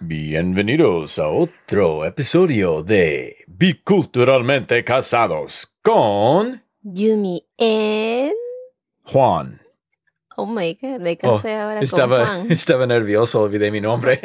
Bienvenidos 0.00 1.18
a 1.18 1.28
otro 1.28 2.04
episodio 2.04 2.82
de 2.82 3.38
Biculturalmente 3.46 4.84
Casados 4.84 5.74
con 5.80 6.62
Yumi 6.82 7.48
en... 7.56 8.32
Juan. 9.04 9.62
Oh 10.36 10.44
my 10.44 10.74
god, 10.74 11.00
me 11.00 11.18
Oh, 11.22 11.36
casé 11.36 11.54
ahora 11.54 11.76
con 11.76 11.84
estaba, 11.84 12.26
Juan. 12.26 12.46
estaba 12.52 12.86
nervioso, 12.86 13.40
olvidé 13.40 13.70
mi 13.70 13.80
nombre. 13.80 14.20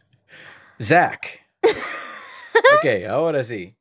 Zach. 0.82 1.20
Ok, 2.78 3.04
ahora 3.10 3.44
sí. 3.44 3.76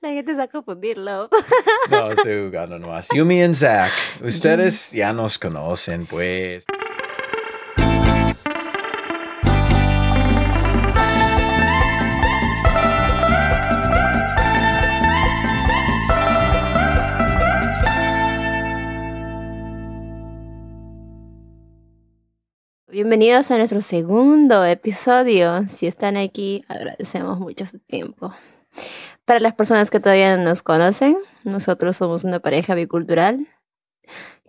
La 0.00 0.08
gente 0.08 0.40
a 0.40 0.48
confundirlo. 0.48 1.28
No, 1.90 2.10
estoy 2.10 2.46
jugando 2.46 2.78
nomás. 2.78 3.06
Yumi 3.14 3.40
y 3.44 3.54
Zach. 3.54 3.92
Ustedes 4.20 4.90
ya 4.90 5.12
nos 5.12 5.38
conocen, 5.38 6.06
pues. 6.06 6.64
Bienvenidos 22.92 23.52
a 23.52 23.56
nuestro 23.56 23.82
segundo 23.82 24.64
episodio. 24.64 25.64
Si 25.68 25.86
están 25.86 26.16
aquí, 26.16 26.64
agradecemos 26.66 27.38
mucho 27.38 27.64
su 27.64 27.78
tiempo. 27.78 28.34
Para 29.24 29.38
las 29.38 29.54
personas 29.54 29.92
que 29.92 30.00
todavía 30.00 30.36
no 30.36 30.42
nos 30.42 30.62
conocen, 30.62 31.16
nosotros 31.44 31.96
somos 31.96 32.24
una 32.24 32.40
pareja 32.40 32.74
bicultural 32.74 33.46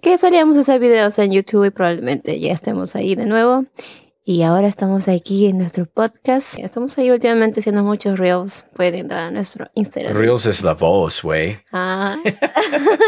que 0.01 0.17
solíamos 0.17 0.57
hacer 0.57 0.79
videos 0.79 1.19
en 1.19 1.31
YouTube 1.33 1.65
y 1.65 1.69
probablemente 1.69 2.39
ya 2.39 2.51
estemos 2.51 2.95
ahí 2.95 3.13
de 3.13 3.27
nuevo. 3.27 3.65
Y 4.23 4.43
ahora 4.43 4.67
estamos 4.67 5.07
aquí 5.07 5.47
en 5.47 5.57
nuestro 5.57 5.87
podcast. 5.87 6.55
Estamos 6.59 6.95
ahí 6.99 7.09
últimamente 7.09 7.59
haciendo 7.59 7.83
muchos 7.83 8.19
reels. 8.19 8.65
Pueden 8.75 8.93
entrar 8.93 9.23
a 9.23 9.31
nuestro 9.31 9.65
Instagram. 9.73 10.15
Reels 10.15 10.45
es 10.45 10.61
la 10.61 10.75
voz, 10.75 11.23
güey. 11.23 11.57
Ah. 11.71 12.17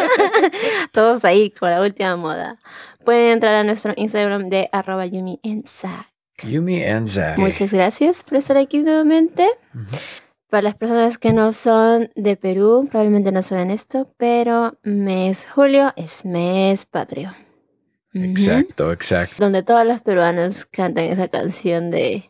Todos 0.92 1.24
ahí 1.24 1.52
con 1.52 1.70
la 1.70 1.82
última 1.82 2.16
moda. 2.16 2.60
Pueden 3.06 3.34
entrar 3.34 3.54
a 3.54 3.64
nuestro 3.64 3.94
Instagram 3.96 4.50
de 4.50 4.70
arroba 4.72 5.06
Yumi 5.06 5.40
en 5.44 5.64
Zach. 5.68 6.08
Yumi. 6.42 6.82
Muchas 7.38 7.72
gracias 7.72 8.24
por 8.24 8.40
estar 8.40 8.58
aquí 8.58 8.80
nuevamente. 8.80 9.48
Para 10.50 10.64
las 10.64 10.76
personas 10.76 11.20
que 11.20 11.32
no 11.32 11.54
son 11.54 12.10
de 12.16 12.38
Perú, 12.38 12.88
probablemente 12.90 13.32
no 13.32 13.44
saben 13.44 13.70
esto, 13.70 14.12
pero 14.18 14.80
mes 14.82 15.46
julio 15.48 15.94
es 15.96 16.26
mes 16.26 16.88
patrio. 16.88 17.32
Exacto, 18.14 18.92
exacto. 18.92 19.36
Donde 19.40 19.64
todos 19.64 19.86
los 19.86 20.02
peruanos 20.02 20.66
cantan 20.66 21.06
esa 21.06 21.28
canción 21.28 21.90
de 21.92 22.30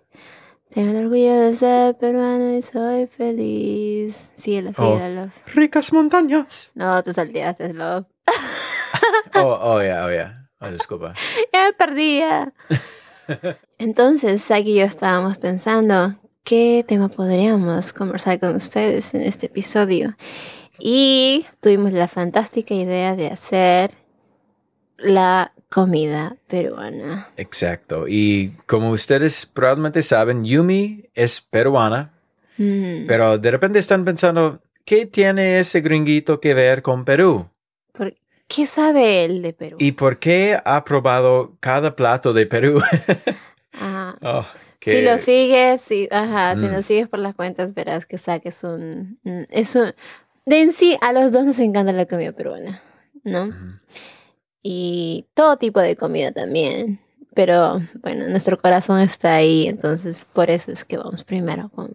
Tengo 0.73 0.91
el 0.91 1.05
orgullo 1.05 1.33
de 1.39 1.53
ser 1.53 1.95
peruano 1.95 2.57
y 2.57 2.61
soy 2.61 3.07
feliz. 3.07 4.31
Síguelo, 4.35 4.71
Oh. 4.77 4.95
síguelo. 4.97 5.29
Ricas 5.53 5.93
montañas. 5.93 6.71
No, 6.75 7.01
tú 7.03 7.13
salteaste, 7.13 7.73
love. 7.73 8.05
Oh, 9.35 9.57
oh, 9.61 9.81
ya, 9.83 10.05
oh, 10.05 10.11
ya. 10.11 10.47
Oh, 10.59 10.69
disculpa. 10.71 11.13
Ya 11.53 11.65
me 11.65 11.73
perdía. 11.73 12.53
Entonces, 13.77 14.43
Zach 14.43 14.63
y 14.65 14.75
yo 14.75 14.85
estábamos 14.85 15.37
pensando 15.37 16.15
qué 16.43 16.85
tema 16.87 17.09
podríamos 17.09 17.93
conversar 17.93 18.39
con 18.39 18.55
ustedes 18.55 19.13
en 19.13 19.21
este 19.21 19.47
episodio. 19.47 20.15
Y 20.79 21.45
tuvimos 21.61 21.91
la 21.93 22.07
fantástica 22.07 22.73
idea 22.73 23.15
de 23.15 23.27
hacer 23.27 23.91
la 25.03 25.51
comida 25.69 26.35
peruana. 26.47 27.29
Exacto. 27.37 28.05
Y 28.07 28.55
como 28.65 28.91
ustedes 28.91 29.45
probablemente 29.45 30.03
saben, 30.03 30.43
Yumi 30.45 31.09
es 31.13 31.41
peruana, 31.41 32.09
Mm, 32.57 33.07
pero 33.07 33.39
de 33.39 33.49
repente 33.49 33.79
están 33.79 34.05
pensando, 34.05 34.61
¿qué 34.85 35.07
tiene 35.07 35.59
ese 35.59 35.81
gringuito 35.81 36.39
que 36.39 36.53
ver 36.53 36.83
con 36.83 37.03
Perú? 37.03 37.49
¿por- 37.93 38.13
¿Qué 38.47 38.67
sabe 38.67 39.25
él 39.25 39.41
de 39.41 39.53
Perú? 39.53 39.77
¿Y 39.79 39.93
por 39.93 40.19
qué 40.19 40.59
ha 40.63 40.83
probado 40.83 41.57
cada 41.59 41.95
plato 41.95 42.31
de 42.33 42.45
Perú? 42.45 42.79
Ajá. 43.71 44.15
Oh, 44.21 44.45
Si 44.81 44.91
que- 44.91 45.01
lo 45.01 45.17
sigues, 45.17 45.81
si, 45.81 46.07
ajá, 46.11 46.53
si 46.55 46.65
Mm. 46.67 46.71
lo 46.73 46.81
sigues 46.83 47.07
por 47.07 47.19
las 47.19 47.33
cuentas, 47.33 47.73
verás 47.73 48.05
que 48.05 48.17
Zach 48.19 48.41
es 48.45 48.63
un, 48.63 49.17
mm, 49.23 49.43
es 49.49 49.73
un... 49.75 49.91
De 50.45 50.61
en 50.61 50.73
sí, 50.73 50.95
a 51.01 51.11
los 51.13 51.31
dos 51.31 51.45
nos 51.45 51.57
encanta 51.57 51.91
la 51.93 52.05
comida 52.05 52.33
peruana, 52.33 52.81
¿no? 53.23 53.45
Ujú. 53.45 53.55
Y 54.63 55.27
todo 55.33 55.57
tipo 55.57 55.79
de 55.81 55.95
comida 55.95 56.31
también. 56.31 56.99
Pero 57.35 57.81
bueno, 58.01 58.27
nuestro 58.27 58.57
corazón 58.57 59.01
está 59.01 59.35
ahí, 59.35 59.67
entonces 59.67 60.25
por 60.33 60.49
eso 60.49 60.71
es 60.71 60.85
que 60.85 60.97
vamos 60.97 61.23
primero 61.23 61.69
con 61.69 61.93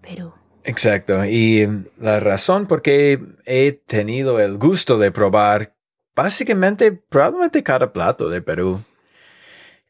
Perú. 0.00 0.32
Exacto. 0.64 1.24
Y 1.24 1.66
la 1.98 2.20
razón 2.20 2.66
por 2.66 2.82
qué 2.82 3.20
he 3.44 3.72
tenido 3.72 4.40
el 4.40 4.58
gusto 4.58 4.98
de 4.98 5.12
probar 5.12 5.74
básicamente 6.14 6.92
probablemente 6.92 7.62
cada 7.62 7.92
plato 7.92 8.28
de 8.28 8.40
Perú 8.40 8.82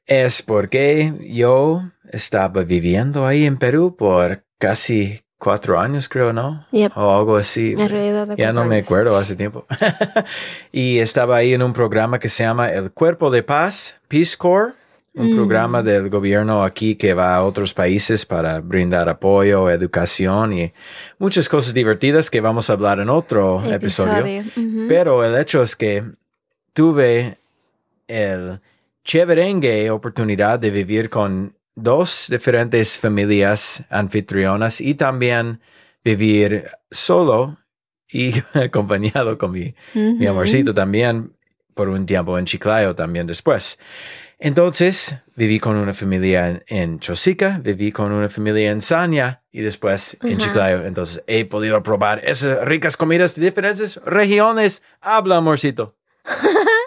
es 0.06 0.42
porque 0.42 1.14
yo 1.20 1.90
estaba 2.10 2.64
viviendo 2.64 3.26
ahí 3.26 3.46
en 3.46 3.56
Perú 3.56 3.96
por 3.96 4.44
casi 4.58 5.23
cuatro 5.44 5.78
años, 5.78 6.08
creo, 6.08 6.32
¿no? 6.32 6.66
Yep. 6.72 6.92
O 6.96 7.16
algo 7.18 7.36
así. 7.36 7.76
Alrededor 7.78 8.26
de 8.28 8.36
Ya 8.36 8.52
no 8.52 8.64
me 8.64 8.76
años. 8.76 8.86
acuerdo 8.86 9.16
hace 9.16 9.36
tiempo. 9.36 9.66
y 10.72 10.98
estaba 10.98 11.36
ahí 11.36 11.52
en 11.54 11.62
un 11.62 11.72
programa 11.74 12.18
que 12.18 12.28
se 12.30 12.42
llama 12.44 12.72
El 12.72 12.90
Cuerpo 12.90 13.30
de 13.30 13.42
Paz, 13.42 13.96
Peace 14.08 14.36
Corps, 14.36 14.74
un 15.16 15.32
Mm. 15.32 15.36
programa 15.36 15.82
del 15.84 16.08
gobierno 16.10 16.64
aquí 16.64 16.96
que 16.96 17.14
va 17.14 17.36
a 17.36 17.44
otros 17.44 17.72
países 17.72 18.26
para 18.26 18.60
brindar 18.60 19.08
apoyo, 19.08 19.70
educación 19.70 20.52
y 20.54 20.72
muchas 21.18 21.48
cosas 21.48 21.72
divertidas 21.72 22.30
que 22.30 22.40
vamos 22.40 22.68
a 22.68 22.72
hablar 22.72 22.98
en 22.98 23.08
otro 23.10 23.62
episodio. 23.64 24.42
Ujú. 24.56 24.86
Pero 24.88 25.22
el 25.24 25.36
hecho 25.40 25.62
es 25.62 25.76
que 25.76 26.02
tuve 26.72 27.38
el 28.08 28.60
chéverengue 29.04 29.90
oportunidad 29.90 30.58
de 30.58 30.70
vivir 30.70 31.08
con 31.10 31.54
dos 31.74 32.26
diferentes 32.30 32.98
familias 32.98 33.84
anfitrionas 33.90 34.80
y 34.80 34.94
también 34.94 35.60
vivir 36.04 36.66
solo 36.90 37.58
y 38.10 38.34
acompañado 38.54 39.38
con 39.38 39.52
mi, 39.52 39.74
amorcito 40.26 40.74
también 40.74 41.34
por 41.74 41.88
un 41.88 42.06
tiempo 42.06 42.38
en 42.38 42.44
Chiclayo 42.44 42.94
también 42.94 43.26
después. 43.26 43.78
Entonces 44.38 45.16
viví 45.36 45.58
con 45.58 45.76
una 45.76 45.94
familia 45.94 46.48
en, 46.48 46.64
en 46.66 47.00
Chosica, 47.00 47.58
viví 47.62 47.90
con 47.90 48.12
una 48.12 48.28
familia 48.28 48.70
en 48.70 48.80
Sanya 48.80 49.42
y 49.50 49.62
después 49.62 50.16
en 50.22 50.36
Ajá. 50.36 50.46
Chiclayo. 50.46 50.84
Entonces 50.84 51.22
he 51.26 51.44
podido 51.44 51.82
probar 51.82 52.20
esas 52.24 52.64
ricas 52.64 52.96
comidas 52.96 53.34
de 53.34 53.46
diferentes 53.46 53.96
regiones. 54.04 54.82
Habla, 55.00 55.38
amorcito. 55.38 55.96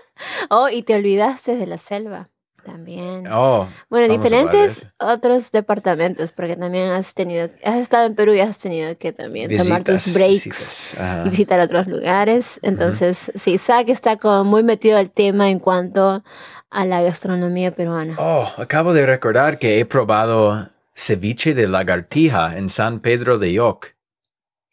Oh, 0.50 0.70
y 0.70 0.84
te 0.84 0.96
olvidaste 0.96 1.58
de 1.58 1.68
la 1.68 1.78
selva 1.78 2.30
también. 2.68 3.26
Oh, 3.32 3.68
bueno, 3.90 4.14
diferentes 4.14 4.86
otros 5.00 5.52
departamentos, 5.52 6.32
porque 6.34 6.56
también 6.56 6.92
has 6.92 7.14
tenido, 7.16 7.50
has 7.64 7.78
estado 7.78 8.06
en 8.06 8.14
Perú 8.16 8.34
y 8.34 8.42
has 8.42 8.60
tenido 8.60 8.96
que 8.98 9.12
también 9.14 9.50
tomar 9.58 9.84
tus 9.84 9.96
visitas, 10.06 10.14
breaks. 10.14 10.44
visitas. 10.46 10.96
Y 11.26 11.30
visitar 11.30 11.60
otros 11.62 11.88
lugares. 11.88 12.60
Entonces, 12.62 13.32
sí, 13.36 13.58
Zach 13.58 13.90
está 13.90 14.18
como 14.18 14.44
muy 14.44 14.62
metido 14.64 14.98
al 14.98 15.10
tema 15.10 15.50
en 15.50 15.60
cuanto 15.60 16.24
a 16.70 16.86
la 16.86 17.02
gastronomía 17.02 17.72
peruana. 17.72 18.16
Oh, 18.20 18.48
acabo 18.58 18.94
de 18.94 19.06
recordar 19.06 19.58
que 19.58 19.80
he 19.80 19.86
probado 19.86 20.70
ceviche 20.94 21.54
de 21.54 21.68
lagartija 21.68 22.58
en 22.58 22.70
San 22.70 23.00
Pedro 23.00 23.38
de 23.40 23.54
Yoc. 23.54 23.96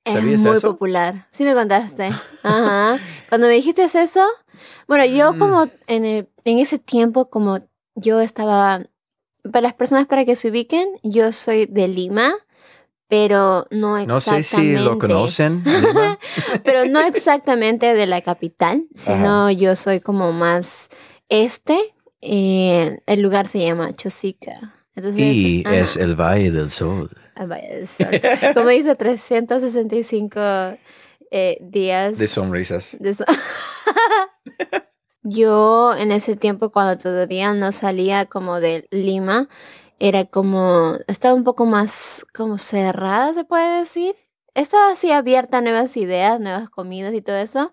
es 0.05 0.15
¿Sabías 0.15 0.41
muy 0.43 0.57
eso? 0.57 0.73
popular. 0.73 1.27
Sí 1.31 1.45
me 1.45 1.55
contaste. 1.55 2.11
Ajá. 2.43 2.99
Cuando 3.31 3.47
me 3.47 3.55
dijiste 3.55 3.85
eso, 3.85 4.27
bueno, 4.87 5.05
yo 5.07 5.33
Mm. 5.33 5.39
como 5.39 5.67
en, 5.87 6.05
el- 6.05 6.29
en 6.45 6.59
ese 6.59 6.79
tiempo, 6.79 7.31
como 7.31 7.61
yo 7.95 8.21
estaba, 8.21 8.83
para 9.51 9.63
las 9.63 9.75
personas 9.75 10.07
para 10.07 10.25
que 10.25 10.37
se 10.37 10.49
ubiquen, 10.49 10.89
yo 11.03 11.33
soy 11.33 11.67
de 11.67 11.89
Lima, 11.89 12.35
pero 13.09 13.67
no 13.71 13.99
No 14.07 14.17
exactamente. 14.19 14.43
sé 14.45 14.57
si 14.61 14.73
lo 14.77 14.99
conocen. 14.99 15.63
Lima. 15.65 16.19
pero 16.65 16.87
no 16.87 17.01
exactamente 17.01 17.95
de 17.95 18.07
la 18.07 18.23
capital, 18.23 18.87
sino 18.95 19.51
yo 19.51 19.77
soy 19.77 20.01
como 20.01 20.33
más 20.33 20.89
este. 21.29 21.79
eh, 22.23 22.99
el 23.07 23.21
lugar 23.21 23.47
se 23.49 23.59
llama 23.61 23.93
Chosica. 23.93 24.75
Entonces, 24.97 25.21
y 25.21 25.65
es 25.71 25.97
el 25.97 26.15
Valle 26.19 26.51
del 26.51 26.71
Sol. 26.71 27.11
ah, 27.35 27.47
vaya, 27.47 27.69
el 27.69 27.89
sol. 27.89 28.07
Como 28.55 28.69
dice, 28.69 28.95
365 28.95 30.41
eh, 31.33 31.59
días 31.61 32.17
De 32.17 32.29
sonrisas. 32.29 32.97
de 33.01 33.15
Yo 35.25 35.95
en 35.97 36.13
ese 36.13 36.37
tiempo 36.37 36.71
cuando 36.71 36.99
todavía 36.99 37.55
no 37.55 37.73
salía 37.73 38.27
como 38.27 38.61
de 38.61 38.87
Lima, 38.91 39.49
era 39.99 40.27
como, 40.27 40.99
estaba 41.07 41.35
un 41.35 41.45
poco 41.45 41.65
más 41.65 42.27
como 42.35 42.59
cerrada, 42.59 43.33
se 43.33 43.45
puede 43.45 43.81
decir. 43.81 44.17
Estaba 44.55 44.93
así 44.93 45.11
abierta 45.11 45.59
a 45.59 45.61
nuevas 45.63 45.97
ideas, 45.97 46.39
nuevas 46.41 46.69
comidas 46.69 47.15
y 47.15 47.23
todo 47.23 47.37
eso, 47.37 47.73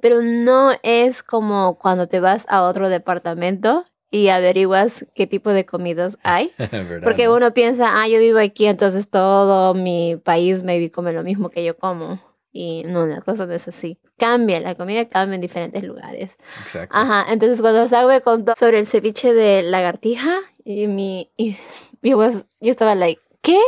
pero 0.00 0.22
no 0.22 0.70
es 0.84 1.24
como 1.24 1.76
cuando 1.76 2.06
te 2.06 2.20
vas 2.20 2.46
a 2.48 2.62
otro 2.62 2.88
departamento 2.88 3.84
y 4.08 4.28
averiguas 4.28 5.04
qué 5.16 5.26
tipo 5.26 5.50
de 5.50 5.66
comidas 5.66 6.18
hay. 6.22 6.52
¿Verdad, 6.58 7.00
Porque 7.02 7.26
no? 7.26 7.34
uno 7.34 7.52
piensa, 7.52 8.00
ah, 8.00 8.06
yo 8.06 8.20
vivo 8.20 8.38
aquí, 8.38 8.66
entonces 8.66 9.08
todo 9.08 9.74
mi 9.74 10.16
país 10.22 10.62
maybe 10.62 10.92
come 10.92 11.12
lo 11.12 11.24
mismo 11.24 11.50
que 11.50 11.64
yo 11.64 11.76
como. 11.76 12.20
Y 12.54 12.82
no, 12.84 13.06
la 13.06 13.22
cosa 13.22 13.46
no 13.46 13.54
es 13.54 13.66
así. 13.66 13.98
Cambia, 14.18 14.60
la 14.60 14.74
comida 14.74 15.08
cambia 15.08 15.36
en 15.36 15.40
diferentes 15.40 15.82
lugares. 15.84 16.30
Exacto. 16.62 16.94
Ajá, 16.94 17.32
entonces 17.32 17.60
cuando 17.62 17.88
Sago 17.88 18.08
me 18.10 18.20
contó 18.20 18.52
sobre 18.58 18.78
el 18.78 18.86
ceviche 18.86 19.32
de 19.32 19.62
lagartija, 19.62 20.38
y 20.64 20.86
mi, 20.86 21.32
y, 21.36 21.56
mi 22.02 22.12
voz- 22.12 22.44
yo 22.60 22.70
estaba 22.70 22.94
like, 22.94 23.22
¿qué? 23.40 23.58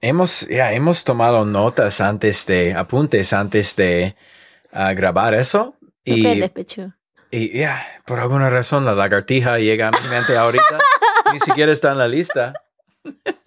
Hemos, 0.00 0.48
ya, 0.48 0.72
hemos 0.72 1.04
tomado 1.04 1.44
notas 1.44 2.00
antes 2.00 2.46
de, 2.46 2.74
apuntes 2.74 3.32
antes 3.32 3.76
de 3.76 4.16
ah, 4.72 4.92
grabar 4.94 5.34
eso. 5.34 5.76
¿Qué 6.04 6.14
Y, 6.14 6.40
despecho? 6.40 6.92
y 7.30 7.58
ya, 7.58 7.84
por 8.06 8.18
alguna 8.20 8.48
razón 8.50 8.84
la 8.84 8.94
lagartija 8.94 9.58
llega 9.58 9.88
a 9.88 9.90
mi 9.90 10.08
mente 10.08 10.36
ahorita. 10.36 10.78
Ni 11.32 11.38
siquiera 11.40 11.72
está 11.72 11.92
en 11.92 11.98
la 11.98 12.08
lista. 12.08 12.54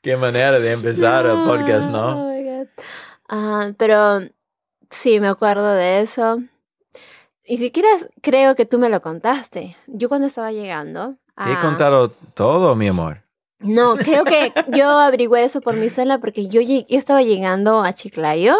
Qué 0.00 0.16
manera 0.16 0.58
de 0.58 0.72
empezar 0.72 1.26
el 1.26 1.44
podcast, 1.44 1.88
Oh 1.88 1.92
¿no? 1.92 2.26
my 2.28 2.42
God. 2.42 2.68
Ah, 3.28 3.72
pero 3.76 4.20
sí, 4.90 5.20
me 5.20 5.28
acuerdo 5.28 5.72
de 5.74 6.00
eso. 6.00 6.40
Y 7.44 7.58
siquiera 7.58 7.88
creo 8.20 8.54
que 8.54 8.66
tú 8.66 8.78
me 8.78 8.88
lo 8.88 9.02
contaste. 9.02 9.76
Yo 9.86 10.08
cuando 10.08 10.26
estaba 10.26 10.52
llegando. 10.52 11.16
Te 11.36 11.52
he 11.52 11.58
contado 11.58 12.10
todo, 12.34 12.74
mi 12.74 12.88
amor. 12.88 13.22
No, 13.58 13.96
creo 13.96 14.24
que 14.24 14.52
yo 14.72 14.88
averigüé 14.88 15.44
eso 15.44 15.60
por 15.60 15.76
mi 15.76 15.88
sola 15.88 16.18
porque 16.18 16.48
yo, 16.48 16.60
yo 16.60 16.84
estaba 16.88 17.22
llegando 17.22 17.82
a 17.82 17.92
Chiclayo 17.92 18.56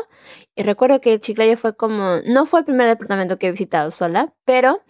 y 0.55 0.63
recuerdo 0.63 1.01
que 1.01 1.21
Chiclayo 1.21 1.57
fue 1.57 1.75
como, 1.75 2.19
no 2.27 2.47
fue 2.47 2.61
el 2.61 2.67
primer 2.67 2.87
departamento 2.87 3.39
que 3.39 3.49
he 3.49 3.51
visitado 3.53 3.91
sola, 3.91 4.35
pero, 4.45 4.83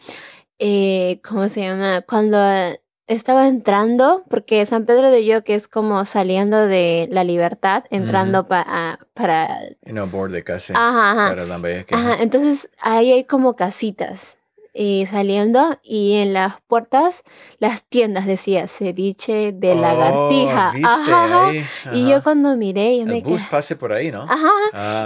eh, 0.59 1.21
¿cómo 1.27 1.49
se 1.49 1.61
llama? 1.61 2.03
Cuando 2.03 2.39
estaba 3.07 3.49
entrando, 3.49 4.25
porque 4.31 4.65
San 4.67 4.87
Pedro 4.87 5.11
de 5.11 5.25
Yo, 5.25 5.45
que 5.45 5.55
es 5.55 5.69
como 5.69 6.05
saliendo 6.05 6.67
de 6.67 7.09
la 7.11 7.25
libertad, 7.25 7.85
entrando 7.91 8.47
pa- 8.49 8.65
a- 8.67 8.99
para... 9.15 9.59
Y 9.85 9.93
no 9.93 10.07
borde 10.07 10.45
casi. 10.45 10.73
Ajá, 10.75 11.13
ajá. 11.13 11.29
Para 11.29 11.43
Ajá, 11.91 12.23
entonces 12.23 12.71
ahí 12.81 13.13
hay 13.13 13.25
como 13.25 13.55
casitas 13.57 14.39
eh, 14.75 15.07
saliendo 15.11 15.79
y 15.83 16.15
en 16.15 16.33
las 16.33 16.55
puertas 16.67 17.25
las 17.59 17.83
tiendas 17.85 18.25
decía 18.25 18.67
ceviche 18.69 19.53
de 19.53 19.73
Oh, 19.73 19.77
lagartija. 19.77 20.71
¿viste 20.73 20.89
Ajá, 20.89 21.25
ajá. 21.25 21.49
ahí? 21.49 21.59
Y 21.93 22.05
Ajá. 22.05 22.11
yo 22.17 22.23
cuando 22.23 22.57
miré, 22.57 22.97
yo 22.97 23.03
El 23.03 23.09
me 23.09 23.21
bus 23.21 23.41
quedé. 23.43 23.51
pase 23.51 23.77
por 23.77 23.93
ahí, 23.93 24.11
¿no? 24.11 24.23
Ajá. 24.23 24.49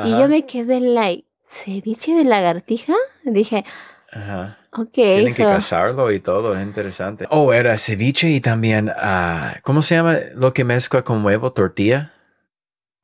Y 0.04 0.12
Ajá, 0.12 0.20
yo 0.20 0.28
me 0.28 0.44
quedé 0.46 0.78
like, 0.80 1.26
¿ceviche 1.48 2.14
de 2.14 2.24
lagartija? 2.24 2.94
Dije, 3.24 3.64
ajá. 4.12 4.58
Tienen 4.92 5.34
que 5.34 5.42
cazarlo 5.42 6.10
y 6.12 6.20
todo, 6.20 6.56
es 6.56 6.62
interesante. 6.62 7.26
Oh, 7.30 7.52
era 7.52 7.76
ceviche 7.78 8.28
y 8.30 8.40
también, 8.40 8.92
ah, 8.96 9.56
¿cómo 9.62 9.82
se 9.82 9.94
llama 9.94 10.18
lo 10.34 10.52
que 10.52 10.64
mezcla 10.64 11.02
con 11.02 11.24
huevo? 11.24 11.52
Tortilla. 11.52 12.12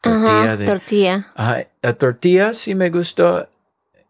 Tortilla 0.00 0.42
Ajá, 0.42 0.56
de... 0.56 0.66
tortilla. 0.66 1.26
Ajá, 1.34 1.66
la 1.80 1.92
tortilla 1.94 2.54
sí 2.54 2.74
me 2.74 2.90
gustó. 2.90 3.48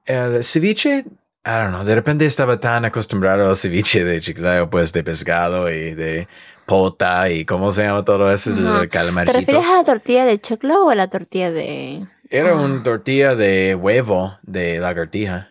El 0.06 0.42
ceviche, 0.42 1.04
I 1.44 1.50
don't 1.50 1.68
know, 1.68 1.84
de 1.84 1.94
repente 1.94 2.26
estaba 2.26 2.58
tan 2.58 2.84
acostumbrado 2.84 3.48
al 3.48 3.56
ceviche 3.56 4.02
de 4.04 4.20
Chiclayo, 4.20 4.68
pues 4.70 4.92
de 4.92 5.04
pescado 5.04 5.70
y 5.70 5.94
de 5.94 6.28
pota 6.66 7.28
y 7.28 7.44
cómo 7.44 7.72
se 7.72 7.82
llama 7.82 8.04
todo 8.04 8.32
eso, 8.32 8.52
de 8.54 8.88
¿Te 8.88 9.32
refieres 9.32 9.66
a 9.66 9.78
la 9.78 9.84
tortilla 9.84 10.24
de 10.24 10.40
choclo 10.40 10.86
o 10.86 10.90
a 10.90 10.94
la 10.94 11.08
tortilla 11.08 11.50
de... 11.50 12.06
Era 12.30 12.52
Ah. 12.52 12.54
una 12.62 12.82
tortilla 12.82 13.34
de 13.34 13.74
huevo 13.74 14.38
de 14.42 14.78
lagartija. 14.80 15.50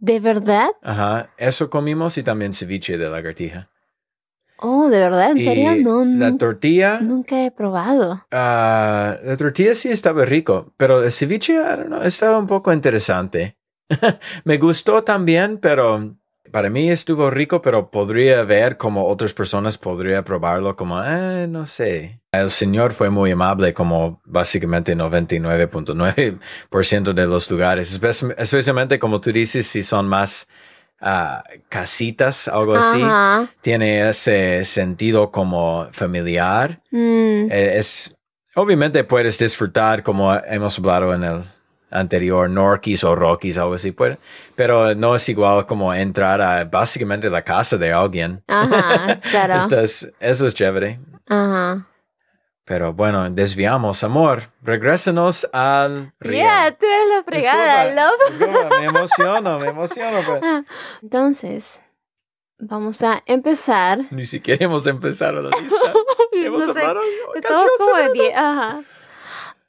¿De 0.00 0.20
verdad? 0.20 0.68
Ajá, 0.82 1.30
eso 1.38 1.70
comimos 1.70 2.18
y 2.18 2.22
también 2.22 2.52
ceviche 2.52 2.98
de 2.98 3.10
lagartija. 3.10 3.68
Oh, 4.60 4.88
¿de 4.88 4.98
verdad? 4.98 5.32
¿En 5.32 5.38
Y 5.38 5.44
serio? 5.44 5.76
No, 5.76 6.04
La 6.04 6.36
tortilla, 6.36 7.00
nunca 7.00 7.44
he 7.44 7.50
probado. 7.50 8.24
ah, 8.32 9.16
la 9.22 9.36
tortilla 9.36 9.74
sí 9.74 9.88
estaba 9.88 10.24
rico, 10.24 10.72
pero 10.76 11.02
el 11.02 11.12
ceviche, 11.12 11.54
I 11.54 11.76
don't 11.76 11.86
know, 11.86 12.02
estaba 12.02 12.38
un 12.38 12.46
poco 12.46 12.72
interesante. 12.72 13.56
Me 14.44 14.58
gustó 14.58 15.04
también, 15.04 15.58
pero 15.58 16.16
para 16.50 16.70
mí 16.70 16.90
estuvo 16.90 17.30
rico, 17.30 17.62
pero 17.62 17.90
podría 17.90 18.42
ver 18.42 18.76
como 18.76 19.06
otras 19.06 19.32
personas 19.32 19.78
podría 19.78 20.24
probarlo 20.24 20.74
como, 20.76 21.02
eh, 21.04 21.46
no 21.48 21.66
sé. 21.66 22.20
El 22.32 22.50
señor 22.50 22.92
fue 22.92 23.10
muy 23.10 23.30
amable, 23.30 23.72
como 23.74 24.20
básicamente 24.24 24.96
99.9% 24.96 27.14
de 27.14 27.26
los 27.26 27.50
lugares, 27.50 28.00
espe- 28.00 28.34
especialmente 28.38 28.98
como 28.98 29.20
tú 29.20 29.32
dices, 29.32 29.66
si 29.66 29.82
son 29.82 30.08
más 30.08 30.48
ah, 31.00 31.44
casitas, 31.68 32.48
algo 32.48 32.74
así 32.74 33.02
Ajá. 33.02 33.48
tiene 33.60 34.08
ese 34.08 34.64
sentido 34.64 35.30
como 35.30 35.88
familiar. 35.92 36.80
Mm, 36.90 37.50
Eh, 37.50 37.78
Es 37.78 38.16
obviamente 38.54 39.04
puedes 39.04 39.38
disfrutar 39.38 40.02
como 40.02 40.34
hemos 40.34 40.78
hablado 40.78 41.14
en 41.14 41.24
el 41.24 41.44
anterior 41.90 42.48
Norquis 42.50 43.02
o 43.04 43.14
Rockies 43.14 43.58
algo 43.58 43.74
así, 43.74 43.92
puede- 43.92 44.18
pero 44.56 44.94
no 44.94 45.14
es 45.16 45.28
igual 45.28 45.66
como 45.66 45.92
entrar 45.94 46.40
a 46.40 46.64
básicamente 46.64 47.30
la 47.30 47.42
casa 47.42 47.76
de 47.76 47.92
alguien. 47.92 48.42
Ajá, 48.46 49.20
claro. 49.30 49.54
Estás- 49.54 50.10
eso 50.20 50.46
es 50.46 50.54
chévere. 50.54 51.00
Ajá. 51.26 51.86
Pero 52.64 52.92
bueno, 52.92 53.30
desviamos, 53.30 54.04
amor. 54.04 54.42
Regrésanos 54.62 55.48
al 55.54 56.12
río. 56.20 56.32
Yeah, 56.40 56.76
tú 56.78 56.84
eres 56.84 57.08
la 57.16 57.22
fregada, 57.24 57.94
love. 57.94 58.38
disculpa, 58.38 58.78
me 58.78 58.84
emociono, 58.84 59.58
me 59.58 59.68
emociono. 59.68 60.18
pero 60.26 60.64
Entonces, 61.02 61.80
vamos 62.58 63.00
a 63.00 63.22
empezar. 63.24 64.00
Ni 64.10 64.26
siquiera 64.26 64.66
hemos 64.66 64.86
empezado 64.86 65.40
la 65.40 65.50
lista. 65.58 65.92
Hemos 66.32 66.66
No 66.68 66.72
sé, 66.74 66.78
hablado 66.80 67.00
casi 67.00 67.38
Estamos 67.38 67.62
11 67.62 67.70
como 67.78 67.96
de 67.96 68.02
minutos. 68.02 68.12
pie, 68.28 68.34
Ajá. 68.36 68.80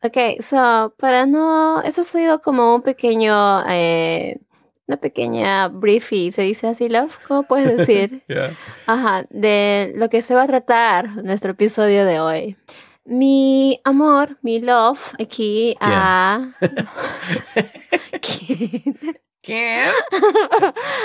Ok, 0.01 0.41
so, 0.41 0.93
para 0.97 1.25
no. 1.25 1.81
Eso 1.81 2.01
ha 2.01 2.03
sido 2.03 2.41
como 2.41 2.75
un 2.75 2.81
pequeño. 2.81 3.63
Eh, 3.69 4.39
una 4.87 4.97
pequeña 4.97 5.67
briefy, 5.67 6.31
¿se 6.31 6.41
dice 6.41 6.67
así, 6.67 6.89
love? 6.89 7.19
¿Cómo 7.27 7.43
puedes 7.43 7.77
decir? 7.77 8.23
Yeah. 8.27 8.57
Ajá, 8.87 9.25
de 9.29 9.93
lo 9.95 10.09
que 10.09 10.23
se 10.23 10.33
va 10.33 10.43
a 10.43 10.47
tratar 10.47 11.23
nuestro 11.23 11.51
episodio 11.51 12.05
de 12.05 12.19
hoy. 12.19 12.57
Mi 13.05 13.81
amor, 13.83 14.37
mi 14.41 14.59
love, 14.59 15.13
aquí 15.19 15.75
a. 15.79 16.49
¿Quién? 18.21 19.19
¿Quién? 19.41 19.89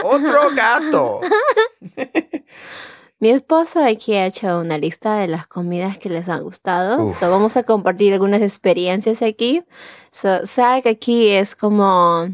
Otro 0.03 0.51
gato. 0.55 1.21
Mi 3.25 3.31
esposo 3.31 3.83
aquí 3.83 4.13
ha 4.17 4.27
hecho 4.27 4.61
una 4.61 4.77
lista 4.77 5.17
de 5.17 5.29
las 5.29 5.47
comidas 5.47 5.97
que 5.97 6.11
les 6.11 6.29
han 6.29 6.43
gustado. 6.43 7.09
So, 7.09 7.31
vamos 7.31 7.57
a 7.57 7.63
compartir 7.63 8.13
algunas 8.13 8.43
experiencias 8.43 9.23
aquí. 9.23 9.63
So, 10.13 10.47
Zach 10.47 10.87
aquí 10.87 11.31
es 11.31 11.57
como, 11.57 12.29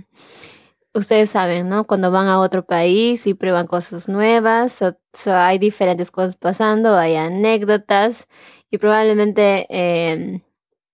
ustedes 0.93 1.31
saben, 1.31 1.69
¿no? 1.69 1.85
Cuando 1.85 2.11
van 2.11 2.27
a 2.27 2.41
otro 2.41 2.67
país 2.67 3.25
y 3.29 3.35
prueban 3.35 3.69
cosas 3.69 4.09
nuevas. 4.09 4.73
So, 4.73 4.97
so 5.13 5.33
hay 5.37 5.61
diferentes 5.61 6.11
cosas 6.11 6.35
pasando, 6.35 6.97
hay 6.97 7.15
anécdotas 7.15 8.27
y 8.69 8.79
probablemente 8.79 9.69
eh, 9.71 10.43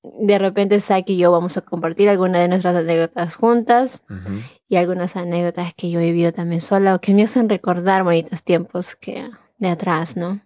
de 0.03 0.39
repente 0.39 0.79
Zach 0.83 1.09
y 1.09 1.17
yo 1.17 1.33
vamos 1.33 1.57
a 1.57 1.63
compartir 1.63 2.11
algunas 2.11 2.43
de 2.43 2.49
nuestras 2.49 2.77
anécdotas 2.77 3.35
juntas 3.35 4.03
Ujú. 4.11 4.43
y 4.69 4.77
algunas 4.77 5.17
anécdotas 5.17 5.73
que 5.73 5.91
yo 5.91 6.01
he 6.01 6.13
vivido 6.13 6.33
también 6.33 6.61
sola 6.61 6.95
o 6.95 7.01
que 7.01 7.15
me 7.15 7.23
hacen 7.23 7.49
recordar 7.49 8.05
bonitos 8.05 8.43
tiempos 8.43 8.95
que 8.95 9.31
de 9.59 9.69
atrás, 9.69 10.17
¿no? 10.17 10.41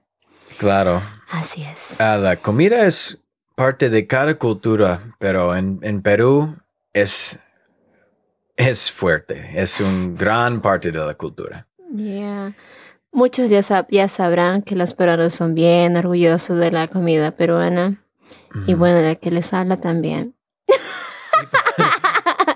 Claro. 0.58 1.02
Así 1.30 1.62
es. 1.62 2.00
Ah, 2.00 2.16
la 2.16 2.36
comida 2.36 2.86
es 2.86 3.22
parte 3.54 3.88
de 3.90 4.06
cada 4.06 4.34
cultura, 4.34 5.00
pero 5.18 5.54
en, 5.54 5.78
en 5.82 6.02
Perú 6.02 6.56
es, 6.92 7.38
es 8.56 8.90
fuerte. 8.90 9.50
Es 9.54 9.80
un 9.80 10.14
gran 10.14 10.60
parte 10.60 10.90
de 10.92 10.98
la 10.98 11.14
cultura. 11.14 11.66
Yeah. 11.94 12.54
Muchos 13.12 13.50
ya, 13.50 13.60
sab- 13.60 13.86
ya 13.90 14.08
sabrán 14.08 14.62
que 14.62 14.76
los 14.76 14.94
peruanos 14.94 15.34
son 15.34 15.54
bien 15.54 15.96
orgullosos 15.96 16.58
de 16.58 16.70
la 16.70 16.86
comida 16.88 17.32
peruana 17.32 18.02
y 18.66 18.74
bueno, 18.74 19.00
la 19.00 19.14
que 19.16 19.30
les 19.30 19.52
habla 19.52 19.78
también. 19.80 20.34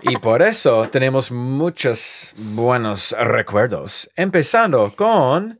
Y 0.06 0.18
por 0.18 0.42
eso 0.42 0.86
tenemos 0.90 1.30
muchos 1.30 2.34
buenos 2.36 3.16
recuerdos. 3.18 4.10
Empezando 4.16 4.94
con... 4.94 5.58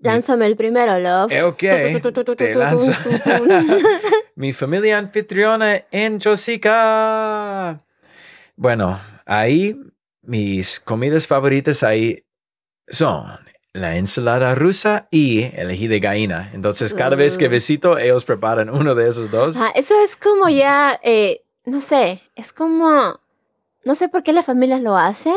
Lánzame 0.00 0.46
el 0.46 0.56
primero, 0.56 0.98
love. 0.98 1.32
Ok, 1.44 1.58
te 2.36 2.54
lanzo. 2.54 2.92
Mi 4.34 4.52
familia 4.52 4.98
anfitriona 4.98 5.84
en 5.90 6.18
Chosica. 6.18 7.80
Bueno, 8.56 9.00
ahí 9.24 9.76
mis 10.22 10.80
comidas 10.80 11.26
favoritas 11.26 11.82
ahí 11.82 12.24
son 12.88 13.38
la 13.72 13.96
ensalada 13.96 14.54
rusa 14.54 15.06
y 15.10 15.44
el 15.54 15.70
ají 15.70 15.86
de 15.86 16.00
gallina. 16.00 16.50
Entonces, 16.54 16.94
cada 16.94 17.14
vez 17.16 17.36
que 17.36 17.48
Mm. 17.48 17.52
visito, 17.52 17.98
ellos 17.98 18.24
preparan 18.24 18.70
uno 18.70 18.94
de 18.94 19.08
esos 19.08 19.30
dos. 19.30 19.56
Eso 19.74 19.94
es 20.02 20.16
como 20.16 20.48
ya, 20.48 20.98
eh, 21.02 21.42
no 21.64 21.80
sé, 21.80 22.22
es 22.36 22.52
como, 22.52 23.20
no 23.84 23.94
sé 23.94 24.08
por 24.08 24.22
qué 24.22 24.32
las 24.32 24.46
familias 24.46 24.80
lo 24.80 24.96
hacen, 24.96 25.36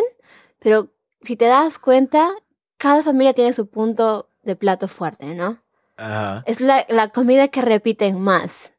pero 0.59 0.87
si 1.21 1.35
te 1.35 1.45
das 1.45 1.79
cuenta, 1.79 2.29
cada 2.77 3.03
familia 3.03 3.33
tiene 3.33 3.51
su 3.51 3.67
punto 3.67 4.28
de 4.43 4.55
plato 4.55 4.87
fuerte, 4.87 5.25
¿no? 5.35 5.61
Ajá. 5.97 6.43
Es 6.45 6.61
la, 6.61 6.85
la 6.89 7.09
comida 7.09 7.47
que 7.49 7.61
repiten 7.61 8.19
más. 8.19 8.73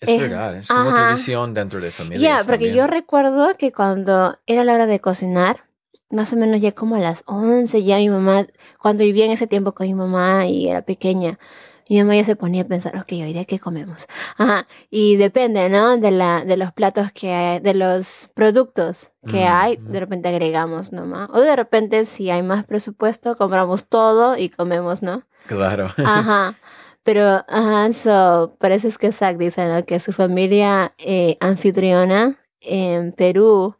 Es 0.00 0.10
Eh, 0.10 0.18
verdad, 0.18 0.56
es 0.56 0.68
como 0.68 0.90
ajá. 0.90 0.94
tradición 1.06 1.54
dentro 1.54 1.80
de 1.80 1.90
familias. 1.90 2.22
Ya, 2.22 2.44
porque 2.52 2.74
yo 2.74 2.86
recuerdo 2.86 3.56
que 3.56 3.72
cuando 3.72 4.38
era 4.46 4.62
la 4.64 4.74
hora 4.74 4.86
de 4.86 5.00
cocinar, 5.00 5.64
más 6.10 6.32
o 6.32 6.36
menos 6.36 6.60
ya 6.60 6.72
como 6.72 6.96
a 6.96 7.00
las 7.00 7.22
11, 7.26 7.82
ya 7.82 7.96
mi 7.96 8.10
mamá, 8.10 8.46
cuando 8.80 9.04
vivía 9.04 9.24
en 9.24 9.32
ese 9.32 9.46
tiempo 9.46 9.72
con 9.72 9.86
mi 9.86 9.94
mamá 9.94 10.46
y 10.46 10.68
era 10.68 10.82
pequeña, 10.82 11.38
mi 11.88 11.98
mamá 11.98 12.16
ya 12.16 12.24
se 12.24 12.36
ponía 12.36 12.62
a 12.62 12.66
pensar, 12.66 12.96
ok, 12.96 13.12
hoy 13.12 13.32
día 13.32 13.44
qué 13.44 13.58
comemos. 13.58 14.06
Ajá, 14.36 14.66
y 14.90 15.16
depende, 15.16 15.68
¿no? 15.68 15.96
De, 15.96 16.10
la, 16.10 16.44
de 16.44 16.56
los 16.56 16.72
platos 16.72 17.12
que 17.12 17.32
hay, 17.32 17.60
de 17.60 17.74
los 17.74 18.30
productos 18.34 19.12
que 19.26 19.44
Mm, 19.44 19.52
hay, 19.52 19.78
mm. 19.78 19.92
de 19.92 20.00
repente 20.00 20.28
agregamos 20.28 20.92
nomás. 20.92 21.28
O 21.32 21.40
de 21.40 21.54
repente, 21.54 22.04
si 22.04 22.30
hay 22.30 22.42
más 22.42 22.64
presupuesto, 22.64 23.36
compramos 23.36 23.88
todo 23.88 24.36
y 24.36 24.48
comemos, 24.48 25.02
¿no? 25.02 25.24
Claro. 25.46 25.92
Ajá. 26.04 26.58
Pero, 27.02 27.44
ajá, 27.48 27.92
so, 27.92 28.56
es 28.60 28.98
que 28.98 29.12
Zach 29.12 29.36
dice, 29.36 29.66
¿no? 29.68 29.84
Que 29.84 30.00
su 30.00 30.12
familia 30.12 30.92
eh, 30.98 31.36
anfitriona 31.40 32.36
en 32.60 33.12
Perú 33.12 33.76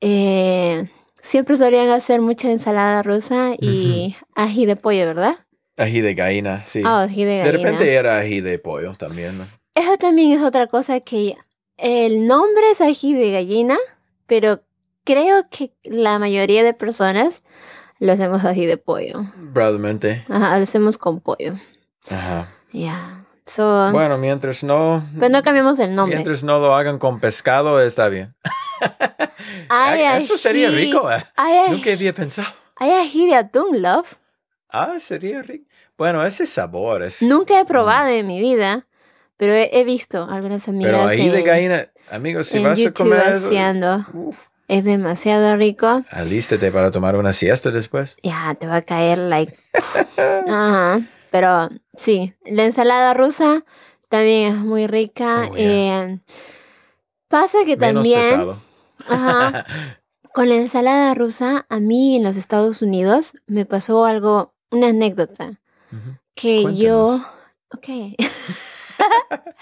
eh, 0.00 0.88
siempre 1.20 1.56
solían 1.56 1.88
hacer 1.88 2.20
mucha 2.20 2.50
ensalada 2.52 3.02
rusa 3.02 3.54
y 3.58 4.16
ají 4.36 4.66
de 4.66 4.76
pollo, 4.76 5.06
¿verdad? 5.06 5.36
Ají 5.76 6.00
de 6.00 6.14
gallina, 6.14 6.64
sí. 6.66 6.82
Ah, 6.84 7.02
ají 7.02 7.24
de 7.24 7.50
repente 7.50 7.92
era 7.94 8.18
ají 8.18 8.40
de 8.40 8.58
pollo 8.58 8.94
también, 8.94 9.38
¿no? 9.38 9.46
Eso 9.74 9.96
también 9.96 10.32
es 10.32 10.42
otra 10.42 10.66
cosa 10.66 11.00
que 11.00 11.36
el 11.78 12.26
nombre 12.26 12.70
es 12.70 12.80
ají 12.80 13.14
de 13.14 13.32
gallina, 13.32 13.78
pero 14.26 14.62
creo 15.04 15.48
que 15.50 15.72
la 15.84 16.18
mayoría 16.18 16.62
de 16.62 16.74
personas 16.74 17.42
lo 17.98 18.12
hacemos 18.12 18.44
ají 18.44 18.66
de 18.66 18.76
pollo. 18.76 19.24
Probablemente. 19.54 20.24
Ajá, 20.28 20.56
lo 20.56 20.62
hacemos 20.62 20.98
con 20.98 21.20
pollo. 21.20 21.54
Ajá. 22.08 22.52
Ya. 22.72 23.24
So, 23.46 23.90
Bueno, 23.92 24.18
mientras 24.18 24.62
no... 24.62 25.04
pero 25.18 25.28
no 25.28 25.42
cambiamos 25.42 25.78
el 25.80 25.94
nombre. 25.94 26.16
Mientras 26.16 26.44
no 26.44 26.58
lo 26.60 26.74
hagan 26.76 26.98
con 26.98 27.18
pescado, 27.18 27.80
está 27.80 28.08
bien. 28.08 28.34
Ay, 29.68 30.02
Eso 30.22 30.36
sería 30.38 30.70
rico, 30.70 31.10
¿eh? 31.10 31.24
Hay, 31.36 31.70
Nunca 31.70 31.92
había 31.92 32.14
pensado. 32.14 32.48
hay 32.76 32.92
ají 32.92 33.26
de 33.26 33.34
atún, 33.34 33.82
love. 33.82 34.16
Ah, 34.72 34.98
sería 34.98 35.42
rico. 35.42 35.66
Bueno, 35.98 36.24
ese 36.24 36.46
sabor 36.46 37.02
es... 37.02 37.20
Nunca 37.22 37.60
he 37.60 37.64
probado 37.66 38.08
en 38.08 38.26
mi 38.26 38.40
vida, 38.40 38.86
pero 39.36 39.52
he, 39.52 39.68
he 39.78 39.84
visto 39.84 40.26
algunas 40.30 40.66
amigas 40.66 40.92
Pero 40.92 41.04
ají 41.08 41.28
de 41.28 41.42
gallina, 41.42 41.88
amigos, 42.10 42.46
si 42.46 42.56
en 42.58 42.64
vas 42.64 42.78
a 42.78 42.82
YouTube 42.82 43.10
comer 43.10 43.34
eso... 43.34 44.06
uf, 44.14 44.46
Es 44.68 44.84
demasiado 44.84 45.56
rico. 45.56 46.02
alístate 46.10 46.72
para 46.72 46.90
tomar 46.90 47.16
una 47.16 47.34
siesta 47.34 47.70
después. 47.70 48.16
Ya, 48.22 48.54
te 48.58 48.66
va 48.66 48.76
a 48.76 48.82
caer 48.82 49.18
like... 49.18 49.54
Ajá. 50.48 51.02
Pero 51.30 51.68
sí, 51.96 52.34
la 52.46 52.64
ensalada 52.64 53.12
rusa 53.14 53.64
también 54.08 54.54
es 54.54 54.58
muy 54.58 54.86
rica. 54.86 55.48
Oh, 55.50 55.56
yeah. 55.56 56.04
Eh, 56.04 56.20
pasa 57.28 57.58
que 57.66 57.76
Menos 57.76 58.02
también... 58.06 58.50
Ajá. 59.08 59.66
Con 60.32 60.48
la 60.48 60.54
ensalada 60.54 61.12
rusa, 61.14 61.66
a 61.68 61.78
mí 61.78 62.16
en 62.16 62.22
los 62.22 62.38
Estados 62.38 62.80
Unidos 62.80 63.34
me 63.46 63.66
pasó 63.66 64.06
algo, 64.06 64.51
una 64.72 64.88
anécdota. 64.88 65.60
Que 66.34 66.62
Cuéntanos. 66.62 66.80
yo, 66.80 67.20
ok, 67.74 67.88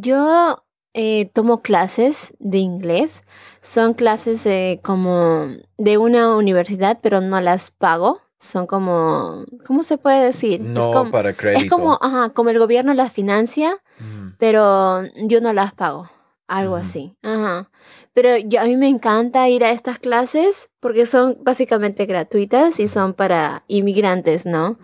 yo 0.00 0.64
eh, 0.94 1.30
tomo 1.32 1.62
clases 1.62 2.34
de 2.38 2.58
inglés, 2.58 3.22
son 3.60 3.94
clases 3.94 4.44
eh, 4.46 4.80
como 4.82 5.48
de 5.76 5.98
una 5.98 6.36
universidad, 6.36 6.98
pero 7.02 7.20
no 7.20 7.40
las 7.40 7.70
pago, 7.70 8.20
son 8.40 8.66
como, 8.66 9.44
¿cómo 9.66 9.82
se 9.82 9.98
puede 9.98 10.24
decir? 10.24 10.60
No 10.60 10.80
es 10.80 10.86
como, 10.86 11.10
para 11.10 11.34
crédito. 11.34 11.64
es 11.64 11.70
como, 11.70 11.98
ajá, 12.00 12.30
como 12.30 12.50
el 12.50 12.58
gobierno 12.58 12.94
las 12.94 13.12
financia, 13.12 13.78
Ujú. 14.00 14.32
pero 14.38 15.02
yo 15.16 15.40
no 15.40 15.52
las 15.52 15.72
pago, 15.74 16.08
algo 16.48 16.76
así, 16.76 17.14
ajá. 17.22 17.70
Pero 18.14 18.36
yo, 18.36 18.60
a 18.60 18.64
mí 18.64 18.76
me 18.76 18.88
encanta 18.88 19.48
ir 19.48 19.62
a 19.62 19.70
estas 19.70 19.98
clases 19.98 20.70
porque 20.80 21.06
son 21.06 21.38
básicamente 21.42 22.06
gratuitas 22.06 22.80
y 22.80 22.88
son 22.88 23.14
para 23.14 23.64
inmigrantes, 23.68 24.46
¿no? 24.46 24.78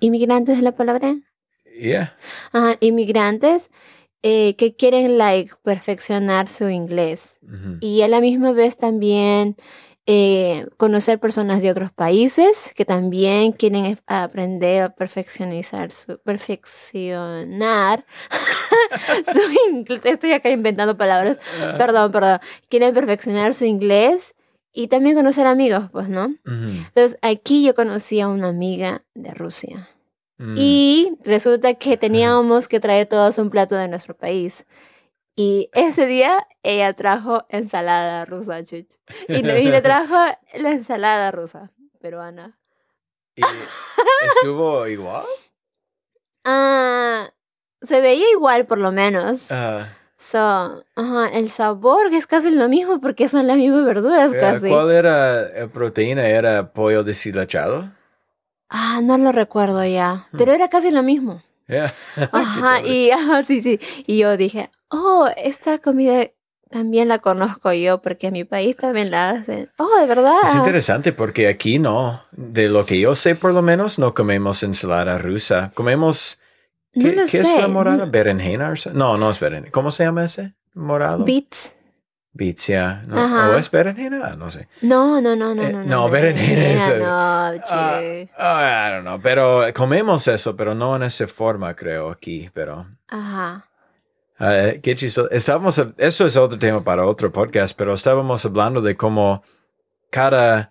¿Inmigrantes 0.00 0.58
es 0.58 0.64
la 0.64 0.72
palabra? 0.72 1.16
Yeah. 1.78 2.16
Ajá, 2.52 2.76
inmigrantes 2.80 3.70
eh, 4.22 4.54
que 4.56 4.74
quieren, 4.74 5.18
like, 5.18 5.52
perfeccionar 5.62 6.48
su 6.48 6.68
inglés. 6.68 7.38
Y 7.80 8.02
a 8.02 8.08
la 8.08 8.20
misma 8.20 8.52
vez 8.52 8.76
también 8.76 9.56
eh, 10.06 10.66
conocer 10.76 11.20
personas 11.20 11.62
de 11.62 11.70
otros 11.70 11.92
países 11.92 12.72
que 12.74 12.84
también 12.84 13.52
quieren 13.52 13.98
aprender 14.06 14.82
a 14.82 14.88
perfeccionizar 14.94 15.90
su, 15.90 16.18
perfeccionar 16.18 18.06
su 19.32 19.70
inglés. 19.70 20.00
Estoy 20.04 20.32
acá 20.32 20.50
inventando 20.50 20.96
palabras. 20.96 21.38
Ah. 21.62 21.74
Perdón, 21.76 22.12
perdón. 22.12 22.40
Quieren 22.68 22.94
perfeccionar 22.94 23.54
su 23.54 23.66
inglés 23.66 24.34
y 24.72 24.88
también 24.88 25.16
conocer 25.16 25.46
amigos, 25.46 25.90
pues, 25.92 26.08
¿no? 26.08 26.34
Entonces, 26.46 27.18
aquí 27.22 27.64
yo 27.64 27.74
conocí 27.74 28.20
a 28.20 28.28
una 28.28 28.48
amiga 28.48 29.02
de 29.14 29.34
Rusia. 29.34 29.88
Mm. 30.38 30.54
Y 30.56 31.18
resulta 31.24 31.74
que 31.74 31.96
teníamos 31.96 32.68
que 32.68 32.80
traer 32.80 33.06
todos 33.06 33.38
un 33.38 33.50
plato 33.50 33.76
de 33.76 33.88
nuestro 33.88 34.16
país. 34.16 34.64
Y 35.36 35.70
ese 35.72 36.06
día 36.06 36.46
ella 36.62 36.92
trajo 36.92 37.44
ensalada 37.48 38.24
rusa, 38.24 38.62
chuch. 38.62 38.88
Y, 39.28 39.38
y 39.38 39.42
le 39.42 39.80
trajo 39.82 40.16
la 40.54 40.70
ensalada 40.70 41.30
rusa 41.30 41.70
peruana. 42.00 42.58
¿Y 43.36 43.42
¿Estuvo 44.36 44.86
igual? 44.86 45.24
Ah, 46.44 47.30
se 47.80 48.00
veía 48.00 48.30
igual 48.32 48.66
por 48.66 48.78
lo 48.78 48.92
menos. 48.92 49.50
Ah, 49.50 49.88
So, 50.20 50.84
ajá, 50.96 51.30
el 51.32 51.48
sabor 51.48 52.10
que 52.10 52.18
es 52.18 52.26
casi 52.26 52.50
lo 52.50 52.68
mismo 52.68 53.00
porque 53.00 53.26
son 53.26 53.46
las 53.46 53.56
mismas 53.56 53.86
verduras 53.86 54.34
eh, 54.34 54.38
casi. 54.38 54.68
¿Cuál 54.68 54.90
era 54.90 55.48
la 55.48 55.68
proteína? 55.68 56.26
¿Era 56.28 56.74
pollo 56.74 57.02
deshilachado? 57.02 57.90
Ah, 58.68 59.00
no 59.02 59.16
lo 59.16 59.32
recuerdo 59.32 59.82
ya. 59.82 60.28
Hmm. 60.30 60.36
Pero 60.36 60.52
era 60.52 60.68
casi 60.68 60.90
lo 60.90 61.02
mismo. 61.02 61.42
Yeah. 61.70 61.94
Ajá, 62.32 62.82
y 62.82 63.10
ajá, 63.10 63.44
sí, 63.44 63.62
sí. 63.62 63.78
Y 64.06 64.18
yo 64.18 64.36
dije, 64.36 64.70
oh, 64.88 65.28
esta 65.36 65.78
comida 65.78 66.28
también 66.70 67.08
la 67.08 67.18
conozco 67.18 67.72
yo 67.72 68.00
porque 68.00 68.28
en 68.28 68.32
mi 68.34 68.44
país 68.44 68.76
también 68.76 69.10
la 69.10 69.30
hacen. 69.30 69.70
Oh, 69.78 70.00
de 70.00 70.06
verdad. 70.06 70.38
Es 70.44 70.54
interesante 70.54 71.12
porque 71.12 71.48
aquí 71.48 71.78
no, 71.78 72.24
de 72.32 72.68
lo 72.68 72.86
que 72.86 72.98
yo 72.98 73.14
sé 73.14 73.34
por 73.34 73.52
lo 73.52 73.62
menos, 73.62 73.98
no 73.98 74.14
comemos 74.14 74.62
ensalada 74.62 75.18
rusa. 75.18 75.72
Comemos, 75.74 76.40
no 76.94 77.04
¿qué, 77.04 77.16
lo 77.16 77.26
qué 77.26 77.38
es 77.38 77.54
la 77.56 77.68
morada? 77.68 78.04
¿Berenjena? 78.06 78.74
No, 78.94 79.16
no 79.16 79.30
es 79.30 79.40
berenjena. 79.40 79.72
¿Cómo 79.72 79.90
se 79.90 80.04
llama 80.04 80.24
ese 80.24 80.54
morado? 80.74 81.24
Beets. 81.24 81.72
Yeah. 82.38 83.02
No, 83.06 83.18
Ajá. 83.18 83.50
¿O 83.50 83.56
es 83.58 83.70
berenjena? 83.70 84.20
Ah, 84.24 84.36
No 84.36 84.50
sé. 84.50 84.68
No, 84.82 85.20
no, 85.20 85.34
no, 85.34 85.54
no, 85.54 85.62
Eh, 85.62 85.72
no. 85.72 85.84
no, 85.84 86.08
berenjena 86.08 86.62
es 86.74 86.88
No, 87.00 87.64
che. 87.64 88.30
ah, 88.38 88.86
I 88.88 88.92
don't 88.92 89.02
know, 89.04 89.20
pero 89.20 89.64
comemos 89.74 90.28
eso, 90.28 90.54
pero 90.56 90.74
no 90.74 90.94
en 90.96 91.02
esa 91.02 91.26
forma, 91.26 91.74
creo, 91.74 92.10
aquí, 92.10 92.48
pero... 92.54 92.86
Ajá. 93.08 93.66
Ah, 94.38 94.70
qué 94.82 94.94
chistoso. 94.94 95.28
Estábamos, 95.30 95.82
eso 95.98 96.26
es 96.26 96.36
otro 96.36 96.58
tema 96.58 96.82
para 96.84 97.04
otro 97.04 97.30
podcast, 97.32 97.76
pero 97.76 97.92
estábamos 97.94 98.44
hablando 98.44 98.80
de 98.80 98.96
cómo 98.96 99.42
cada 100.10 100.70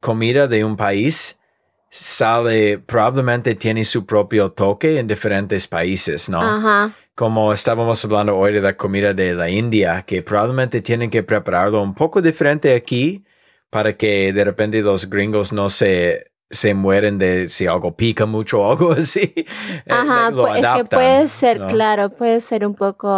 comida 0.00 0.48
de 0.48 0.64
un 0.64 0.76
país 0.76 1.40
sale, 1.88 2.78
probablemente 2.78 3.54
tiene 3.54 3.84
su 3.84 4.04
propio 4.04 4.50
toque 4.52 4.98
en 4.98 5.06
diferentes 5.06 5.66
países, 5.68 6.28
¿no? 6.28 6.42
Ajá. 6.42 6.92
Como 7.16 7.54
estábamos 7.54 8.04
hablando 8.04 8.36
hoy 8.36 8.52
de 8.52 8.60
la 8.60 8.76
comida 8.76 9.14
de 9.14 9.32
la 9.32 9.48
India, 9.48 10.04
que 10.06 10.22
probablemente 10.22 10.82
tienen 10.82 11.08
que 11.08 11.22
prepararlo 11.22 11.80
un 11.82 11.94
poco 11.94 12.20
diferente 12.20 12.74
aquí 12.74 13.24
para 13.70 13.96
que 13.96 14.34
de 14.34 14.44
repente 14.44 14.82
los 14.82 15.08
gringos 15.08 15.50
no 15.50 15.70
se, 15.70 16.30
se 16.50 16.74
mueren 16.74 17.16
de 17.16 17.48
si 17.48 17.66
algo 17.66 17.96
pica 17.96 18.26
mucho 18.26 18.60
o 18.60 18.70
algo 18.70 18.92
así. 18.98 19.32
Eh, 19.34 19.84
Ajá. 19.88 20.30
lo 20.30 20.54
es 20.54 20.66
que 20.66 20.84
puede 20.84 21.26
ser, 21.28 21.58
¿no? 21.58 21.68
claro, 21.68 22.10
puede 22.10 22.38
ser 22.42 22.66
un 22.66 22.74
poco 22.74 23.08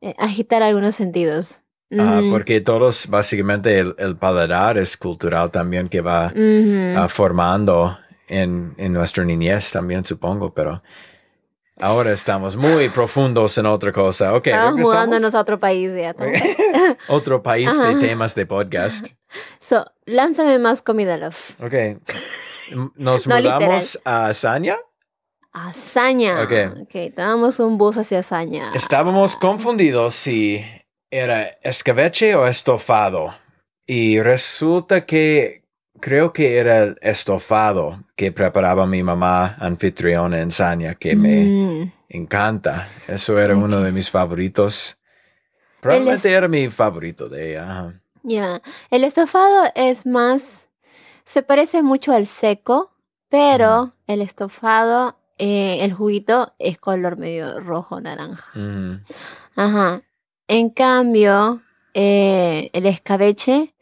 eh, 0.00 0.14
agitar 0.16 0.62
algunos 0.62 0.94
sentidos. 0.94 1.58
Ah, 1.98 2.20
Ujú, 2.20 2.30
porque 2.30 2.60
todos, 2.60 3.08
básicamente, 3.08 3.80
el, 3.80 3.96
el 3.98 4.16
paladar 4.16 4.78
es 4.78 4.96
cultural 4.96 5.50
también 5.50 5.88
que 5.88 6.00
va 6.00 6.28
ujú. 6.28 6.96
ah, 6.96 7.08
formando 7.08 7.98
en, 8.28 8.74
en 8.78 8.92
nuestra 8.92 9.24
niñez 9.24 9.72
también, 9.72 10.04
supongo, 10.04 10.54
pero 10.54 10.82
ahora 11.80 12.12
estamos 12.12 12.56
muy 12.56 12.88
profundos 12.88 13.56
en 13.58 13.66
otra 13.66 13.92
cosa. 13.92 14.34
Ok, 14.34 14.48
Estamos 14.48 14.80
mudándonos 14.80 15.34
a 15.34 15.40
otro 15.40 15.58
país 15.58 15.90
ya. 15.96 16.14
Otro 17.08 17.42
país 17.42 17.68
Ajá. 17.68 17.88
de 17.94 18.06
temas 18.06 18.34
de 18.34 18.46
podcast. 18.46 19.08
So, 19.60 19.84
lánzame 20.06 20.58
más 20.58 20.82
comida, 20.82 21.16
love. 21.16 21.54
Ok. 21.60 21.74
Nos 22.96 23.26
No 23.26 23.36
mudamos 23.36 23.98
a 24.04 24.32
Sanya. 24.34 24.76
Hazaña. 25.52 26.42
Ok. 26.42 26.82
ok, 26.82 27.14
tomamos 27.16 27.58
un 27.60 27.78
bus 27.78 27.96
hacia 27.98 28.20
Hazaña. 28.20 28.70
Estábamos 28.74 29.36
confundidos 29.36 30.14
si 30.14 30.64
era 31.10 31.44
escabeche 31.62 32.34
o 32.34 32.46
estofado. 32.46 33.34
Y 33.86 34.20
resulta 34.20 35.06
que 35.06 35.57
creo 36.00 36.32
que 36.32 36.58
era 36.58 36.82
el 36.82 36.98
estofado 37.02 38.02
que 38.16 38.32
preparaba 38.32 38.86
mi 38.86 39.02
mamá 39.02 39.56
anfitriona 39.58 40.40
en 40.40 40.50
Sanya, 40.50 40.94
que 40.94 41.14
me 41.16 41.44
Mm, 41.44 41.92
encanta. 42.08 42.88
Eso 43.06 43.38
era 43.38 43.56
uno 43.56 43.80
de 43.80 43.92
mis 43.92 44.10
favoritos. 44.10 44.96
Probablemente 45.80 46.28
es- 46.28 46.34
era 46.34 46.48
mi 46.48 46.68
favorito 46.68 47.28
de 47.28 47.50
ella. 47.52 48.00
Ya, 48.22 48.60
el 48.90 49.04
estofado 49.04 49.70
es 49.74 50.06
más, 50.06 50.68
se 51.24 51.42
parece 51.42 51.82
mucho 51.82 52.12
al 52.12 52.26
seco, 52.26 52.90
pero 53.28 53.92
el 54.06 54.20
estofado, 54.22 55.18
eh, 55.38 55.84
el 55.84 55.92
juguito 55.92 56.52
es 56.58 56.78
color 56.78 57.16
medio 57.16 57.60
rojo 57.60 58.00
naranja. 58.00 58.52
Ajá. 59.54 60.02
En 60.48 60.70
cambio, 60.70 61.62
eh, 61.94 62.70
el 62.72 62.86
escabeche 62.86 63.74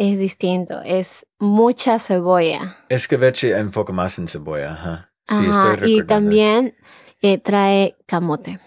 es 0.00 0.18
distinto, 0.18 0.80
es 0.84 1.26
mucha 1.38 1.98
cebolla. 1.98 2.78
Escabeche 2.88 3.56
enfoca 3.56 3.92
más 3.92 4.18
en 4.18 4.28
cebolla. 4.28 4.72
Ajá. 4.72 5.12
Sí, 5.28 5.34
Ajá, 5.36 5.42
estoy 5.44 5.70
recordando. 5.76 5.86
y 5.88 6.06
también 6.06 6.74
eh, 7.22 7.38
trae 7.38 7.96
camote. 8.06 8.58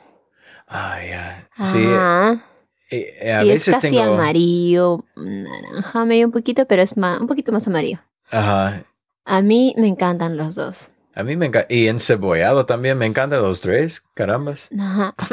Ah, 0.68 1.00
ya. 1.04 1.48
Sí, 1.66 1.84
Ajá. 1.86 2.46
eh, 2.92 3.18
eh, 3.22 3.34
a 3.34 3.44
y 3.44 3.52
es 3.52 3.66
casi 3.66 3.90
tengo. 3.92 4.14
amarillo, 4.14 5.06
naranja, 5.16 6.06
medio 6.06 6.26
un 6.28 6.32
poquito, 6.32 6.66
pero 6.68 6.82
es 6.82 6.96
más, 6.98 7.20
un 7.20 7.28
poquito 7.28 7.52
más 7.52 7.68
amarillo. 7.68 8.00
Ajá. 8.32 8.84
A 9.26 9.42
mí 9.42 9.74
me 9.78 9.88
encantan 9.88 10.38
los 10.38 10.56
dos. 10.56 10.92
A 11.16 11.24
mí 11.24 11.36
me 11.36 11.46
encanta. 11.48 11.72
Y 11.74 11.88
encebollado 11.88 12.66
también. 12.66 12.98
Me 12.98 13.06
encantan 13.06 13.42
los 13.42 13.62
tres. 13.62 14.04
Carambas. 14.14 14.70
Ajá. 14.80 15.16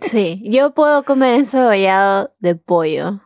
Sí, 0.00 0.42
yo 0.44 0.74
puedo 0.74 1.04
comer 1.04 1.38
encebollado 1.38 2.34
de 2.40 2.56
pollo, 2.56 3.20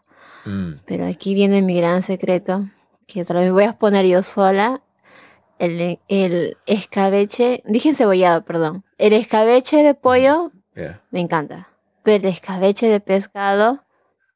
Mm. 0.44 0.80
pero 0.86 1.06
aquí 1.06 1.34
viene 1.34 1.62
mi 1.62 1.76
gran 1.78 2.02
secreto, 2.02 2.66
que 3.06 3.22
otra 3.22 3.40
vez 3.40 3.50
voy 3.52 3.64
a 3.64 3.78
poner 3.78 4.06
yo 4.06 4.22
sola. 4.22 4.82
El, 5.58 6.00
el 6.08 6.56
escabeche, 6.66 7.62
dije 7.66 7.90
encebollado, 7.90 8.44
perdón. 8.44 8.84
El 8.98 9.12
escabeche 9.12 9.82
de 9.82 9.94
pollo 9.94 10.50
Yeah. 10.76 11.00
me 11.12 11.20
encanta, 11.20 11.68
pero 12.02 12.16
el 12.16 12.24
escabeche 12.24 12.88
de 12.88 12.98
pescado 12.98 13.84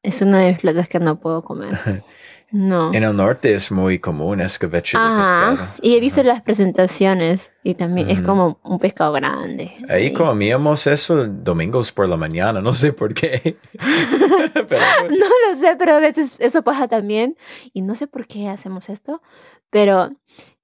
es 0.03 0.21
uno 0.21 0.37
de 0.37 0.49
mis 0.51 0.59
platos 0.59 0.87
que 0.87 0.99
no 1.01 1.19
puedo 1.19 1.43
comer. 1.43 1.77
No. 2.51 2.93
En 2.93 3.03
el 3.03 3.15
norte 3.15 3.53
es 3.53 3.71
muy 3.71 3.99
común 3.99 4.41
escabeche 4.41 4.97
de 4.97 5.03
Ajá. 5.03 5.51
pescado. 5.55 5.69
Y 5.81 5.95
he 5.95 5.99
visto 5.99 6.21
Ajá. 6.21 6.29
las 6.29 6.41
presentaciones 6.41 7.51
y 7.63 7.75
también 7.75 8.09
es 8.09 8.21
como 8.21 8.59
un 8.63 8.79
pescado 8.79 9.13
grande. 9.13 9.71
Ahí 9.87 10.13
comíamos 10.13 10.87
eso 10.87 11.27
domingos 11.27 11.91
por 11.91 12.09
la 12.09 12.17
mañana, 12.17 12.61
no 12.61 12.73
sé 12.73 12.91
por 12.93 13.13
qué. 13.13 13.57
Pero, 14.53 14.81
No 15.09 15.25
lo 15.53 15.59
sé, 15.59 15.75
pero 15.77 15.93
a 15.93 15.99
veces 15.99 16.35
eso 16.39 16.63
pasa 16.63 16.87
también. 16.87 17.37
Y 17.73 17.81
no 17.81 17.95
sé 17.95 18.07
por 18.07 18.25
qué 18.27 18.49
hacemos 18.49 18.89
esto, 18.89 19.21
pero 19.69 20.11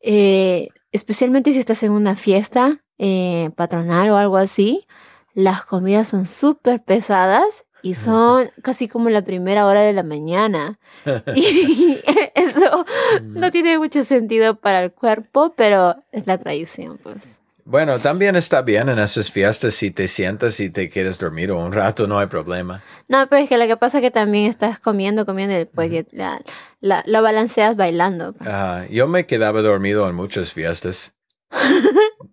eh, 0.01 0.69
especialmente 0.91 1.51
si 1.53 1.59
estás 1.59 1.83
en 1.83 1.91
una 1.91 2.15
fiesta 2.15 2.79
eh, 2.97 3.49
patronal 3.55 4.09
o 4.09 4.17
algo 4.17 4.37
así, 4.37 4.87
las 5.33 5.63
comidas 5.65 6.07
son 6.07 6.25
súper 6.25 6.83
pesadas 6.83 7.64
y 7.85 7.93
son 7.93 8.49
casi 8.63 8.87
como 8.87 9.11
la 9.11 9.21
primera 9.21 9.67
hora 9.67 9.81
de 9.81 9.93
la 9.93 10.01
mañana. 10.01 10.79
Y 11.35 12.01
eso 12.35 12.83
no 13.21 13.51
tiene 13.51 13.77
mucho 13.77 14.03
sentido 14.03 14.55
para 14.55 14.81
el 14.81 14.91
cuerpo, 14.91 15.53
pero 15.55 15.95
es 16.11 16.25
la 16.25 16.39
tradición, 16.39 16.97
pues. 16.97 17.17
Bueno, 17.63 17.99
también 17.99 18.35
está 18.35 18.63
bien 18.63 18.89
en 18.89 18.97
esas 18.97 19.31
fiestas 19.31 19.75
si 19.75 19.91
te 19.91 20.07
sientas 20.07 20.59
y 20.59 20.71
te 20.71 20.89
quieres 20.89 21.19
dormir 21.19 21.51
un 21.51 21.71
rato, 21.71 22.07
no 22.07 22.17
hay 22.17 22.25
problema. 22.25 22.81
No, 23.07 23.27
pero 23.27 23.43
es 23.43 23.49
que 23.49 23.57
lo 23.59 23.67
que 23.67 23.77
pasa 23.77 23.99
es 23.99 24.01
que 24.01 24.11
también 24.11 24.49
estás 24.49 24.79
comiendo, 24.79 25.27
comiendo, 25.27 25.55
pues 25.71 25.91
que 25.91 26.07
la, 26.11 26.41
la, 26.79 27.03
lo 27.05 27.21
balanceas 27.21 27.75
bailando. 27.75 28.33
Ajá, 28.39 28.87
yo 28.87 29.07
me 29.07 29.27
quedaba 29.27 29.61
dormido 29.61 30.09
en 30.09 30.15
muchas 30.15 30.53
fiestas. 30.53 31.15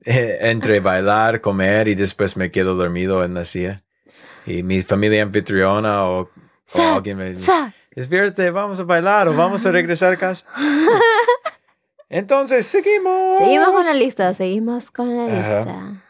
Eh, 0.04 0.50
Entre 0.50 0.80
bailar, 0.80 1.40
comer 1.40 1.87
y 1.87 1.94
después 1.94 2.37
me 2.37 2.50
quedo 2.50 2.75
dormido 2.75 3.23
en 3.23 3.35
la 3.35 3.44
silla. 3.44 3.85
Y 4.46 4.62
mi 4.62 4.80
familia 4.82 5.23
anfitriona 5.23 6.04
o, 6.04 6.23
o 6.23 6.82
alguien 6.82 7.17
me 7.17 7.30
dice, 7.30 7.52
despierte, 7.95 8.50
vamos 8.50 8.80
a 8.80 8.84
bailar 8.84 9.28
o 9.28 9.34
vamos 9.34 9.64
a 9.67 9.71
regresar 9.71 10.12
a 10.12 10.17
casa. 10.17 10.47
Entonces, 12.08 12.67
seguimos. 12.67 13.38
Seguimos 13.38 13.71
con 13.71 13.86
la 13.86 13.95
lista, 13.95 14.34
seguimos 14.34 14.90
con 14.90 15.17
la 15.17 15.26
lista. 15.26 16.02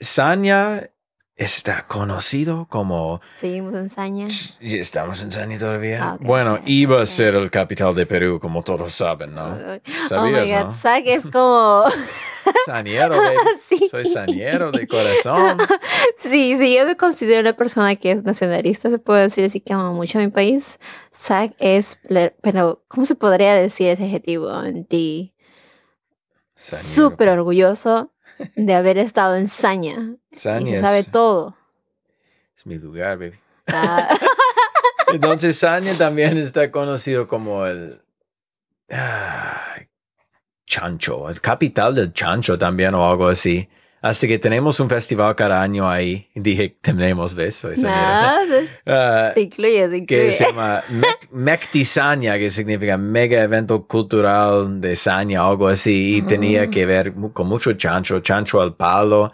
Sanya 0.00 0.90
está 1.38 1.86
conocido 1.86 2.66
como... 2.68 3.20
Seguimos 3.36 3.72
en 3.76 3.88
Saña. 3.88 4.26
¿Y 4.60 4.78
¿Estamos 4.78 5.22
en 5.22 5.30
Sanya 5.30 5.56
todavía? 5.56 6.00
Ah, 6.02 6.18
bueno, 6.20 6.58
iba 6.66 7.00
a 7.00 7.06
ser 7.06 7.36
el 7.36 7.48
capital 7.48 7.94
de 7.94 8.06
Perú, 8.06 8.40
como 8.40 8.64
todos 8.64 8.92
saben, 8.92 9.36
¿no? 9.36 9.44
Oh 9.44 9.80
my 9.86 10.08
¿Sabías, 10.08 10.48
god, 10.48 10.66
no? 10.66 10.74
Zack 10.74 11.06
es 11.06 11.26
como. 11.32 11.84
Saniero, 12.66 13.16
baby. 13.16 13.36
sí. 13.68 13.88
Soy 13.88 14.04
saniero 14.06 14.72
de 14.72 14.86
corazón. 14.86 15.58
Sí, 16.18 16.56
sí, 16.58 16.74
yo 16.76 16.84
me 16.84 16.96
considero 16.96 17.40
una 17.40 17.54
persona 17.54 17.94
que 17.96 18.10
es 18.10 18.24
nacionalista, 18.24 18.90
se 18.90 18.98
puede 18.98 19.22
decir 19.22 19.44
así 19.44 19.60
que 19.60 19.72
amo 19.72 19.94
mucho 19.94 20.18
a 20.18 20.22
mi 20.22 20.28
país. 20.28 20.78
Zack 21.14 21.54
es, 21.58 22.00
pero 22.42 22.82
¿cómo 22.88 23.06
se 23.06 23.14
podría 23.14 23.54
decir 23.54 23.88
ese 23.88 24.04
adjetivo 24.04 24.62
en 24.64 24.84
ti? 24.84 25.32
Súper 26.56 27.28
orgulloso 27.28 28.12
de 28.54 28.74
haber 28.74 28.98
estado 28.98 29.36
en 29.36 29.48
Saña. 29.48 30.16
Y 30.30 30.36
Sanya 30.36 30.70
se 30.70 30.76
es, 30.76 30.82
sabe 30.82 31.04
todo. 31.04 31.56
es 32.56 32.66
mi 32.66 32.76
lugar, 32.76 33.18
baby. 33.18 33.38
Ah, 33.66 34.08
Entonces, 35.12 35.58
Sanya 35.58 35.96
también 35.96 36.38
está 36.38 36.70
conocido 36.70 37.26
como 37.26 37.66
el 37.66 38.00
ah, 38.90 39.76
chancho, 40.66 41.30
el 41.30 41.40
capital 41.40 41.94
del 41.94 42.12
chancho 42.12 42.58
también 42.58 42.94
o 42.94 43.08
algo 43.08 43.28
así. 43.28 43.68
Hasta 44.00 44.26
que 44.28 44.38
tenemos 44.38 44.78
un 44.80 44.88
festival 44.88 45.34
cada 45.34 45.60
año 45.60 45.90
ahí. 45.90 46.28
Dije, 46.34 46.76
tenemos, 46.80 47.34
¿ves? 47.34 47.56
Soy 47.56 47.76
saniero. 47.76 47.98
nada, 47.98 48.34
Ah, 48.86 49.30
se 49.34 49.40
incluye, 49.42 49.88
se 49.90 50.06
que 50.06 50.26
incluye. 50.26 50.32
se 50.32 50.44
llama 50.46 50.80
Mec- 50.90 51.28
Mectisania, 51.32 52.38
que 52.38 52.48
significa 52.50 52.96
mega 52.96 53.42
evento 53.42 53.86
cultural 53.88 54.80
de 54.80 54.94
Sanya, 54.96 55.42
algo 55.44 55.66
así, 55.68 56.18
y 56.18 56.22
tenía 56.22 56.70
que 56.70 56.86
ver 56.86 57.12
con 57.32 57.48
mucho 57.48 57.72
chancho, 57.72 58.20
chancho 58.20 58.60
al 58.62 58.74
palo, 58.74 59.32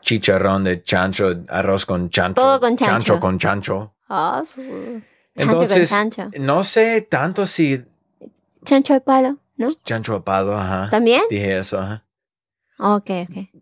chicharrón 0.00 0.64
de 0.64 0.82
chancho, 0.82 1.44
arroz 1.48 1.86
con 1.86 2.10
chancho, 2.10 2.40
Todo 2.42 2.60
con 2.60 2.76
chancho. 2.76 2.92
chancho 2.92 3.20
con 3.20 3.38
chancho. 3.38 3.94
Ah, 4.08 4.42
su- 4.44 5.00
Chancho 5.36 5.52
Entonces, 5.52 5.88
con 5.90 6.10
chancho. 6.10 6.30
no 6.40 6.64
sé 6.64 7.02
tanto 7.02 7.46
si 7.46 7.80
Chancho 8.64 8.92
al 8.94 9.02
palo, 9.02 9.38
¿no? 9.56 9.68
chancho 9.84 10.16
al 10.16 10.24
palo, 10.24 10.58
ajá. 10.58 10.90
¿También? 10.90 11.22
Dije 11.30 11.56
eso, 11.58 11.78
ajá. 11.78 12.04
Ok, 12.78 13.10
ok. 13.28 13.59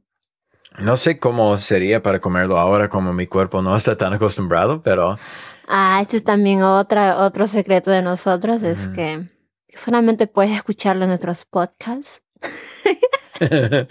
No 0.79 0.97
sé 0.97 1.19
cómo 1.19 1.57
sería 1.59 2.03
para 2.03 2.21
comerlo 2.21 2.59
ahora, 2.59 2.88
como 2.88 3.12
mi 3.12 3.27
cuerpo 3.27 3.62
no 3.62 3.77
está 3.77 3.97
tan 3.97 4.12
acostumbrado, 4.12 4.83
pero 4.83 5.19
Ah, 5.67 5.99
este 6.01 6.17
es 6.17 6.25
también 6.25 6.62
otra, 6.62 7.19
otro 7.19 7.47
secreto 7.47 7.91
de 7.91 8.01
nosotros, 8.01 8.62
es 8.62 8.88
que 8.88 9.29
solamente 9.77 10.27
puedes 10.27 10.53
escucharlo 10.53 11.05
en 11.05 11.11
nuestros 11.11 11.45
podcasts. 11.45 12.23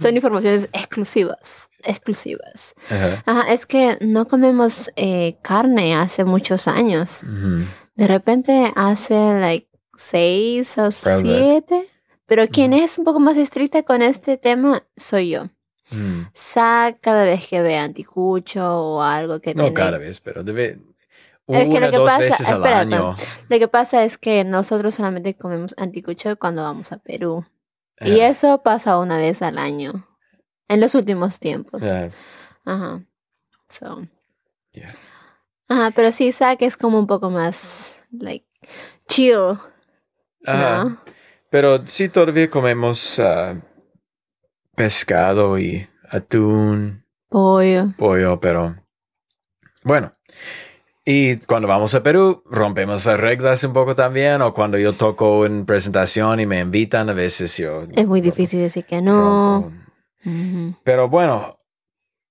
Son 0.00 0.14
informaciones 0.14 0.68
exclusivas, 0.74 1.68
exclusivas. 1.82 2.74
Ajá. 2.90 3.22
Ajá, 3.24 3.52
es 3.52 3.64
que 3.64 3.96
no 4.00 4.28
comemos 4.28 4.90
eh, 4.96 5.38
carne 5.42 5.94
hace 5.96 6.24
muchos 6.24 6.68
años. 6.68 7.20
De 7.94 8.06
repente 8.06 8.70
hace 8.76 9.14
like 9.40 9.68
seis 9.96 10.76
o 10.76 10.88
Probably. 11.02 11.38
siete. 11.38 11.88
Pero 12.26 12.46
quien 12.48 12.72
es 12.74 12.98
un 12.98 13.04
poco 13.04 13.20
más 13.20 13.36
estricta 13.36 13.82
con 13.82 14.02
este 14.02 14.36
tema 14.36 14.84
soy 14.96 15.30
yo. 15.30 15.48
Mm. 15.92 16.28
Sa 16.32 16.96
cada 17.00 17.24
vez 17.24 17.46
que 17.48 17.60
ve 17.62 17.76
anticucho 17.76 18.62
o 18.64 19.02
algo 19.02 19.40
que 19.40 19.54
No 19.54 19.64
tiene 19.64 19.74
cada 19.76 19.98
vez, 19.98 20.20
pero 20.20 20.42
debe 20.42 20.78
Es 21.48 21.64
que 21.68 21.70
una, 21.76 21.80
lo 21.86 21.90
que 21.90 21.96
dos 21.98 22.06
pasa- 22.08 22.18
veces 22.20 22.48
al 22.48 22.56
espera, 22.56 22.78
año. 22.80 23.16
Lo 23.48 23.58
que 23.58 23.68
pasa 23.68 24.04
es 24.04 24.16
que 24.18 24.44
nosotros 24.44 24.94
solamente 24.94 25.34
comemos 25.36 25.74
anticucho 25.78 26.36
cuando 26.38 26.62
vamos 26.62 26.92
a 26.92 26.98
Perú. 26.98 27.44
Y 28.00 28.20
eso 28.20 28.62
pasa 28.62 28.98
una 28.98 29.18
vez 29.18 29.42
al 29.42 29.58
año. 29.58 30.08
En 30.68 30.80
los 30.80 30.94
últimos 30.94 31.38
tiempos. 31.38 31.82
Ajá. 31.82 32.08
Ajá. 32.64 33.04
So. 33.68 34.06
Yeah. 34.72 34.88
Ajá, 35.68 35.90
pero 35.94 36.10
sí, 36.12 36.32
Zack 36.32 36.62
es 36.62 36.76
como 36.76 36.98
un 36.98 37.06
poco 37.06 37.30
más, 37.30 37.92
like, 38.10 38.46
chill. 39.08 39.58
Ajá. 40.46 40.84
¿no? 40.84 40.98
Pero 41.50 41.86
sí 41.86 42.08
todavía 42.08 42.50
comemos 42.50 43.18
ah, 43.20 43.54
pescado 44.74 45.58
y 45.58 45.88
atún, 46.10 47.04
Pollo. 47.28 47.92
pollo, 47.96 48.40
pero 48.40 48.76
bueno. 49.84 50.14
Y 51.04 51.36
cuando 51.38 51.66
vamos 51.66 51.94
a 51.96 52.02
Perú, 52.02 52.44
rompemos 52.46 53.06
las 53.06 53.18
reglas 53.18 53.64
un 53.64 53.72
poco 53.72 53.96
también, 53.96 54.40
o 54.40 54.54
cuando 54.54 54.78
yo 54.78 54.92
toco 54.92 55.44
en 55.46 55.66
presentación 55.66 56.38
y 56.38 56.46
me 56.46 56.60
invitan, 56.60 57.10
a 57.10 57.12
veces 57.12 57.56
yo... 57.56 57.88
Es 57.92 58.06
muy 58.06 58.20
difícil 58.20 58.60
decir 58.60 58.84
que 58.84 59.02
no. 59.02 59.72
Pero 60.84 61.08
bueno, 61.08 61.58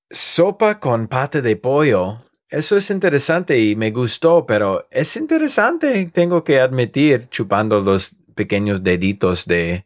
sopa 0.10 0.80
con 0.80 1.08
pata 1.08 1.42
de 1.42 1.58
pollo, 1.58 2.24
eso 2.48 2.78
es 2.78 2.90
interesante 2.90 3.60
y 3.60 3.76
me 3.76 3.92
gustó, 3.92 4.46
pero 4.46 4.88
es 4.90 5.18
interesante, 5.18 6.06
tengo 6.06 6.44
que 6.46 6.62
admitir, 6.62 7.28
chupando 7.30 7.82
los 7.82 8.16
pequeños 8.36 8.84
deditos 8.84 9.46
de 9.46 9.86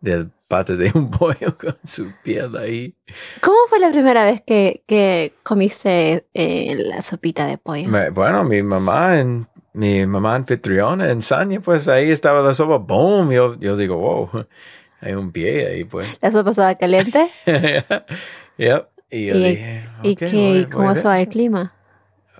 del 0.00 0.30
pate 0.48 0.76
de 0.76 0.90
un 0.94 1.10
pollo 1.12 1.56
con 1.58 1.76
su 1.84 2.10
piel 2.22 2.56
ahí. 2.56 2.94
¿Cómo 3.42 3.56
fue 3.68 3.78
la 3.80 3.90
primera 3.90 4.24
vez 4.24 4.42
que, 4.44 4.82
que 4.86 5.34
comiste 5.42 6.26
eh, 6.34 6.74
la 6.76 7.02
sopita 7.02 7.46
de 7.46 7.58
pollo? 7.58 7.88
Me- 7.88 8.10
bueno, 8.10 8.44
mi 8.44 8.62
mamá 8.62 9.18
en 9.18 9.46
mi 9.74 10.04
mamá 10.06 10.34
anfitriona 10.34 11.10
en 11.10 11.22
Sanya, 11.22 11.60
pues 11.60 11.86
ahí 11.86 12.10
estaba 12.10 12.42
la 12.42 12.52
sopa, 12.54 12.78
boom, 12.78 13.30
yo, 13.30 13.56
yo 13.60 13.76
digo, 13.76 13.96
wow, 13.98 14.46
hay 15.00 15.12
un 15.12 15.30
pie 15.30 15.66
ahí, 15.68 15.84
pues. 15.84 16.08
¿La 16.20 16.32
sopa 16.32 16.50
estaba 16.50 16.74
caliente? 16.74 17.28
yep. 18.56 18.88
Y 19.10 19.26
yo 19.26 19.36
¿Y- 19.36 19.48
dije, 19.50 19.84
¿Y 20.02 20.12
"Ok, 20.12 20.18
qué, 20.18 20.26
voy- 20.32 20.58
y 20.58 20.64
cómo 20.66 20.90
estaba 20.92 21.14
ver". 21.14 21.28
el 21.28 21.32
clima? 21.32 21.74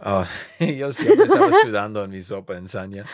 Oh, 0.04 0.24
yo 0.60 0.92
siempre 0.92 1.24
estaba 1.26 1.50
sudando 1.62 2.04
en 2.04 2.10
mi 2.10 2.22
sopa 2.22 2.56
en 2.56 2.68
Sanya. 2.68 3.04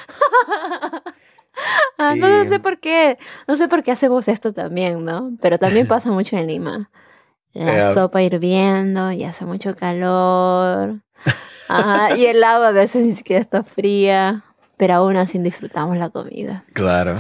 Ah, 1.99 2.15
no, 2.17 2.29
no 2.29 2.45
sé 2.47 2.59
por 2.59 2.81
qué. 2.81 3.19
No 3.47 3.57
sé 3.57 3.69
por 3.69 3.83
qué 3.85 3.93
hacemos 3.93 4.27
esto 4.29 4.53
también, 4.53 5.05
¿no? 5.05 5.33
Pero 5.41 5.59
también 5.59 5.87
pasa 5.89 6.11
mucho 6.11 6.37
en 6.37 6.49
Lima. 6.49 6.91
La 7.53 7.91
Eh, 7.91 7.95
sopa 7.95 8.21
hirviendo 8.23 9.13
y 9.13 9.23
hace 9.25 9.45
mucho 9.45 9.77
calor. 9.77 11.01
Ajá, 11.69 12.17
y 12.17 12.27
el 12.27 12.43
agua 12.43 12.69
a 12.69 12.73
veces 12.73 13.05
ni 13.05 13.15
siquiera 13.15 13.41
está 13.41 13.63
fría. 13.63 14.43
Pero 14.77 14.95
aún 14.95 15.17
así 15.17 15.39
disfrutamos 15.39 15.97
la 15.97 16.11
comida. 16.11 16.65
Claro. 16.73 17.17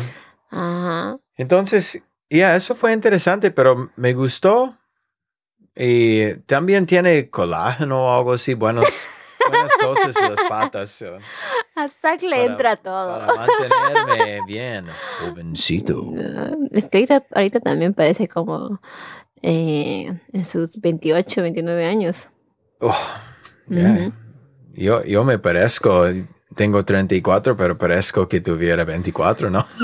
Ajá. 0.51 1.19
Entonces, 1.37 2.03
ya, 2.29 2.57
eso 2.57 2.75
fue 2.75 2.93
interesante, 2.93 3.53
pero 3.53 3.91
me 3.95 4.13
gustó. 4.13 4.77
Y 5.77 6.35
también 6.47 6.87
tiene 6.87 7.31
colágeno 7.31 8.07
o 8.07 8.17
algo 8.19 8.33
así, 8.33 8.55
buenos, 8.55 8.87
en 10.05 10.31
las 10.31 10.41
patas. 10.49 10.91
so, 10.91 11.19
A 11.77 11.89
Zack 11.89 12.23
le 12.23 12.31
Para- 12.31 12.43
entra 12.45 12.77
todo. 12.77 13.19
Para 13.19 13.35
mantenerme 13.35 14.41
bien, 14.47 14.87
jovencito. 15.21 16.03
No, 16.13 16.69
Es 16.73 16.89
que 16.89 16.99
ahorita, 16.99 17.25
ahorita 17.35 17.61
también 17.61 17.95
parece 17.95 18.29
como 18.29 18.81
eh, 19.43 20.13
en 20.33 20.45
sus 20.45 20.81
28, 20.81 21.43
29 21.43 21.85
años. 21.87 22.29
Oh, 22.81 22.95
ya. 23.69 23.91
Ujú. 23.91 24.13
yo, 24.75 25.05
yo 25.05 25.25
me 25.25 25.39
parezco, 25.39 26.05
tengo 26.55 26.85
34, 26.85 27.57
pero 27.57 27.77
parezco 27.79 28.29
que 28.29 28.41
tuviera 28.41 28.85
24, 28.85 29.51
¿no? 29.51 29.67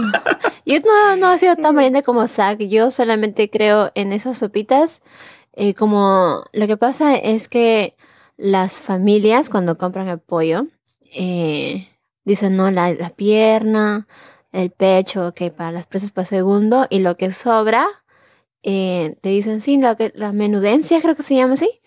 Yo 0.66 0.78
no, 0.80 1.16
no 1.16 1.32
he 1.32 1.38
sido 1.38 1.56
tan 1.56 1.74
valiente 1.74 2.02
como 2.04 2.28
Zack. 2.28 2.60
Yo 2.60 2.92
solamente 2.92 3.50
creo 3.50 3.90
en 3.96 4.12
esas 4.12 4.38
sopitas. 4.38 5.00
eh, 5.54 5.74
como 5.74 6.44
lo 6.52 6.66
que 6.68 6.76
pasa 6.76 7.16
es 7.16 7.48
que 7.48 7.96
las 8.40 8.78
familias 8.78 9.50
cuando 9.50 9.76
compran 9.76 10.08
el 10.08 10.18
pollo 10.18 10.66
eh, 11.14 11.88
dicen 12.24 12.56
no 12.56 12.70
la, 12.70 12.92
la 12.94 13.10
pierna, 13.10 14.06
el 14.52 14.70
pecho, 14.70 15.34
que 15.34 15.50
para 15.50 15.72
las 15.72 15.86
presas 15.86 16.10
por 16.10 16.26
segundo 16.26 16.86
y 16.88 17.00
lo 17.00 17.16
que 17.16 17.32
sobra 17.32 17.86
eh, 18.62 19.16
te 19.20 19.28
dicen 19.28 19.60
sí, 19.60 19.78
lo 19.78 19.96
que, 19.96 20.12
la 20.14 20.32
menudencia 20.32 21.00
creo 21.00 21.14
que 21.14 21.22
se 21.22 21.34
llama 21.36 21.54
así. 21.54 21.80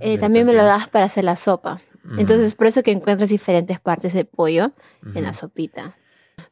eh, 0.00 0.18
también 0.18 0.46
me 0.46 0.52
lo 0.54 0.64
das 0.64 0.88
para 0.88 1.06
hacer 1.06 1.24
la 1.24 1.36
sopa. 1.36 1.80
Entonces 2.16 2.54
por 2.54 2.68
eso 2.68 2.82
que 2.82 2.92
encuentras 2.92 3.28
diferentes 3.28 3.80
partes 3.80 4.14
del 4.14 4.26
pollo 4.26 4.72
en 5.14 5.24
la 5.24 5.34
sopita. 5.34 5.96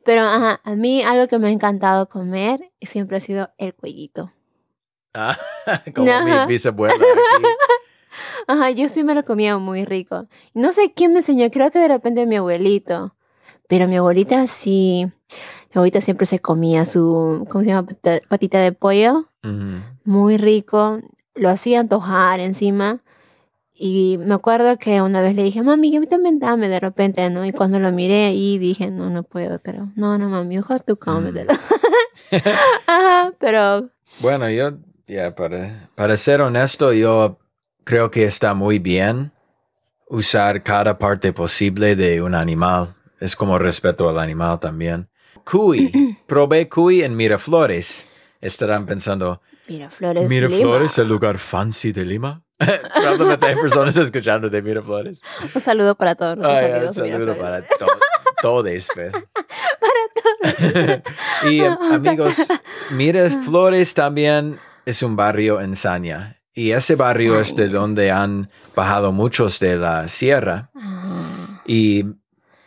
Pero 0.04 0.22
ajá, 0.22 0.60
a 0.64 0.74
mí 0.74 1.02
algo 1.02 1.28
que 1.28 1.38
me 1.38 1.48
ha 1.48 1.50
encantado 1.50 2.08
comer 2.08 2.72
siempre 2.82 3.16
ha 3.16 3.20
sido 3.20 3.50
el 3.56 3.72
cuellito. 3.74 4.32
Ah, 5.14 5.38
como 5.94 6.10
Ajá. 6.10 6.46
mi 6.46 6.52
bisabuela 6.52 6.94
aquí. 6.94 7.44
Ajá, 8.46 8.70
yo 8.70 8.88
sí 8.88 9.04
me 9.04 9.14
lo 9.14 9.24
comía 9.24 9.58
muy 9.58 9.84
rico. 9.84 10.26
No 10.52 10.72
sé 10.72 10.92
quién 10.94 11.12
me 11.12 11.20
enseñó, 11.20 11.50
creo 11.50 11.70
que 11.70 11.78
de 11.78 11.88
repente 11.88 12.26
mi 12.26 12.36
abuelito. 12.36 13.14
Pero 13.68 13.88
mi 13.88 13.96
abuelita 13.96 14.46
sí, 14.46 15.06
mi 15.06 15.72
abuelita 15.74 16.00
siempre 16.00 16.26
se 16.26 16.38
comía 16.38 16.84
su, 16.84 17.46
¿cómo 17.48 17.64
se 17.64 17.70
llama? 17.70 17.88
Patita 18.28 18.58
de 18.58 18.72
pollo. 18.72 19.26
Muy 20.04 20.36
rico. 20.36 21.00
Lo 21.34 21.48
hacía 21.48 21.80
antojar 21.80 22.40
encima. 22.40 23.00
Y 23.76 24.18
me 24.24 24.34
acuerdo 24.34 24.78
que 24.78 25.02
una 25.02 25.20
vez 25.20 25.34
le 25.34 25.42
dije, 25.42 25.60
mami, 25.62 25.90
yo 25.90 26.00
también 26.06 26.38
dame 26.38 26.68
de 26.68 26.78
repente, 26.78 27.28
¿no? 27.28 27.44
Y 27.44 27.52
cuando 27.52 27.80
lo 27.80 27.90
miré 27.90 28.32
y 28.32 28.58
dije, 28.58 28.88
no, 28.90 29.10
no 29.10 29.24
puedo, 29.24 29.58
pero 29.58 29.90
no, 29.96 30.16
no, 30.16 30.28
mami, 30.28 30.58
ojalá 30.58 30.78
tú 30.78 30.96
cómetelo. 30.96 31.52
Ajá, 32.86 33.32
pero 33.40 33.90
Bueno, 34.20 34.48
yo, 34.48 34.74
ya, 35.08 35.34
para, 35.34 35.88
para 35.96 36.16
ser 36.16 36.40
honesto, 36.40 36.92
yo 36.92 37.38
creo 37.84 38.10
que 38.10 38.24
está 38.24 38.54
muy 38.54 38.78
bien 38.78 39.32
usar 40.08 40.62
cada 40.62 40.98
parte 40.98 41.32
posible 41.32 41.96
de 41.96 42.22
un 42.22 42.34
animal. 42.34 42.94
Es 43.20 43.36
como 43.36 43.58
respeto 43.58 44.08
al 44.08 44.18
animal 44.18 44.58
también. 44.60 45.08
Cuy. 45.44 46.18
Probé 46.26 46.68
cuy 46.68 47.02
en 47.02 47.16
Miraflores. 47.16 48.06
Estarán 48.40 48.84
pensando, 48.86 49.40
Miraflores, 49.68 50.28
¿Miraflores, 50.28 50.96
Lima. 50.98 51.02
el 51.04 51.08
lugar 51.08 51.38
fancy 51.38 51.92
de 51.92 52.04
Lima? 52.04 52.42
Probablemente 52.58 53.46
hay 53.46 53.56
personas 53.56 53.96
escuchando 53.96 54.50
de 54.50 54.60
Miraflores. 54.62 55.20
Un 55.54 55.60
saludo 55.60 55.94
para 55.94 56.14
todos 56.14 56.36
nuestros 56.36 56.58
Ay, 56.58 56.70
un 56.70 56.76
amigos 56.76 56.96
de 56.96 57.08
saludo 57.10 57.38
para 57.38 57.62
to- 57.62 57.86
todos. 58.42 58.88
pues. 58.94 59.12
y 61.50 61.60
eh, 61.60 61.76
amigos, 61.92 62.36
Miraflores 62.90 63.94
también 63.94 64.58
es 64.84 65.02
un 65.02 65.16
barrio 65.16 65.60
en 65.60 65.74
Sanya. 65.74 66.40
Y 66.54 66.70
ese 66.70 66.94
barrio 66.94 67.40
es 67.40 67.56
de 67.56 67.68
donde 67.68 68.12
han 68.12 68.48
bajado 68.76 69.10
muchos 69.10 69.58
de 69.58 69.76
la 69.76 70.08
sierra. 70.08 70.70
Ah, 70.76 71.62
Y 71.66 72.04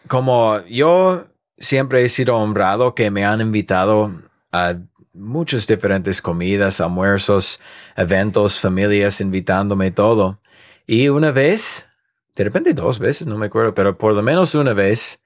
como 0.07 0.59
yo 0.65 1.27
siempre 1.57 2.03
he 2.03 2.09
sido 2.09 2.35
honrado 2.35 2.93
que 2.95 3.09
me 3.11 3.25
han 3.25 3.39
invitado 3.39 4.11
a 4.51 4.75
muchas 5.13 5.65
diferentes 5.67 6.21
comidas, 6.21 6.81
almuerzos, 6.81 7.59
eventos, 7.95 8.59
familias 8.59 9.21
invitándome 9.21 9.91
todo. 9.91 10.39
Y 10.85 11.09
una 11.09 11.31
vez, 11.31 11.87
de 12.35 12.43
repente 12.43 12.73
dos 12.73 12.99
veces, 12.99 13.25
no 13.25 13.37
me 13.37 13.47
acuerdo, 13.47 13.73
pero 13.73 13.97
por 13.97 14.13
lo 14.13 14.21
menos 14.21 14.53
una 14.53 14.73
vez, 14.73 15.23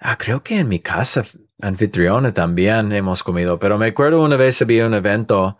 ah, 0.00 0.16
creo 0.16 0.42
que 0.42 0.58
en 0.58 0.68
mi 0.68 0.78
casa 0.78 1.24
anfitriona 1.60 2.32
también 2.32 2.92
hemos 2.92 3.22
comido, 3.22 3.58
pero 3.58 3.78
me 3.78 3.86
acuerdo 3.86 4.22
una 4.22 4.36
vez 4.36 4.60
había 4.62 4.86
un 4.86 4.94
evento 4.94 5.58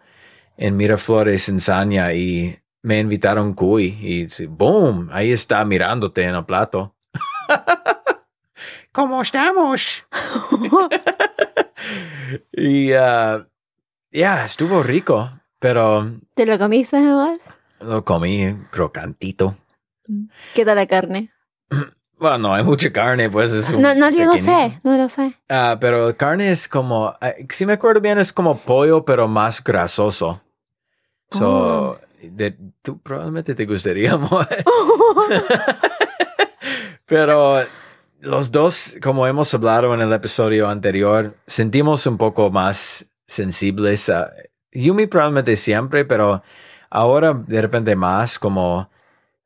en 0.56 0.76
Miraflores, 0.76 1.48
en 1.48 1.60
Sanya, 1.60 2.12
y 2.12 2.56
me 2.82 2.98
invitaron 3.00 3.54
cuy 3.54 3.96
y 4.00 4.46
boom, 4.46 5.08
ahí 5.12 5.32
está 5.32 5.64
mirándote 5.64 6.24
en 6.24 6.34
el 6.34 6.44
plato. 6.44 6.94
¿Cómo 8.92 9.22
estamos? 9.22 10.04
y 12.52 12.92
ah, 12.92 13.46
ya, 14.10 14.44
estuvo 14.44 14.82
rico, 14.82 15.30
pero 15.58 16.10
¿Te 16.34 16.46
lo 16.46 16.58
comiste, 16.58 17.00
igual? 17.00 17.40
lo 17.80 18.04
comí 18.04 18.56
crocantito. 18.70 19.56
¿Qué 20.54 20.64
tal 20.64 20.76
la 20.76 20.86
carne? 20.86 21.30
Bueno, 22.18 22.38
no 22.38 22.54
hay 22.54 22.64
mucha 22.64 22.90
carne, 22.90 23.28
pues 23.28 23.52
es 23.52 23.68
un 23.68 23.82
No, 23.82 23.94
no, 23.94 24.08
yo 24.08 24.24
no 24.24 24.32
pequeñito. 24.32 24.38
sé, 24.38 24.80
no 24.84 24.96
lo 24.96 25.06
sé. 25.10 25.34
Ah, 25.50 25.76
pero 25.78 26.16
carne 26.16 26.50
es 26.50 26.66
como, 26.66 27.14
ah, 27.20 27.34
si 27.50 27.66
me 27.66 27.74
acuerdo 27.74 28.00
bien, 28.00 28.18
es 28.18 28.32
como 28.32 28.56
pollo, 28.56 29.04
pero 29.04 29.28
más 29.28 29.62
grasoso. 29.62 30.40
So, 31.30 31.48
Oh. 31.48 31.98
de- 32.22 32.56
tú 32.82 32.98
probablemente 33.00 33.54
te 33.54 33.66
gustaría 33.66 34.16
more. 34.30 34.46
pero 37.06 37.64
los 38.20 38.50
dos, 38.50 38.96
como 39.02 39.26
hemos 39.26 39.52
hablado 39.54 39.94
en 39.94 40.00
el 40.00 40.12
episodio 40.12 40.68
anterior, 40.68 41.36
sentimos 41.46 42.06
un 42.06 42.18
poco 42.18 42.50
más 42.50 43.10
sensibles. 43.26 44.08
a- 44.08 44.30
Yumi 44.72 45.06
probablemente 45.06 45.56
siempre, 45.56 46.04
pero 46.04 46.42
ahora 46.90 47.32
de 47.34 47.62
repente 47.62 47.96
más, 47.96 48.38
como 48.38 48.90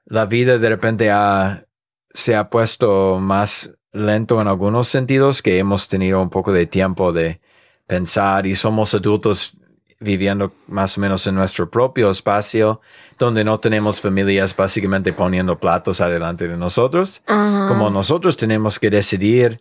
la 0.07 0.27
vida 0.27 0.59
de 0.59 0.69
repente 0.69 1.11
ha, 1.11 1.66
se 2.12 2.35
ha 2.35 2.51
puesto 2.51 3.19
más 3.21 3.77
lento 3.93 4.40
en 4.40 4.49
algunos 4.49 4.88
sentidos, 4.88 5.43
que 5.43 5.59
hemos 5.59 5.88
tenido 5.88 6.21
un 6.23 6.31
poco 6.31 6.53
de 6.53 6.66
tiempo 6.66 7.12
de 7.12 7.40
pensar 7.87 8.47
y 8.47 8.55
somos 8.55 8.95
adultos 8.95 9.57
viviendo 10.01 10.53
más 10.67 10.97
o 10.97 11.01
menos 11.03 11.27
en 11.27 11.35
nuestro 11.35 11.71
propio 11.71 12.11
espacio, 12.11 12.81
donde 13.19 13.45
no 13.45 13.61
tenemos 13.61 14.01
familias 14.01 14.57
básicamente 14.57 15.13
poniendo 15.13 15.59
platos 15.59 16.01
adelante 16.01 16.49
de 16.49 16.57
nosotros, 16.57 17.23
como 17.27 17.91
nosotros 17.91 18.37
tenemos 18.37 18.79
que 18.79 18.91
decidir. 18.91 19.61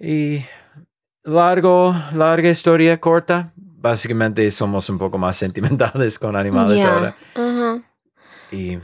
Y 0.00 0.44
largo, 1.22 1.94
larga 2.14 2.48
historia 2.48 2.98
corta, 2.98 3.52
básicamente 3.54 4.50
somos 4.50 4.88
un 4.88 4.98
poco 4.98 5.18
más 5.18 5.36
sentimentales 5.44 6.18
con 6.18 6.34
animales 6.34 6.82
ahora. 6.82 7.16
Y 8.50 8.78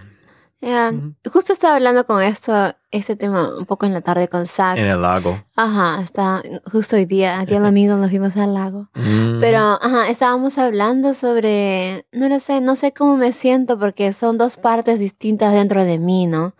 Ujú. 0.62 1.14
Justo 1.32 1.52
estaba 1.52 1.74
hablando 1.74 2.06
con 2.06 2.22
esto, 2.22 2.52
este 2.92 3.16
tema 3.16 3.56
un 3.58 3.66
poco 3.66 3.84
en 3.84 3.92
la 3.92 4.00
tarde 4.00 4.28
con 4.28 4.46
Zach. 4.46 4.78
en 4.78 4.86
el 4.86 5.02
lago. 5.02 5.42
Ajá, 5.56 6.00
está 6.02 6.40
justo 6.70 6.94
hoy 6.94 7.04
día, 7.04 7.44
día 7.44 7.58
domingo 7.60 7.96
nos 7.96 8.10
vimos 8.12 8.36
al 8.36 8.54
lago. 8.54 8.88
Mm. 8.94 9.40
Pero, 9.40 9.58
ajá, 9.58 10.08
estábamos 10.08 10.58
hablando 10.58 11.14
sobre, 11.14 12.06
no 12.12 12.28
lo 12.28 12.38
sé, 12.38 12.60
no 12.60 12.76
sé 12.76 12.92
cómo 12.92 13.16
me 13.16 13.32
siento 13.32 13.76
porque 13.76 14.12
son 14.12 14.38
dos 14.38 14.56
partes 14.56 15.00
distintas 15.00 15.52
dentro 15.52 15.84
de 15.84 15.98
mí, 15.98 16.26
¿no? 16.28 16.54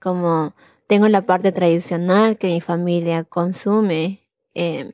Como 0.00 0.54
tengo 0.86 1.08
la 1.08 1.22
parte 1.22 1.50
tradicional 1.50 2.38
que 2.38 2.46
mi 2.46 2.60
familia 2.60 3.24
consume, 3.24 4.20
eh, 4.54 4.92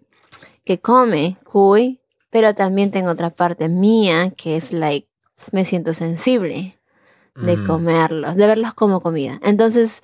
que 0.64 0.81
come 0.81 1.37
cuy, 1.44 2.00
pero 2.31 2.55
también 2.55 2.90
tengo 2.90 3.11
otra 3.11 3.29
parte 3.29 3.68
mía 3.68 4.31
que 4.31 4.57
es 4.57 4.72
like, 4.72 5.07
me 5.53 5.66
siento 5.66 5.92
sensible 5.92 6.79
de 7.34 7.56
Mm. 7.56 7.66
comerlos, 7.66 8.36
de 8.36 8.46
verlos 8.46 8.74
como 8.74 9.00
comida. 9.00 9.38
Entonces, 9.42 10.02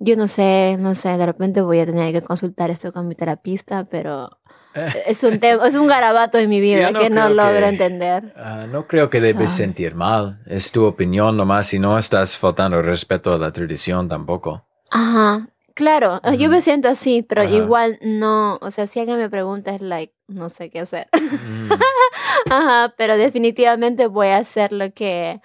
yo 0.00 0.16
no 0.16 0.26
sé, 0.28 0.76
no 0.80 0.94
sé, 0.94 1.16
de 1.16 1.26
repente 1.26 1.60
voy 1.60 1.78
a 1.80 1.86
tener 1.86 2.12
que 2.12 2.22
consultar 2.22 2.70
esto 2.70 2.92
con 2.92 3.06
mi 3.08 3.14
terapista, 3.14 3.84
pero 3.84 4.30
es 5.06 5.22
un 5.22 5.38
tema, 5.40 5.66
es 5.68 5.74
un 5.76 5.86
garabato 5.86 6.38
en 6.38 6.48
mi 6.50 6.60
vida 6.60 6.90
no 6.90 6.98
que 7.00 7.10
no 7.10 7.28
logro 7.28 7.60
que- 7.60 7.68
entender. 7.68 8.32
Ah, 8.36 8.66
no 8.70 8.86
creo 8.86 9.08
que 9.10 9.20
debes 9.20 9.50
So- 9.50 9.56
sentir 9.58 9.94
mal. 9.94 10.40
Es 10.46 10.72
tu 10.72 10.84
opinión 10.84 11.36
nomás 11.36 11.72
y 11.74 11.78
no 11.78 11.96
estás 11.98 12.36
faltando 12.38 12.82
respeto 12.82 13.32
a 13.34 13.38
la 13.38 13.52
tradición 13.52 14.08
tampoco. 14.08 14.66
Ajá, 14.90 15.48
claro, 15.74 16.20
eh, 16.24 16.36
yo 16.38 16.48
me 16.48 16.60
siento 16.60 16.88
así, 16.88 17.22
pero 17.22 17.42
Ajá. 17.42 17.50
igual 17.50 17.98
no, 18.02 18.58
o 18.62 18.70
sea, 18.70 18.86
si 18.86 18.98
alguien 19.00 19.18
me 19.18 19.28
pregunta 19.30 19.72
es 19.74 19.80
like, 19.80 20.12
no 20.28 20.48
sé 20.48 20.70
qué 20.70 20.80
hacer. 20.80 21.08
Mm, 21.12 21.70
Ajá, 22.50 22.94
pero 22.96 23.16
definitivamente 23.16 24.06
voy 24.08 24.28
a 24.28 24.38
hacer 24.38 24.72
lo 24.72 24.92
que 24.92 25.40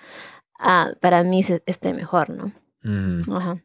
ah, 0.59 0.91
para 0.99 1.23
mí 1.23 1.43
esté 1.65 1.93
mejor, 1.93 2.29
¿no? 2.29 2.51
mm, 2.83 3.33
Ajá. 3.33 3.63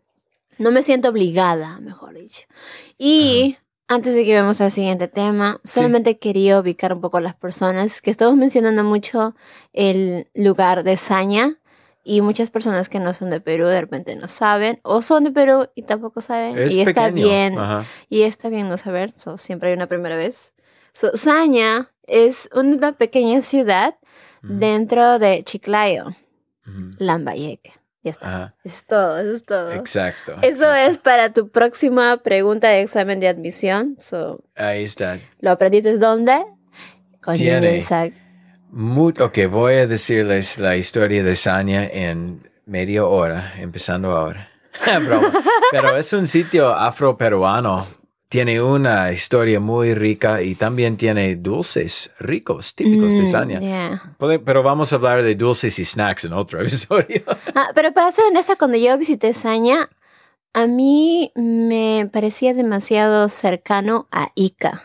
No 0.58 0.70
me 0.70 0.82
siento 0.82 1.08
obligada, 1.08 1.80
mejor 1.80 2.14
dicho. 2.14 2.46
Y 2.96 3.56
antes 3.88 4.14
de 4.14 4.24
que 4.24 4.40
vamos 4.40 4.60
al 4.60 4.70
siguiente 4.70 5.08
tema, 5.08 5.60
solamente 5.64 6.18
quería 6.18 6.60
ubicar 6.60 6.92
un 6.92 7.00
poco 7.00 7.16
a 7.16 7.20
las 7.20 7.34
personas 7.34 8.00
que 8.00 8.10
estamos 8.12 8.36
mencionando 8.36 8.84
mucho 8.84 9.34
el 9.72 10.28
lugar 10.34 10.84
de 10.84 10.96
Saña 10.96 11.58
y 12.04 12.20
muchas 12.20 12.50
personas 12.50 12.88
que 12.88 13.00
no 13.00 13.12
son 13.14 13.30
de 13.30 13.40
Perú 13.40 13.66
de 13.66 13.80
repente 13.80 14.14
no 14.14 14.28
saben 14.28 14.78
o 14.84 15.02
son 15.02 15.24
de 15.24 15.30
Perú 15.32 15.68
y 15.74 15.82
tampoco 15.82 16.20
saben 16.20 16.56
Es 16.56 16.72
y 16.72 16.80
está 16.82 17.06
pequeño. 17.06 17.26
bien 17.26 17.58
Ajá. 17.58 17.84
y 18.08 18.22
está 18.22 18.48
bien 18.48 18.68
no 18.68 18.76
saber, 18.76 19.12
so, 19.16 19.38
siempre 19.38 19.70
hay 19.70 19.74
una 19.74 19.88
primera 19.88 20.16
vez. 20.16 20.52
So, 20.92 21.16
Saña 21.16 21.90
es 22.06 22.48
una 22.54 22.92
pequeña 22.92 23.42
ciudad 23.42 23.96
Mm, 24.42 24.58
dentro 24.58 25.18
de 25.18 25.42
Chiclayo, 25.42 26.14
mm, 26.64 26.90
Lambayeque. 26.98 27.72
Ya 28.02 28.10
está. 28.10 28.28
ajá. 28.28 28.54
Es 28.64 28.84
todo, 28.84 29.18
eso 29.18 29.32
es 29.32 29.44
todo. 29.44 29.72
Exacto. 29.72 30.32
Eso 30.42 30.64
exacto. 30.64 30.74
es 30.74 30.98
para 30.98 31.32
tu 31.32 31.48
próxima 31.48 32.18
pregunta 32.18 32.68
de 32.68 32.82
examen 32.82 33.18
de 33.18 33.28
admisión. 33.28 33.96
So, 33.98 34.44
Ahí 34.54 34.84
está. 34.84 35.18
¿Lo 35.40 35.52
aprendiste 35.52 35.96
dónde? 35.96 36.44
Con 37.22 37.34
Tiene. 37.34 37.82
Muy, 38.70 39.14
ok, 39.18 39.38
voy 39.48 39.74
a 39.74 39.86
decirles 39.86 40.58
la 40.58 40.76
historia 40.76 41.22
de 41.22 41.36
Sanya 41.36 41.86
en 41.86 42.42
media 42.66 43.06
hora, 43.06 43.54
empezando 43.56 44.10
ahora. 44.10 44.50
Broma. 45.06 45.32
Pero 45.70 45.96
es 45.96 46.12
un 46.12 46.26
sitio 46.26 46.68
afroperuano. 46.68 47.86
Tiene 48.34 48.60
una 48.60 49.12
historia 49.12 49.60
muy 49.60 49.94
rica 49.94 50.42
y 50.42 50.56
también 50.56 50.96
tiene 50.96 51.36
dulces 51.36 52.10
ricos, 52.18 52.74
típicos 52.74 53.12
de 53.12 53.20
Mm, 53.20 53.30
Sanya. 53.30 53.60
yeah. 53.60 54.16
Pero 54.44 54.64
vamos 54.64 54.92
a 54.92 54.96
hablar 54.96 55.22
de 55.22 55.36
dulces 55.36 55.78
y 55.78 55.84
snacks 55.84 56.24
en 56.24 56.32
otro 56.32 56.58
episodio. 56.60 57.22
Ah, 57.54 57.68
pero 57.76 57.92
para 57.92 58.10
ser 58.10 58.24
honesta, 58.24 58.56
cuando 58.56 58.76
yo 58.76 58.98
visité 58.98 59.34
Saña, 59.34 59.88
a 60.52 60.66
mí 60.66 61.30
me 61.36 62.10
parecía 62.12 62.54
demasiado 62.54 63.28
cercano 63.28 64.08
a 64.10 64.32
Ica. 64.34 64.82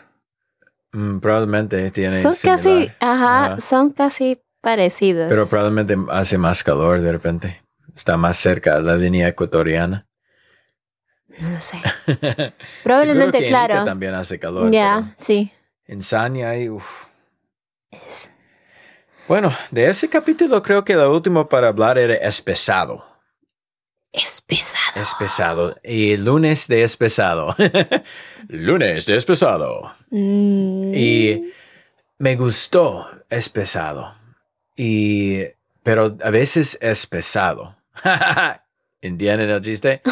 Mm, 0.92 1.18
probablemente 1.18 1.90
tiene 1.90 2.22
Son 2.22 2.34
similar. 2.36 2.56
casi, 2.56 2.92
ajá, 3.00 3.44
Ajá. 3.46 3.60
son 3.60 3.90
casi 3.90 4.40
parecidos. 4.60 5.26
Pero 5.28 5.48
probablemente 5.48 5.96
hace 6.12 6.38
más 6.38 6.62
calor 6.62 7.00
de 7.00 7.10
repente. 7.10 7.62
Está 7.96 8.16
más 8.16 8.36
cerca 8.36 8.76
de 8.76 8.82
la 8.84 8.96
línea 8.96 9.26
ecuatoriana. 9.26 10.06
No 11.38 11.50
lo 11.50 11.60
sé. 11.60 11.78
Probablemente, 12.84 13.38
que 13.40 13.48
claro. 13.48 13.84
también 13.84 14.14
hace 14.14 14.38
calor. 14.38 14.70
Ya, 14.70 15.14
sí. 15.16 15.50
pero 15.86 15.86
En 15.86 16.02
Sanya 16.02 16.50
hay... 16.50 16.68
uf. 16.68 17.06
Bueno, 19.28 19.54
de 19.70 19.86
ese 19.86 20.08
capítulo 20.08 20.60
creo 20.62 20.84
que 20.84 20.94
lo 20.94 21.12
último 21.12 21.48
para 21.48 21.68
hablar 21.68 21.98
era 21.98 22.14
espesado. 22.14 23.06
Es 24.12 24.40
pesado. 24.40 25.00
Espesado. 25.00 25.76
Y 25.84 26.16
lunes 26.16 26.66
de 26.66 26.82
espesado. 26.82 27.54
lunes 28.48 29.06
de 29.06 29.16
espesado. 29.16 29.94
Mm. 30.10 30.92
Y 30.94 31.52
me 32.18 32.34
gustó 32.34 33.06
es 33.28 33.48
pesado. 33.48 34.14
Y, 34.76 35.44
pero 35.82 36.16
a 36.22 36.30
veces 36.30 36.76
es 36.80 37.06
pesado. 37.06 37.76
¿Entienden 39.00 39.50
el 39.50 39.60
chiste? 39.62 40.02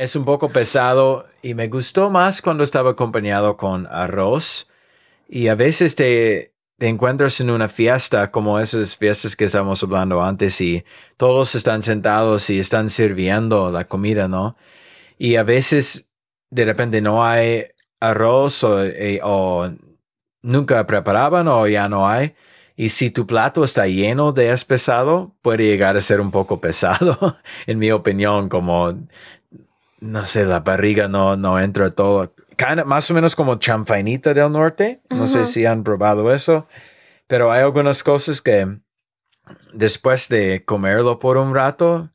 Es 0.00 0.16
un 0.16 0.24
poco 0.24 0.48
pesado 0.48 1.26
y 1.42 1.52
me 1.52 1.68
gustó 1.68 2.08
más 2.08 2.40
cuando 2.40 2.64
estaba 2.64 2.92
acompañado 2.92 3.58
con 3.58 3.86
arroz. 3.86 4.66
Y 5.28 5.48
a 5.48 5.54
veces 5.54 5.94
te, 5.94 6.54
te 6.78 6.88
encuentras 6.88 7.38
en 7.42 7.50
una 7.50 7.68
fiesta 7.68 8.30
como 8.30 8.58
esas 8.58 8.96
fiestas 8.96 9.36
que 9.36 9.44
estábamos 9.44 9.82
hablando 9.82 10.22
antes 10.22 10.58
y 10.62 10.86
todos 11.18 11.54
están 11.54 11.82
sentados 11.82 12.48
y 12.48 12.58
están 12.58 12.88
sirviendo 12.88 13.70
la 13.70 13.88
comida, 13.88 14.26
¿no? 14.26 14.56
Y 15.18 15.36
a 15.36 15.42
veces 15.42 16.10
de 16.48 16.64
repente 16.64 17.02
no 17.02 17.22
hay 17.22 17.66
arroz 18.00 18.64
o, 18.64 18.82
eh, 18.82 19.20
o 19.22 19.70
nunca 20.40 20.86
preparaban 20.86 21.46
o 21.46 21.66
ya 21.66 21.90
no 21.90 22.08
hay. 22.08 22.34
Y 22.74 22.88
si 22.88 23.10
tu 23.10 23.26
plato 23.26 23.64
está 23.64 23.86
lleno 23.86 24.32
de 24.32 24.50
espesado, 24.52 25.36
puede 25.42 25.66
llegar 25.66 25.98
a 25.98 26.00
ser 26.00 26.22
un 26.22 26.30
poco 26.30 26.62
pesado, 26.62 27.36
en 27.66 27.78
mi 27.78 27.90
opinión, 27.90 28.48
como, 28.48 28.94
no 30.00 30.26
sé, 30.26 30.44
la 30.44 30.60
barriga 30.60 31.08
no, 31.08 31.36
no 31.36 31.58
entra 31.60 31.90
todo. 31.90 32.34
Kinda- 32.56 32.84
más 32.84 33.10
o 33.10 33.14
menos 33.14 33.34
como 33.36 33.56
chanfainita 33.58 34.34
del 34.34 34.52
norte. 34.52 35.00
No 35.10 35.26
sé 35.28 35.46
si 35.46 35.64
han 35.66 35.82
probado 35.84 36.32
eso, 36.34 36.66
pero 37.26 37.50
hay 37.52 37.62
algunas 37.62 38.02
cosas 38.02 38.40
que 38.42 38.66
después 39.72 40.28
de 40.28 40.64
comerlo 40.64 41.18
por 41.18 41.36
un 41.36 41.54
rato, 41.54 42.10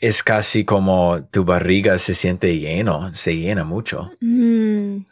es 0.00 0.22
casi 0.22 0.64
como 0.64 1.24
tu 1.30 1.44
barriga 1.44 1.96
se 1.98 2.12
siente 2.14 2.58
lleno, 2.58 3.14
se 3.14 3.36
llena 3.36 3.64
mucho. 3.64 4.10
Mm. 4.20 5.06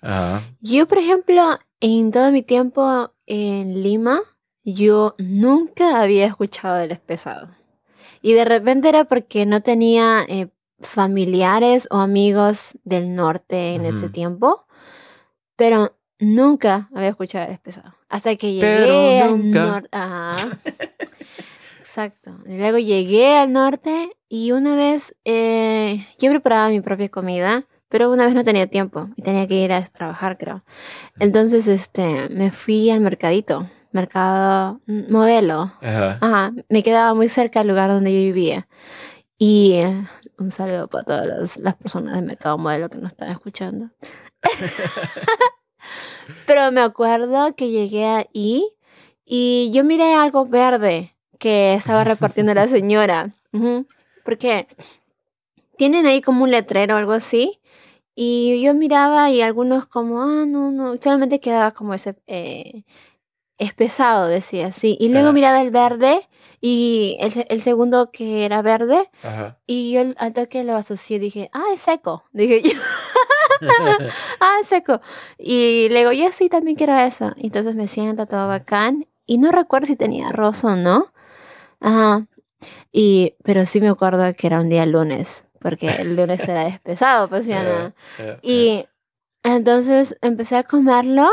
Yo, 0.61 0.87
por 0.87 0.99
ejemplo, 0.99 1.59
en 1.81 2.11
todo 2.11 2.31
mi 2.31 2.43
tiempo 2.43 3.15
en 3.27 3.83
Lima, 3.83 4.21
yo 4.65 5.15
nunca 5.19 6.01
había 6.03 6.27
escuchado 6.27 6.77
del 6.77 6.93
espesado. 6.93 7.49
Y 8.21 8.35
de 8.35 8.45
repente 8.45 8.89
era 8.89 9.05
porque 9.05 9.47
no 9.47 9.63
tenía 9.63 10.25
eh, 10.29 10.49
familiares 10.83 11.89
o 11.91 11.99
amigos 11.99 12.77
del 12.85 13.15
norte 13.15 13.75
en 13.75 13.87
ese 13.87 14.09
tiempo, 14.09 14.67
pero 15.57 15.97
nunca 16.19 16.89
había 16.95 17.09
escuchado 17.09 17.45
del 17.45 17.55
espesado. 17.55 17.95
Hasta 18.09 18.37
que 18.37 18.53
llegué 18.53 19.23
al 19.23 19.51
norte. 19.51 19.89
Ajá. 19.93 20.59
Exacto. 21.79 22.39
Y 22.47 22.57
luego 22.57 22.79
llegué 22.79 23.37
al 23.37 23.53
norte 23.53 24.17
y 24.29 24.53
una 24.53 24.77
vez 24.77 25.15
eh, 25.25 26.07
yo 26.19 26.31
preparaba 26.31 26.71
mi 26.71 26.81
propia 26.81 27.09
comida, 27.11 27.67
pero 27.89 28.11
una 28.11 28.25
vez 28.25 28.35
no 28.35 28.45
tenía 28.45 28.67
tiempo 28.67 29.09
y 29.17 29.23
tenía 29.23 29.47
que 29.47 29.57
ir 29.57 29.73
a 29.73 29.85
trabajar, 29.85 30.39
creo. 30.39 30.65
Entonces, 31.19 31.69
este, 31.69 32.29
me 32.31 32.51
fui 32.51 32.89
al 32.89 33.01
mercadito, 33.01 33.69
mercado 33.91 34.81
modelo. 34.87 35.73
Ajá. 35.83 36.19
Ajá, 36.21 36.53
me 36.71 36.83
quedaba 36.83 37.13
muy 37.13 37.29
cerca 37.29 37.61
del 37.61 37.69
lugar 37.69 37.91
donde 37.91 38.11
yo 38.11 38.21
vivía. 38.21 38.69
Y 39.37 39.83
un 40.43 40.51
saludo 40.51 40.89
para 40.89 41.05
todas 41.05 41.27
las, 41.27 41.57
las 41.59 41.75
personas 41.75 42.15
del 42.15 42.25
mercado 42.25 42.59
modelo 42.59 42.89
que 42.91 42.99
nos 42.99 43.13
están 43.13 43.31
escuchando. 43.31 43.91
Pero 46.47 46.71
me 46.73 46.81
acuerdo 46.81 47.55
que 47.57 47.71
llegué 47.71 48.05
ahí 48.07 48.65
y 49.25 49.71
yo 49.75 49.85
miré 49.85 50.15
algo 50.15 50.47
verde 50.47 51.15
que 51.39 51.75
estaba 51.75 52.05
repartiendo 52.05 52.55
la 52.55 52.69
señora. 52.69 53.31
Ujú, 53.53 53.87
Porque 54.25 54.67
tienen 55.77 56.07
ahí 56.07 56.23
como 56.23 56.45
un 56.45 56.51
letrero 56.51 56.95
o 56.95 56.99
algo 56.99 57.13
así. 57.13 57.59
Y 58.15 58.63
yo 58.63 58.75
miraba 58.75 59.31
y 59.31 59.41
algunos 59.41 59.87
como, 59.87 60.23
ah, 60.23 60.45
no, 60.47 60.71
no, 60.71 60.97
solamente 60.99 61.41
quedaba 61.41 61.71
como 61.73 61.95
ese, 61.95 62.15
eh, 62.27 62.85
es 63.59 63.73
pesado, 63.75 64.27
decía 64.29 64.67
así. 64.67 64.97
Y 65.01 65.09
luego 65.09 65.31
Ah. 65.31 65.33
miraba 65.33 65.63
el 65.63 65.71
verde 65.71 66.29
y 66.65 67.17
el, 67.19 67.45
el 67.49 67.61
segundo 67.61 68.13
que 68.13 68.45
era 68.45 68.63
verde 68.63 69.11
Ajá. 69.25 69.59
y 69.67 69.93
yo 69.93 70.03
al 70.17 70.33
toque 70.33 70.63
lo 70.63 70.77
asocié, 70.77 71.19
dije, 71.19 71.49
ah, 71.53 71.65
es 71.75 71.81
seco. 71.81 72.23
Dije 72.33 72.63
yo, 72.63 72.71
ah, 74.41 74.59
es 74.61 74.69
seco. 74.69 75.01
Y 75.39 75.89
luego, 75.91 76.13
ya 76.13 76.31
sí, 76.31 76.49
también 76.49 76.77
quiero 76.77 76.97
eso. 76.97 77.33
Y 77.37 77.47
entonces 77.47 77.75
me 77.75 77.89
sienta 77.89 78.27
todo 78.27 78.47
bacán. 78.47 79.09
Y 79.27 79.39
no 79.39 79.51
recuerdo 79.51 79.87
si 79.89 79.97
tenía 79.97 80.29
arroz 80.29 80.63
o 80.63 80.77
no. 80.77 81.13
Ajá. 81.81 82.29
Y, 82.93 83.35
pero 83.43 83.67
sí 83.67 83.81
me 83.81 83.89
acuerdo 83.89 84.33
que 84.35 84.47
era 84.47 84.61
un 84.61 84.69
día 84.69 84.87
lunes, 84.87 85.45
porque 85.59 85.89
el 85.89 86.15
lunes 86.15 86.41
era 86.49 86.65
despesado, 86.65 87.29
pues 87.29 87.45
ya 87.45 87.65
no. 87.65 87.87
Eh, 87.89 87.93
eh, 88.19 88.39
Y 88.43 88.85
entonces 89.43 90.17
empecé 90.23 90.59
a 90.59 90.63
comerlo 90.63 91.29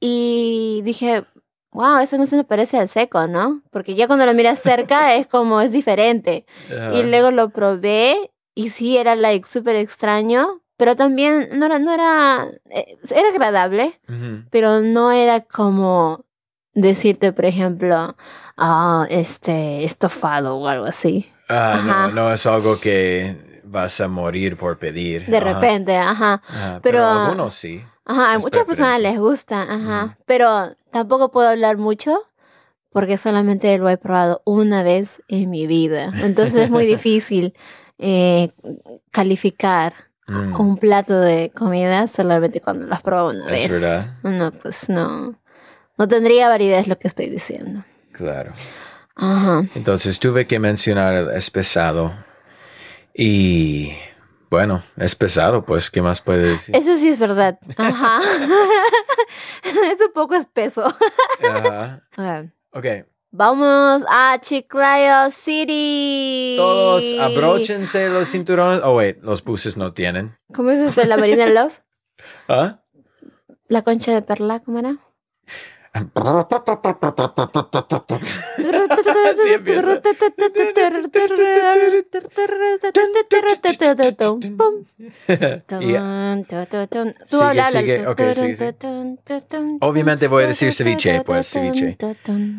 y 0.00 0.80
dije, 0.84 1.26
wow, 1.72 1.98
eso 1.98 2.16
no 2.18 2.26
se 2.26 2.36
me 2.36 2.44
parece 2.44 2.78
al 2.78 2.88
seco, 2.88 3.26
¿no? 3.26 3.62
Porque 3.70 3.94
ya 3.94 4.06
cuando 4.06 4.26
lo 4.26 4.34
miras 4.34 4.60
cerca 4.60 5.14
es 5.14 5.26
como, 5.26 5.60
es 5.60 5.72
diferente. 5.72 6.46
eh, 6.68 6.90
Y 6.94 7.02
luego 7.04 7.30
lo 7.30 7.50
probé 7.50 8.30
y 8.54 8.70
sí, 8.70 8.96
era 8.98 9.14
like 9.14 9.46
súper 9.48 9.76
extraño, 9.76 10.60
pero 10.76 10.96
también 10.96 11.48
no 11.52 11.66
era, 11.66 11.78
no 11.78 11.92
era, 11.92 12.48
eh, 12.70 12.96
era 13.10 13.28
agradable, 13.28 14.00
Ujú. 14.08 14.44
pero 14.50 14.80
no 14.80 15.12
era 15.12 15.40
como 15.42 16.24
decirte, 16.74 17.32
por 17.32 17.44
ejemplo, 17.44 18.16
ah, 18.56 19.06
este, 19.10 19.84
estofado 19.84 20.56
o 20.56 20.68
algo 20.68 20.86
así. 20.86 21.26
Ah, 21.48 21.74
Ajá. 21.74 22.08
no, 22.08 22.12
no 22.28 22.32
es 22.32 22.46
algo 22.46 22.78
que 22.80 23.60
vas 23.64 24.00
a 24.00 24.08
morir 24.08 24.56
por 24.56 24.78
pedir. 24.78 25.26
De 25.26 25.36
Ajá. 25.36 25.52
repente, 25.54 25.96
ajá. 25.96 26.42
Ajá, 26.48 26.80
pero- 26.82 26.98
pero 26.98 27.06
algunos 27.06 27.54
sí. 27.54 27.84
Ajá, 28.04 28.34
a 28.34 28.38
muchas 28.40 28.64
personas 28.64 29.00
les 29.00 29.18
gusta, 29.18 29.62
ajá. 29.62 30.16
Pero 30.26 30.74
tampoco 30.90 31.30
puedo 31.30 31.48
hablar 31.48 31.76
mucho 31.76 32.22
porque 32.90 33.16
solamente 33.16 33.76
lo 33.78 33.88
he 33.88 33.96
probado 33.96 34.42
una 34.44 34.82
vez 34.82 35.22
en 35.28 35.48
mi 35.50 35.66
vida. 35.66 36.12
Entonces 36.22 36.54
es 36.62 36.70
muy 36.70 36.86
difícil 36.96 37.54
eh, 37.98 38.50
calificar 39.10 39.94
Mm, 40.26 40.60
un 40.60 40.76
plato 40.76 41.18
de 41.20 41.50
comida 41.50 42.06
solamente 42.06 42.60
cuando 42.60 42.86
lo 42.86 42.94
has 42.94 43.02
probado 43.02 43.30
una 43.30 43.46
Es 43.46 43.50
vez. 43.68 43.72
verdad. 43.72 44.16
No, 44.22 44.52
pues 44.52 44.88
no. 44.88 45.34
No 45.98 46.06
tendría 46.06 46.48
validez 46.48 46.86
lo 46.86 46.96
que 46.96 47.08
estoy 47.08 47.28
diciendo. 47.28 47.82
Claro. 48.12 48.52
Ajá. 49.16 49.64
Entonces 49.74 50.20
tuve 50.20 50.46
que 50.46 50.60
mencionar 50.60 51.34
es 51.34 51.50
pesado. 51.50 52.14
Y 53.12 53.92
bueno, 54.50 54.84
es 54.96 55.16
pesado, 55.16 55.64
pues, 55.64 55.90
¿qué 55.90 56.00
más 56.00 56.20
puede 56.20 56.44
decir? 56.52 56.76
Eso 56.76 56.96
sí 56.96 57.08
es 57.08 57.18
verdad. 57.18 57.58
Ajá. 57.76 58.20
es 59.92 60.00
un 60.00 60.12
poco 60.14 60.34
espeso. 60.34 60.84
Ajá. 61.42 62.02
Ok. 62.16 62.50
Ok, 62.72 62.86
Vamos 63.32 64.02
a 64.08 64.38
Chiclayo 64.40 65.30
City. 65.30 66.54
todos 66.56 67.04
abróchense 67.20 68.08
los 68.08 68.28
cinturones. 68.32 68.82
Oh, 68.84 68.96
wait, 68.96 69.22
los 69.22 69.44
buses 69.44 69.76
no 69.76 69.92
tienen. 69.92 70.36
¿Cómo 70.52 70.70
es 70.70 70.80
esto? 70.80 71.04
¿La 71.04 71.16
Marina 71.16 71.44
de 71.46 71.54
los? 71.54 71.82
¿Ah? 72.48 72.80
¿La 73.68 73.82
concha 73.82 74.12
de 74.12 74.22
perla? 74.22 74.58
¿Cómo 74.60 74.80
era? 74.80 74.98
Obviamente 89.80 90.28
voy 90.28 90.44
a 90.44 90.46
decir 90.48 90.72
ceviche, 90.72 91.22
pues, 91.22 91.48
ceviche. 91.48 91.96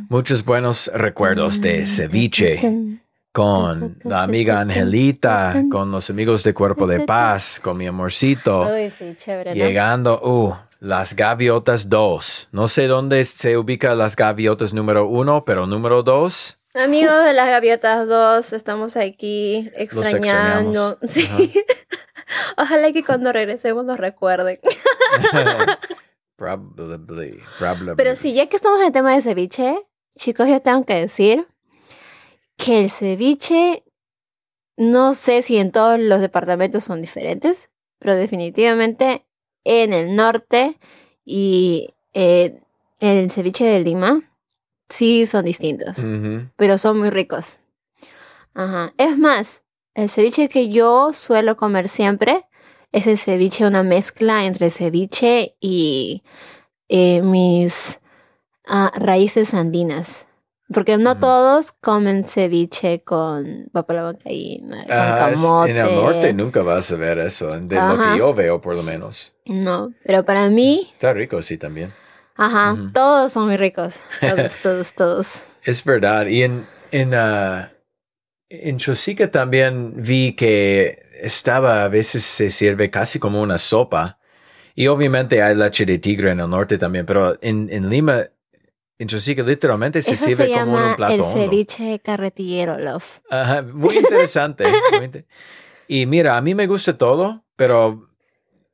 muchos 0.09 0.45
buenos 0.45 0.91
recuerdos 0.93 1.61
de 1.61 1.85
ceviche 1.87 2.99
con 3.31 3.97
la 4.03 4.23
amiga 4.23 4.59
Angelita, 4.59 5.63
con 5.69 5.91
los 5.91 6.09
amigos 6.09 6.43
de 6.43 6.53
Cuerpo 6.53 6.85
de 6.87 7.01
Paz, 7.01 7.59
con 7.61 7.77
mi 7.77 7.87
amorcito. 7.87 8.67
Uy, 8.73 8.91
sí, 8.91 9.15
chévere, 9.15 9.51
¿no? 9.51 9.55
Llegando, 9.55 10.21
uh, 10.21 10.55
las 10.81 11.15
gaviotas 11.15 11.89
2. 11.89 12.49
No 12.51 12.67
sé 12.67 12.87
dónde 12.87 13.23
se 13.23 13.55
ubica 13.55 13.93
las 13.93 14.15
gaviotas 14.15 14.73
número 14.73 15.05
1, 15.05 15.45
pero 15.45 15.67
número 15.67 16.01
2. 16.01 16.57
Amigos 16.73 17.23
de 17.23 17.33
las 17.33 17.49
Gaviotas 17.49 18.07
2, 18.07 18.53
estamos 18.53 18.95
aquí 18.95 19.69
extrañando. 19.75 20.97
Sí. 21.07 21.53
Ojalá 22.57 22.91
que 22.93 23.03
cuando 23.03 23.31
regresemos 23.31 23.85
nos 23.85 23.99
recuerden. 23.99 24.59
probably, 26.37 27.39
probably. 27.59 27.95
Pero 27.95 28.15
sí, 28.15 28.33
ya 28.33 28.47
que 28.47 28.55
estamos 28.55 28.79
en 28.79 28.87
el 28.87 28.91
tema 28.91 29.13
de 29.13 29.21
ceviche, 29.21 29.85
chicos, 30.15 30.47
yo 30.47 30.61
tengo 30.61 30.83
que 30.85 30.95
decir 30.95 31.45
que 32.57 32.79
el 32.79 32.89
ceviche, 32.89 33.83
no 34.77 35.13
sé 35.13 35.41
si 35.43 35.57
en 35.57 35.71
todos 35.71 35.99
los 35.99 36.21
departamentos 36.21 36.85
son 36.85 37.01
diferentes, 37.01 37.69
pero 37.99 38.15
definitivamente 38.15 39.27
en 39.63 39.93
el 39.93 40.15
norte 40.15 40.77
y 41.25 41.93
eh, 42.13 42.61
el 42.99 43.29
ceviche 43.29 43.65
de 43.65 43.79
Lima 43.79 44.21
sí 44.89 45.25
son 45.25 45.45
distintos, 45.45 46.05
pero 46.55 46.77
son 46.77 46.99
muy 46.99 47.09
ricos. 47.09 47.59
Ajá. 48.53 48.93
Es 48.97 49.17
más, 49.17 49.63
el 49.93 50.09
ceviche 50.09 50.49
que 50.49 50.69
yo 50.69 51.13
suelo 51.13 51.57
comer 51.57 51.87
siempre 51.87 52.45
es 52.91 53.07
el 53.07 53.17
ceviche, 53.17 53.65
una 53.65 53.83
mezcla 53.83 54.45
entre 54.45 54.69
ceviche 54.69 55.55
y 55.59 56.23
eh, 56.89 57.21
mis 57.21 57.99
ah, 58.67 58.91
raíces 58.95 59.53
andinas. 59.53 60.27
Porque 60.73 60.97
no 60.97 61.11
Ujú. 61.11 61.19
todos 61.19 61.71
comen 61.73 62.23
ceviche 62.23 63.03
con 63.03 63.67
papa 63.71 63.93
la 63.93 64.01
con 64.13 64.21
Ajá, 64.89 65.31
es- 65.31 65.39
camote. 65.39 65.71
en 65.71 65.77
el 65.77 65.95
norte 65.95 66.33
nunca 66.33 66.63
vas 66.63 66.91
a 66.91 66.95
ver 66.95 67.19
eso, 67.19 67.47
de 67.59 67.75
lo 67.81 67.97
que 67.99 68.17
yo 68.17 68.33
veo 68.33 68.61
por 68.61 68.75
lo 68.75 68.83
menos. 68.83 69.33
No, 69.45 69.93
pero 70.05 70.23
para 70.23 70.49
mí, 70.49 70.89
Está 70.93 71.13
rico, 71.13 71.41
sí, 71.41 71.57
también. 71.57 71.91
ajá, 72.35 72.73
Ujú. 72.73 72.91
todos 72.93 73.33
son 73.33 73.47
muy 73.47 73.57
ricos. 73.57 73.95
Todos, 74.21 74.59
todos, 74.59 74.93
todos. 74.93 75.43
Es 75.63 75.83
verdad. 75.83 76.27
Y 76.27 76.43
en, 76.43 76.65
en, 76.91 77.13
ah, 77.13 77.71
en 78.49 78.77
Chosica 78.77 79.29
también 79.31 79.93
vi 80.03 80.33
que 80.35 81.01
estaba, 81.21 81.83
a 81.83 81.87
veces 81.87 82.23
se 82.23 82.49
sirve 82.49 82.89
casi 82.89 83.19
como 83.19 83.41
una 83.41 83.57
sopa. 83.57 84.19
Y 84.73 84.87
obviamente 84.87 85.41
hay 85.43 85.55
leche 85.55 85.85
de 85.85 85.99
tigre 85.99 86.31
en 86.31 86.39
el 86.39 86.49
norte 86.49 86.77
también, 86.77 87.05
pero 87.05 87.37
en, 87.41 87.67
en 87.71 87.89
Lima, 87.89 88.25
en 89.01 89.07
Chosica 89.07 89.43
literalmente 89.43 90.01
se 90.01 90.13
Eso 90.13 90.25
sirve 90.25 90.47
se 90.47 90.53
como 90.59 90.75
un 90.75 90.95
plato 90.95 91.13
el 91.13 91.21
hondo. 91.21 91.33
ceviche 91.33 91.99
carretillero, 91.99 92.77
love. 92.77 93.21
Ajá, 93.29 93.61
muy 93.63 93.97
interesante. 93.97 94.65
muy 94.91 95.05
inte- 95.05 95.25
y 95.87 96.05
mira, 96.05 96.37
a 96.37 96.41
mí 96.41 96.55
me 96.55 96.67
gusta 96.67 96.97
todo, 96.97 97.43
pero 97.55 98.01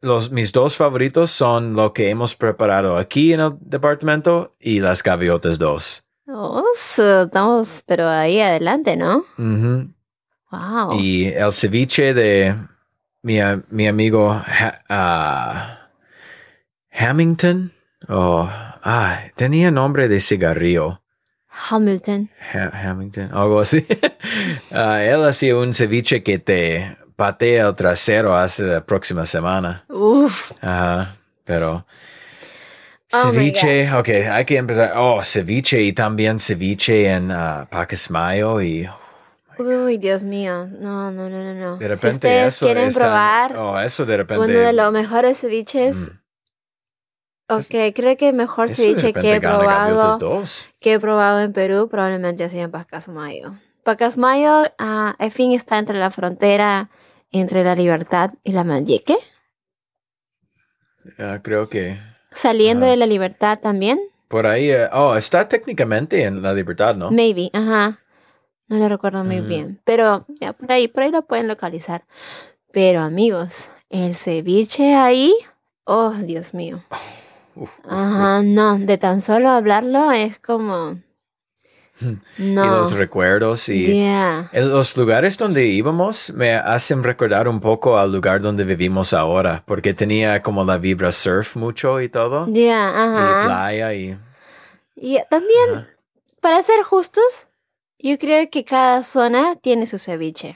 los, 0.02 0.30
mis 0.32 0.52
dos 0.52 0.76
favoritos 0.76 1.32
son 1.32 1.76
lo 1.76 1.94
que 1.94 2.10
hemos 2.10 2.36
preparado 2.36 2.98
aquí 2.98 3.34
en 3.34 3.40
el 3.40 3.54
departamento 3.62 4.56
y 4.60 4.80
las 4.80 5.02
gaviotas 5.02 5.58
dos. 5.58 6.04
Oh, 6.28 6.64
so, 6.76 7.22
estamos, 7.24 7.82
pero 7.88 8.08
ahí 8.08 8.40
adelante, 8.40 8.96
¿no? 8.98 9.26
Ujú. 9.38 9.94
Wow. 10.52 11.00
Y 11.00 11.26
el 11.28 11.52
ceviche 11.54 12.14
de 12.14 12.56
mi, 13.24 13.38
mi 13.70 13.88
amigo 13.88 14.32
Ha- 14.32 14.82
ah, 14.90 15.90
Hamilton. 16.92 17.72
Oh, 18.10 18.50
ah, 18.50 19.20
tenía 19.36 19.72
nombre 19.72 20.08
de 20.08 20.20
cigarrillo. 20.20 21.02
Hamilton. 21.70 22.30
Ha- 22.54 22.90
Hamilton, 22.90 23.30
algo 23.34 23.60
así. 23.60 23.86
Ah, 24.72 25.02
él 25.04 25.24
hacía 25.26 25.56
un 25.56 25.74
ceviche 25.74 26.22
que 26.24 26.38
te 26.40 26.98
patea 27.16 27.68
el 27.68 27.76
trasero 27.76 28.36
hace 28.36 28.64
la 28.64 28.86
próxima 28.86 29.26
semana. 29.26 29.86
Uf. 29.90 30.52
Ajá, 30.62 31.16
pero 31.46 31.86
Oh 33.14 33.32
ceviche, 33.32 33.92
ok, 33.94 34.10
hay 34.32 34.44
que 34.46 34.58
empezar. 34.58 34.94
Oh, 34.98 35.24
ceviche 35.24 35.82
y 35.82 35.94
también 35.94 36.40
ceviche 36.40 37.10
en 37.10 37.32
ah, 37.32 37.68
Pacasmayo 37.72 38.62
y 38.62 38.88
Uy, 39.58 39.98
Dios 39.98 40.24
mío. 40.26 40.68
No, 40.68 41.10
no, 41.12 41.30
no, 41.30 41.42
no, 41.44 41.54
no. 41.54 41.78
de 41.78 41.86
si 41.86 41.88
repente 41.88 42.12
ustedes 42.28 42.48
eso 42.56 42.66
quieren 42.68 42.94
probar 42.94 43.56
oh, 43.58 43.80
eso 43.80 44.06
de 44.06 44.18
repente. 44.18 44.44
uno 44.46 44.60
de 44.60 44.74
los 44.74 44.92
mejores 44.92 45.40
ceviches, 45.40 46.12
Mm. 46.12 46.20
Ok, 47.50 47.94
creo 47.96 48.18
que 48.18 48.34
mejor 48.34 48.70
de 48.70 48.76
ceviche 48.76 49.14
que 49.14 49.36
he 49.36 49.42
probado, 49.42 50.18
que 50.80 50.94
he 50.94 51.00
probado 51.00 51.42
en 51.42 51.54
Perú 51.54 51.88
probablemente 51.90 52.50
sido 52.50 52.64
en 52.64 52.72
Pacasmayo. 52.72 53.56
Pacasmayo, 53.84 54.64
ah, 54.78 55.16
al 55.18 55.32
fin 55.32 55.54
está 55.54 55.78
entre 55.78 55.98
la 55.98 56.12
frontera 56.12 56.90
entre 57.32 57.64
la 57.64 57.76
Libertad 57.76 58.32
y 58.44 58.52
la 58.52 58.64
Manyeque. 58.64 59.18
Ah, 61.18 61.40
creo 61.42 61.70
que 61.70 61.98
Saliendo 62.32 62.86
de 62.86 62.98
la 62.98 63.06
Libertad 63.06 63.60
también. 63.60 64.00
por 64.28 64.46
ahí. 64.46 64.70
eh, 64.70 64.88
oh, 64.92 65.16
está 65.16 65.48
técnicamente 65.48 66.24
en 66.24 66.42
la 66.42 66.54
libertad, 66.54 66.96
¿no? 66.96 67.12
Maybe, 67.12 67.50
ajá. 67.54 68.00
No 68.68 68.78
lo 68.78 68.90
recuerdo 68.90 69.24
muy 69.24 69.40
Ujú. 69.40 69.48
bien. 69.48 69.82
Pero 69.86 70.26
ya 70.42 70.52
por 70.54 70.72
ahí, 70.72 70.88
por 70.90 71.04
ahí 71.04 71.12
lo 71.12 71.22
pueden 71.26 71.48
localizar. 71.48 72.04
Pero 72.72 73.00
amigos, 73.00 73.70
el 73.90 74.14
ceviche 74.14 74.94
ahí, 74.96 75.34
oh 75.86 76.12
Dios 76.12 76.54
mío. 76.54 76.84
Uf, 77.60 77.72
uf, 77.84 77.92
Ajá, 77.92 78.42
no, 78.44 78.78
de 78.78 78.98
tan 78.98 79.20
solo 79.22 79.50
hablarlo 79.50 80.12
es 80.12 80.40
como. 80.40 80.92
uf. 80.92 80.98
Y 82.38 82.44
No. 82.44 82.66
los 82.66 82.92
recuerdos 82.94 83.68
y. 83.70 83.88
Yeah. 83.96 84.50
En 84.54 84.70
los 84.70 84.96
lugares 84.96 85.36
donde 85.38 85.66
íbamos 85.66 86.30
me 86.32 86.54
hacen 86.54 87.04
recordar 87.04 87.48
un 87.48 87.60
poco 87.60 87.98
al 87.98 88.12
lugar 88.12 88.42
donde 88.42 88.64
vivimos 88.66 89.14
ahora, 89.14 89.64
porque 89.66 89.96
tenía 89.96 90.42
como 90.44 90.64
la 90.64 90.78
vibra 90.78 91.12
surf 91.12 91.56
mucho 91.56 92.00
y 92.00 92.10
todo, 92.10 92.46
Yeah, 92.46 92.90
y 92.92 93.00
ajá. 93.00 93.42
playa 93.46 93.94
y... 93.96 94.20
Y 94.96 95.18
también, 95.30 95.70
ajá. 95.74 95.88
para 96.40 96.62
ser 96.62 96.84
justos, 96.84 97.48
yo 97.98 98.20
creo 98.20 98.48
que 98.52 98.64
cada 98.64 99.02
zona 99.04 99.56
tiene 99.56 99.88
su 99.88 99.98
ceviche. 99.98 100.56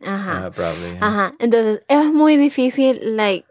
Ajá. 0.00 0.46
Ah, 0.46 0.50
probably, 0.52 0.92
yeah. 0.92 0.98
Ajá, 1.08 1.34
entonces 1.40 1.82
es 1.88 2.04
muy 2.04 2.36
difícil, 2.36 3.16
like, 3.16 3.44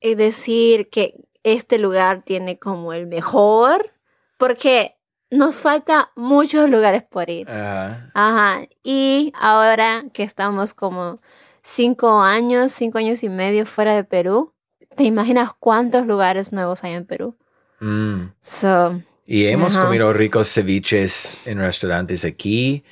eh, 0.00 0.16
decir 0.16 0.90
que 0.90 1.14
este 1.52 1.78
lugar 1.78 2.22
tiene 2.22 2.58
como 2.58 2.92
el 2.92 3.06
mejor, 3.06 3.92
porque 4.36 4.96
nos 5.30 5.60
falta 5.60 6.10
muchos 6.16 6.70
lugares 6.70 7.02
por 7.02 7.28
ir. 7.28 7.48
Ajá. 7.50 8.10
Ajá, 8.14 8.68
y 8.82 9.32
ahora 9.38 10.04
que 10.12 10.22
estamos 10.22 10.74
como 10.74 11.20
cinco 11.62 12.20
años, 12.20 12.72
cinco 12.72 12.98
años 12.98 13.22
y 13.22 13.28
medio 13.28 13.66
fuera 13.66 13.94
de 13.94 14.04
Perú, 14.04 14.54
¿te 14.96 15.04
imaginas 15.04 15.50
cuántos 15.58 16.06
lugares 16.06 16.52
nuevos 16.52 16.82
hay 16.84 16.94
en 16.94 17.04
Perú? 17.04 17.36
Mm. 17.80 18.32
So, 18.40 19.00
Y 19.26 19.46
hemos 19.46 19.76
Ajá. 19.76 19.86
comido 19.86 20.12
ricos 20.12 20.52
ceviches 20.52 21.46
en 21.46 21.58
restaurantes 21.58 22.24
aquí. 22.24 22.82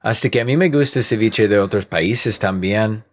Hasta 0.00 0.28
que 0.28 0.40
a 0.40 0.44
mí 0.44 0.56
me 0.56 0.68
gusta 0.68 0.98
el 0.98 1.04
ceviche 1.04 1.48
de 1.48 1.58
otros 1.58 1.86
países 1.86 2.38
también. 2.38 3.04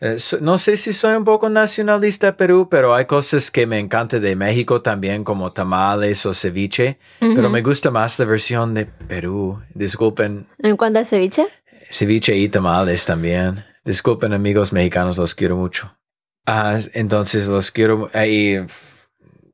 Eh, 0.00 0.16
no 0.40 0.56
sé 0.56 0.76
si 0.78 0.92
soy 0.92 1.14
un 1.14 1.24
poco 1.24 1.50
nacionalista 1.50 2.36
Perú, 2.36 2.68
pero 2.70 2.94
hay 2.94 3.04
cosas 3.04 3.50
que 3.50 3.66
me 3.66 3.78
encantan 3.78 4.22
de 4.22 4.34
México 4.34 4.80
también, 4.80 5.24
como 5.24 5.52
tamales 5.52 6.24
o 6.24 6.32
ceviche. 6.32 6.98
Pero 7.20 7.50
me 7.50 7.62
gusta 7.62 7.90
más 7.90 8.18
la 8.18 8.24
versión 8.24 8.72
de 8.74 8.86
Perú. 8.86 9.62
Disculpen, 9.74 10.46
en 10.58 10.76
cuanto 10.76 10.98
al 10.98 11.06
ceviche, 11.06 11.46
ceviche 11.90 12.34
y 12.34 12.48
tamales 12.48 13.04
también. 13.04 13.64
Disculpen 13.84 14.32
amigos 14.32 14.72
mexicanos, 14.72 15.18
los 15.18 15.34
quiero 15.34 15.56
mucho. 15.56 15.94
Ah, 16.46 16.78
entonces 16.94 17.46
los 17.46 17.70
quiero. 17.70 18.08
Ahí 18.14 18.58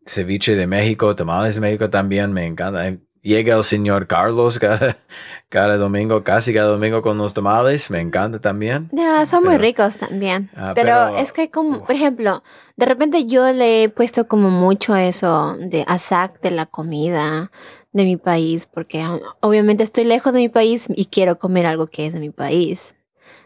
ceviche 0.07 0.55
de 0.55 0.67
México, 0.69 1.17
tamales 1.17 1.57
de 1.57 1.61
México 1.61 1.91
también 1.91 2.33
me 2.33 2.47
encanta. 2.47 2.97
Llega 3.27 3.57
el 3.57 3.65
señor 3.65 4.07
Carlos 4.07 4.61
cada, 4.61 4.97
cada 5.49 5.77
domingo, 5.77 6.23
casi 6.23 6.55
cada 6.55 6.69
domingo 6.69 7.03
con 7.03 7.19
los 7.19 7.35
tamales, 7.35 7.91
me 7.91 8.01
encanta 8.01 8.41
también. 8.41 8.89
ya 8.93 9.27
son 9.27 9.43
muy 9.43 9.59
ricos 9.59 9.97
también. 9.97 10.49
Ah, 10.55 10.75
pero, 10.77 10.93
pero- 10.93 11.17
es 11.19 11.33
que 11.33 11.51
como, 11.51 11.85
por 11.85 11.97
ejemplo, 11.97 12.45
de 12.77 12.87
repente 12.87 13.27
yo 13.27 13.53
le 13.53 13.83
he 13.83 13.89
puesto 13.89 14.29
como 14.29 14.49
mucho 14.49 14.95
eso 14.95 15.57
de 15.59 15.85
asac 15.89 16.41
de 16.41 16.53
la 16.53 16.67
comida 16.67 17.51
de 17.93 18.05
mi 18.05 18.17
país, 18.17 18.67
porque 18.73 19.03
ah, 19.03 19.19
obviamente 19.41 19.83
estoy 19.83 20.05
lejos 20.05 20.33
de 20.33 20.39
mi 20.39 20.49
país 20.49 20.85
y 20.89 21.07
quiero 21.07 21.41
comer 21.41 21.67
algo 21.67 21.89
que 21.89 22.07
es 22.07 22.13
de 22.13 22.21
mi 22.21 22.31
país. 22.31 22.95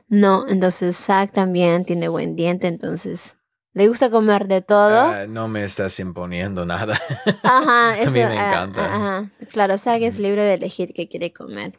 No, 0.08 0.44
entonces 0.46 0.94
Zack 0.94 1.32
también 1.32 1.86
tiene 1.86 2.08
buen 2.08 2.36
diente, 2.36 2.66
entonces 2.66 3.38
le 3.72 3.88
gusta 3.88 4.10
comer 4.10 4.48
de 4.48 4.62
todo. 4.62 5.00
Ah, 5.00 5.26
no 5.28 5.48
me 5.48 5.64
estás 5.64 5.98
imponiendo 6.00 6.66
nada. 6.66 7.00
Ajá, 7.42 7.90
a 7.90 7.98
eso, 7.98 8.10
mí 8.10 8.18
me 8.20 8.38
ah, 8.38 8.48
encanta. 8.48 8.94
Ajá. 8.94 9.30
Claro, 9.50 9.78
Zack 9.78 10.02
es 10.02 10.18
libre 10.18 10.42
de 10.42 10.54
elegir 10.54 10.92
qué 10.94 11.08
quiere 11.08 11.32
comer, 11.32 11.78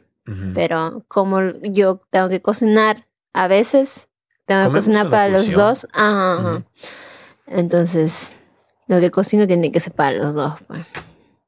pero 0.54 1.04
como 1.08 1.40
yo 1.62 2.00
tengo 2.10 2.28
que 2.28 2.40
cocinar 2.40 3.06
a 3.32 3.48
veces, 3.48 4.08
tengo 4.46 4.68
que 4.68 4.76
cocinar 4.76 5.10
para 5.10 5.28
los 5.28 5.50
dos. 5.50 5.86
Ajá, 5.92 6.34
ajá. 6.34 6.62
Entonces, 7.46 8.32
lo 8.86 9.00
que 9.00 9.10
cocino 9.10 9.46
tiene 9.46 9.72
que 9.72 9.80
ser 9.80 9.92
para 9.92 10.12
los 10.16 10.34
dos. 10.34 10.54
pues. 10.66 10.86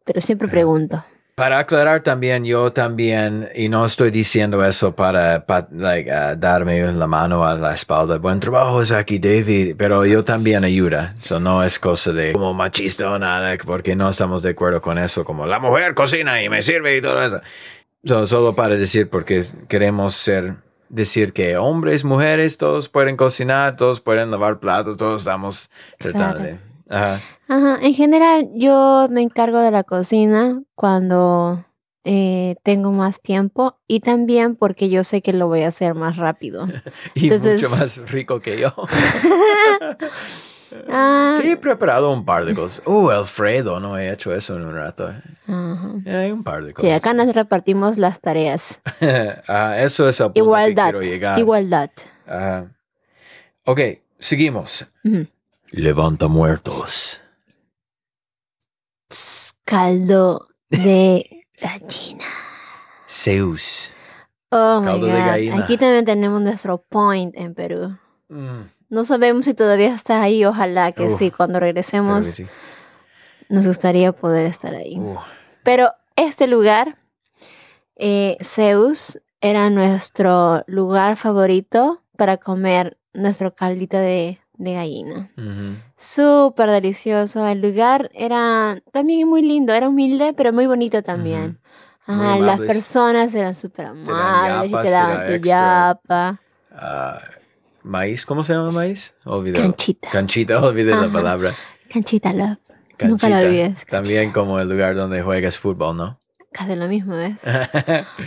Pero 0.05 0.21
siempre 0.21 0.49
pregunto. 0.49 1.03
Para 1.37 1.59
aclarar 1.59 2.01
también, 2.05 2.45
yo 2.45 2.73
también, 2.73 3.49
y 3.57 3.69
no 3.69 3.85
estoy 3.85 4.13
diciendo 4.13 4.65
eso 4.65 4.95
para, 4.95 5.45
pa- 5.45 5.67
like, 5.73 6.09
ah, 6.09 6.37
darme 6.37 6.81
la 6.93 7.09
mano 7.09 7.45
a 7.45 7.55
la 7.55 7.75
espalda. 7.75 8.19
Buen 8.19 8.39
trabajo 8.39 8.81
es 8.81 8.93
aquí, 8.93 9.19
David, 9.19 9.75
pero 9.77 10.07
yo 10.07 10.23
también 10.25 10.63
ayuda. 10.63 11.17
Eso 11.21 11.41
no 11.41 11.65
es 11.65 11.81
cosa 11.81 12.13
de 12.13 12.33
como 12.33 12.55
machista 12.55 13.11
o 13.11 13.19
nada, 13.19 13.57
porque 13.67 13.97
no 13.97 14.09
estamos 14.11 14.43
de 14.45 14.51
acuerdo 14.51 14.81
con 14.81 14.97
eso, 14.97 15.25
como 15.25 15.45
la 15.45 15.59
mujer 15.59 15.95
cocina 15.95 16.41
y 16.41 16.49
me 16.49 16.63
sirve 16.63 16.97
y 16.97 17.01
todo 17.01 17.21
eso. 17.21 17.41
So, 18.05 18.29
solo 18.29 18.55
para 18.55 18.77
decir, 18.77 19.11
porque 19.11 19.45
queremos 19.69 20.15
ser, 20.15 20.55
decir 20.89 21.33
que 21.33 21.57
hombres, 21.57 22.05
mujeres, 22.05 22.59
todos 22.59 22.89
pueden 22.89 23.17
cocinar, 23.17 23.75
todos 23.77 23.99
pueden 24.01 24.31
lavar 24.31 24.61
platos, 24.61 24.97
todos 24.97 25.23
estamos 25.23 25.69
tratando 25.99 26.37
Claro. 26.37 26.45
de... 26.45 26.59
Ajá. 26.91 27.21
Ajá, 27.55 27.79
en 27.83 27.95
general 27.95 28.49
yo 28.55 29.07
me 29.11 29.23
encargo 29.23 29.59
de 29.61 29.71
la 29.71 29.85
cocina 29.85 30.61
cuando 30.75 31.65
eh, 32.05 32.57
tengo 32.65 32.91
más 32.91 33.21
tiempo 33.21 33.79
y 33.87 34.01
también 34.01 34.57
porque 34.57 34.89
yo 34.91 35.05
sé 35.05 35.23
que 35.23 35.33
lo 35.33 35.47
voy 35.47 35.63
a 35.63 35.69
hacer 35.69 35.95
más 35.95 36.17
rápido. 36.17 36.67
Y 37.15 37.25
Entonces- 37.25 37.63
mucho 37.63 37.71
más 37.77 37.97
rico 38.11 38.41
que 38.41 38.59
yo. 38.59 38.73
Ah, 40.89 41.39
Sí, 41.41 41.51
he 41.53 41.57
preparado 41.57 42.13
un 42.13 42.25
par 42.25 42.45
de 42.45 42.53
cosas. 42.53 42.83
Uh, 42.85 43.11
Alfredo, 43.11 43.79
no 43.79 43.97
he 43.97 44.11
hecho 44.13 44.35
eso 44.35 44.57
en 44.57 44.65
un 44.65 44.75
rato. 44.75 45.07
ajá. 45.47 45.91
Eh, 46.05 46.17
Hay 46.17 46.33
un 46.33 46.43
par 46.43 46.63
de 46.65 46.71
Sí, 46.71 46.75
cosas. 46.75 46.93
acá 46.97 47.15
nos 47.15 47.33
repartimos 47.33 47.97
las 47.97 48.21
tareas. 48.21 48.83
Ah, 49.47 49.77
eso 49.79 50.09
es 50.09 50.19
el 50.19 50.27
punto 50.27 50.41
Igualdad. 50.41 50.87
que 50.87 50.91
quiero 50.99 51.03
llegar. 51.03 51.39
Igualdad. 51.39 51.91
Ajá. 52.27 52.73
ok, 53.65 53.81
seguimos. 54.19 54.87
Levanta 55.71 56.27
muertos. 56.27 57.21
Tss, 59.15 59.59
Caldo 59.65 60.49
de 60.71 61.25
gallina. 61.61 62.25
Zeus. 63.09 63.93
Oh 64.51 64.81
my 64.81 64.87
Caldo 64.87 65.07
God. 65.07 65.63
Aquí 65.63 65.77
también 65.79 66.05
tenemos 66.05 66.41
nuestro 66.41 66.79
point 66.79 67.33
en 67.39 67.55
Perú. 67.55 67.97
Mm, 68.29 68.63
No 68.89 69.05
sabemos 69.05 69.45
si 69.45 69.55
todavía 69.55 69.95
está 69.95 70.21
ahí. 70.21 70.45
Ojalá 70.45 70.91
que 70.91 71.07
Uf, 71.07 71.19
sí. 71.21 71.31
Cuando 71.31 71.61
regresemos, 71.61 72.27
sí. 72.27 72.45
nos 73.49 73.69
gustaría 73.69 74.11
poder 74.11 74.47
estar 74.47 74.75
ahí. 74.75 74.99
Uh, 74.99 75.17
Pero 75.63 75.93
este 76.17 76.49
lugar, 76.49 76.99
eh, 77.95 78.37
Zeus, 78.43 79.21
era 79.41 79.71
nuestro 79.71 80.65
lugar 80.67 81.17
favorito 81.17 82.03
para 82.17 82.37
comer 82.37 82.99
nuestro 83.13 83.55
caldito 83.55 83.97
de, 83.97 84.41
de 84.57 84.75
gallina. 84.75 85.31
ujú. 85.37 85.77
Súper 85.97 86.71
delicioso. 86.71 87.47
El 87.47 87.61
lugar 87.61 88.11
era 88.15 88.81
también 88.93 89.29
muy 89.29 89.43
lindo, 89.43 89.73
era 89.73 89.89
humilde, 89.89 90.33
pero 90.35 90.53
muy 90.53 90.67
bonito 90.67 91.03
también. 91.03 91.59
Ajá, 92.07 92.39
las 92.39 92.61
personas 92.61 93.35
eran 93.35 93.55
súper 93.55 93.87
amables 93.87 94.71
y 94.71 94.73
te 94.73 94.83
te 94.83 94.91
daban 94.91 95.19
da 95.19 95.27
tu 95.27 95.33
extra. 95.33 95.89
yapa. 95.89 96.41
Ah, 96.73 97.21
maíz, 97.83 98.27
¿cómo 98.27 98.45
se 98.45 98.53
llama 98.53 98.73
maíz? 98.73 99.15
Olvidé. 99.25 99.61
Canchita. 99.61 100.11
Canchita, 100.11 100.61
olvidé 100.61 100.95
la 100.97 101.09
palabra. 101.11 101.53
Canchita 101.89 102.33
love. 102.33 102.59
Nunca 103.01 103.29
Canchita. 103.29 103.39
olvides. 103.41 103.87
También 103.87 104.33
como 104.33 104.59
el 104.61 104.69
lugar 104.69 104.95
donde 104.97 105.23
juegas 105.23 105.59
fútbol, 105.59 105.97
¿no? 105.97 106.21
Casi 106.53 106.77
lo 106.77 106.87
mismo, 106.89 107.17
¿ves? 107.17 107.37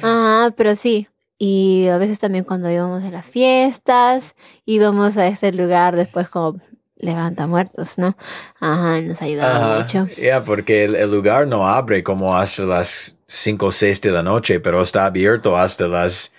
Ajá, 0.01 0.51
pero 0.57 0.75
sí. 0.75 1.07
Y 1.38 1.88
a 1.88 1.98
veces 1.98 2.20
también 2.20 2.44
cuando 2.44 2.70
íbamos 2.72 3.04
a 3.04 3.12
las 3.12 3.26
fiestas, 3.26 4.36
íbamos 4.66 5.18
a 5.18 5.28
ese 5.28 5.52
lugar 5.52 5.96
después 5.96 6.30
como 6.30 6.60
levanta 6.98 7.46
muertos, 7.46 7.98
¿no? 7.98 8.18
Ajá, 8.60 9.02
nos 9.02 9.22
ayudaba 9.22 9.80
mucho. 9.80 10.08
Ya, 10.18 10.44
porque 10.44 10.86
el, 10.86 10.96
el 10.96 11.12
lugar 11.12 11.48
no 11.48 11.68
abre 11.68 12.04
como 12.04 12.36
hasta 12.36 12.64
las 12.64 13.20
5 13.28 13.68
o 13.68 13.72
6 13.72 14.02
de 14.02 14.12
la 14.12 14.24
noche, 14.24 14.60
pero 14.60 14.82
está 14.82 15.06
abierto 15.06 15.56
hasta 15.56 15.88
las 15.88 16.34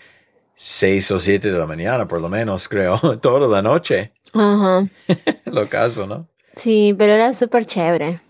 6 0.57 1.11
o 1.13 1.19
7 1.19 1.53
de 1.53 1.59
la 1.59 1.67
mañana, 1.67 2.09
por 2.09 2.21
lo 2.21 2.29
menos, 2.29 2.69
creo. 2.69 2.99
Toda 3.21 3.49
la 3.49 3.63
noche. 3.63 4.13
Ajá. 4.33 4.89
Lo 5.47 5.69
caso, 5.69 6.07
¿no? 6.07 6.29
Sí, 6.57 6.95
pero 6.99 7.13
era 7.13 7.33
súper 7.35 7.65
chévere. 7.65 8.21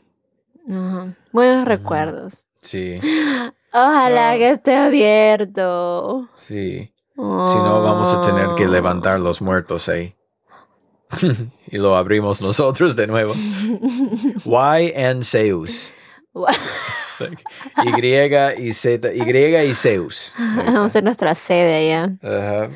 Ajá. 0.71 1.15
Buenos 1.33 1.67
recuerdos. 1.67 2.45
Sí, 2.61 3.01
Ojalá 3.73 4.33
Ah. 4.33 4.37
que 4.39 4.51
esté 4.51 4.77
abierto. 4.77 6.29
sí. 6.39 6.93
Si 7.15 7.23
no, 7.25 7.83
vamos 7.83 8.15
a 8.15 8.21
tener 8.21 8.55
que 8.57 8.67
Oh. 8.67 8.71
levantar 8.71 9.19
los 9.19 9.43
muertos 9.43 9.89
ahí. 9.89 10.15
y 11.67 11.79
lo 11.79 11.97
abrimos 11.97 12.41
nosotros 12.41 12.95
de 12.95 13.07
nuevo. 13.09 13.35
Y 14.45 14.93
en 14.95 15.25
Zeus. 15.25 15.93
Y 17.85 18.69
y 18.69 18.73
Z, 18.73 19.13
Y 19.13 19.23
y 19.69 19.75
Zeus. 19.75 20.33
Vamos 20.39 20.95
a 20.95 21.01
nuestra 21.01 21.35
sede. 21.35 21.93
Ajá. 22.23 22.71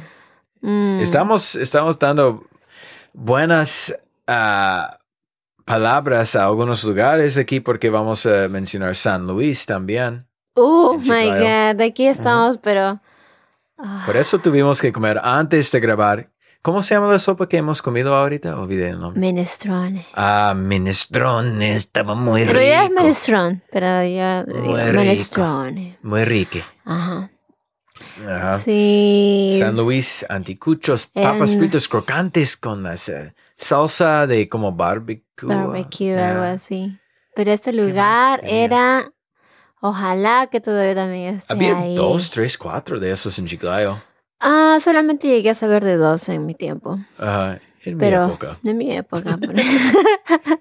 Mm. 0.60 1.00
Estamos, 1.00 1.54
estamos 1.54 1.96
dando 1.98 2.44
buenas 3.12 3.94
ah, 4.26 4.98
palabras 5.64 6.34
a 6.34 6.46
algunos 6.46 6.82
lugares 6.82 7.36
aquí 7.36 7.60
porque 7.60 7.90
vamos 7.90 8.26
a 8.26 8.48
mencionar 8.48 8.96
San 8.96 9.26
Luis 9.26 9.66
también. 9.66 10.26
Oh 10.54 10.98
my 10.98 11.28
god, 11.28 11.80
aquí 11.80 12.06
estamos, 12.06 12.58
pero. 12.58 13.00
ah, 13.78 14.02
Por 14.06 14.16
eso 14.16 14.38
tuvimos 14.38 14.80
que 14.80 14.92
comer 14.92 15.20
antes 15.22 15.70
de 15.72 15.80
grabar. 15.80 16.28
¿Cómo 16.60 16.80
se 16.82 16.94
llama 16.94 17.10
la 17.10 17.18
sopa 17.18 17.48
que 17.48 17.56
hemos 17.56 17.82
comido 17.82 18.14
ahorita? 18.14 18.56
Olvidé 18.56 18.90
el 18.90 19.00
nombre. 19.00 19.18
Minestrone. 19.20 20.06
Ah, 20.14 20.54
minestrone. 20.56 21.74
Estaba 21.74 22.14
muy 22.14 22.42
En 22.42 22.50
realidad 22.50 22.84
es 22.84 22.88
rico. 22.90 23.02
minestrone, 23.02 23.62
pero 23.72 23.86
yo 24.04 24.60
Muy 24.60 24.68
digo 24.68 24.76
rico. 24.90 25.00
minestrone. 25.00 25.98
Muy 26.02 26.24
rico. 26.24 26.58
Ajá. 26.84 27.30
Ajá. 28.28 28.58
Sí. 28.58 29.56
San 29.58 29.76
Luis, 29.76 30.24
anticuchos, 30.28 31.06
papas 31.06 31.52
En- 31.52 31.58
fritas 31.58 31.88
crocantes 31.88 32.56
con 32.56 32.82
la 32.84 32.96
sa- 32.96 33.34
salsa 33.56 34.26
de 34.28 34.48
como 34.48 34.70
barbecue. 34.72 35.48
Barbecue, 35.48 36.16
algo 36.16 36.42
así. 36.44 36.96
Pero 37.34 37.50
este 37.50 37.72
lugar 37.72 38.40
era. 38.44 39.10
Ojalá 39.84 40.46
que 40.46 40.60
todavía 40.60 40.94
también 40.94 41.34
esté 41.38 41.52
Había 41.52 41.76
ahí. 41.76 41.96
dos, 41.96 42.30
tres, 42.30 42.56
cuatro 42.56 43.00
de 43.00 43.10
esos 43.10 43.36
en 43.40 43.46
Chiclayo. 43.46 44.00
Ah, 44.38 44.78
solamente 44.80 45.26
llegué 45.26 45.50
a 45.50 45.54
saber 45.56 45.84
de 45.84 45.96
dos 45.96 46.28
en 46.28 46.46
mi 46.46 46.54
tiempo. 46.54 46.98
Ajá, 47.18 47.58
en 47.84 47.98
Pero 47.98 48.26
mi 48.28 48.32
época. 48.32 48.58
de 48.62 48.74
mi 48.74 48.96
época. 48.96 49.38
pero- 49.40 49.58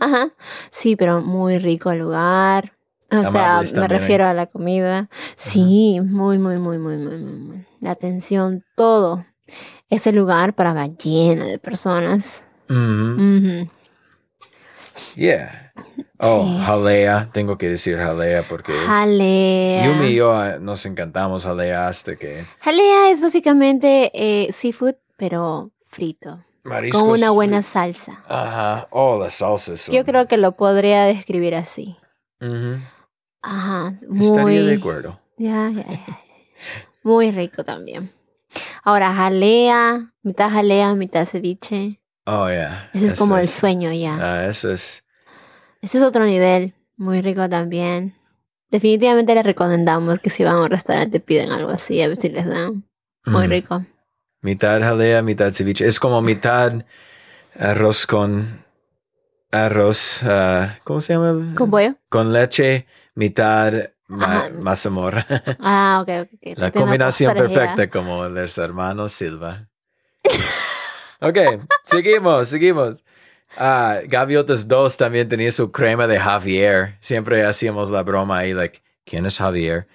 Ajá. 0.00 0.30
Sí, 0.70 0.94
pero 0.94 1.20
muy 1.22 1.58
rico 1.58 1.90
el 1.90 1.98
lugar. 1.98 2.72
O 3.10 3.24
sea, 3.30 3.60
me 3.62 3.66
también, 3.68 3.90
refiero 3.90 4.26
a 4.26 4.32
la 4.34 4.46
comida. 4.46 5.08
Sí, 5.36 6.00
muy, 6.00 6.38
muy, 6.38 6.58
muy, 6.58 6.78
muy, 6.78 6.96
muy, 6.96 7.16
muy, 7.18 7.32
muy. 7.32 7.66
La 7.80 7.90
atención, 7.92 8.64
todo. 8.76 9.24
ese 9.90 10.12
lugar 10.12 10.54
paraba 10.54 10.86
lleno 10.86 11.46
de 11.46 11.58
personas. 11.58 12.44
Mhm. 12.68 13.36
Ujú. 13.64 13.70
Yeah. 15.16 15.65
Oh, 16.18 16.44
Sí. 16.46 16.64
jalea. 16.64 17.28
Tengo 17.32 17.58
que 17.58 17.68
decir 17.68 17.96
jalea 17.98 18.42
porque 18.48 18.72
es... 18.76 18.82
Jalea. 18.86 19.86
Yumi 19.86 20.06
y 20.08 20.14
yo 20.16 20.44
eh, 20.46 20.58
nos 20.60 20.84
encantamos 20.86 21.44
jalea 21.44 21.88
hasta 21.88 22.16
que... 22.16 22.46
Jalea 22.60 23.10
es 23.10 23.20
básicamente 23.22 24.10
eh, 24.14 24.52
seafood, 24.52 24.94
pero 25.16 25.70
frito. 25.84 26.42
Mariscos. 26.64 27.00
Con 27.02 27.10
una 27.10 27.30
buena 27.30 27.62
salsa. 27.62 28.24
Ajá. 28.28 28.88
Oh, 28.90 29.18
las 29.22 29.34
salsas. 29.34 29.80
son- 29.82 29.94
Yo 29.94 30.04
creo 30.04 30.26
que 30.26 30.36
lo 30.36 30.52
podría 30.56 31.04
describir 31.04 31.54
así. 31.54 31.96
Ujú. 32.40 32.78
Ajá. 33.42 33.94
Estaría 34.20 34.62
de 34.62 34.62
Muy, 34.64 34.74
acuerdo. 34.74 35.20
ya, 35.38 35.70
ya, 35.70 35.86
ya, 35.88 36.20
muy 37.04 37.30
rico 37.30 37.62
también. 37.62 38.10
Ahora, 38.82 39.12
jalea, 39.14 40.12
mitad 40.22 40.50
jalea, 40.50 40.94
mitad 40.94 41.24
ceviche. 41.26 42.00
Oh, 42.24 42.48
yeah. 42.48 42.90
Ese 42.92 43.06
es 43.06 43.12
Eso 43.12 43.18
como 43.20 43.36
el 43.38 43.46
sueño 43.46 43.92
ya. 43.92 44.16
Ah, 44.20 44.46
eso 44.46 44.72
es... 44.72 45.05
Ese 45.86 45.98
es 45.98 46.02
otro 46.04 46.24
nivel. 46.24 46.72
Muy 46.96 47.22
rico 47.22 47.48
también. 47.48 48.12
Definitivamente 48.72 49.36
les 49.36 49.44
recomendamos 49.44 50.18
que 50.18 50.30
si 50.30 50.42
van 50.42 50.56
a 50.56 50.62
un 50.62 50.68
restaurante 50.68 51.20
piden 51.20 51.52
algo 51.52 51.70
así, 51.70 52.02
a 52.02 52.08
ver 52.08 52.20
si 52.20 52.28
les 52.28 52.44
dan. 52.44 52.82
Muy 53.24 53.46
Mm. 53.46 53.50
rico. 53.50 53.84
Mitad 54.40 54.80
jalea, 54.80 55.22
mitad 55.22 55.52
ceviche. 55.52 55.86
Es 55.86 56.00
como 56.00 56.20
mitad 56.22 56.72
arroz 57.56 58.04
con... 58.04 58.64
Arroz... 59.52 60.24
ah, 60.24 60.80
¿Cómo 60.82 61.00
se 61.00 61.12
llama? 61.12 61.54
¿Con 61.54 61.70
pollo? 61.70 61.94
Con 62.08 62.32
leche, 62.32 62.88
mitad 63.14 63.72
ma- 64.08 64.48
mazamorra. 64.60 65.24
Ah, 65.60 66.00
ok, 66.02 66.08
ok. 66.22 66.28
ok. 66.32 66.58
La 66.58 66.72
combinación 66.72 67.32
perfecta 67.34 67.88
como 67.88 68.24
los 68.28 68.58
hermanos 68.58 69.12
Silva. 69.12 69.68
ok, 71.20 71.38
seguimos, 71.84 72.48
seguimos. 72.48 73.04
Ah, 73.56 74.00
Gaviotas 74.06 74.68
2 74.68 74.96
también 74.96 75.28
tenía 75.28 75.50
su 75.50 75.70
crema 75.72 76.06
de 76.06 76.18
Javier. 76.18 76.96
Siempre 77.00 77.44
hacíamos 77.44 77.90
la 77.90 78.02
broma 78.02 78.38
ahí, 78.38 78.52
like, 78.52 78.82
¿quién 79.04 79.26
es 79.26 79.38
Javier? 79.38 79.86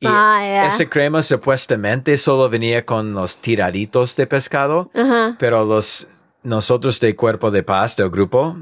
Y 0.00 0.06
Ah, 0.08 0.66
esa 0.66 0.88
crema 0.88 1.22
supuestamente 1.22 2.16
solo 2.18 2.48
venía 2.48 2.86
con 2.86 3.14
los 3.14 3.38
tiraditos 3.38 4.14
de 4.14 4.26
pescado, 4.26 4.90
pero 5.38 5.64
los 5.64 6.08
nosotros 6.42 7.00
de 7.00 7.16
Cuerpo 7.16 7.50
de 7.50 7.62
Paz, 7.62 7.96
del 7.96 8.10
grupo 8.10 8.56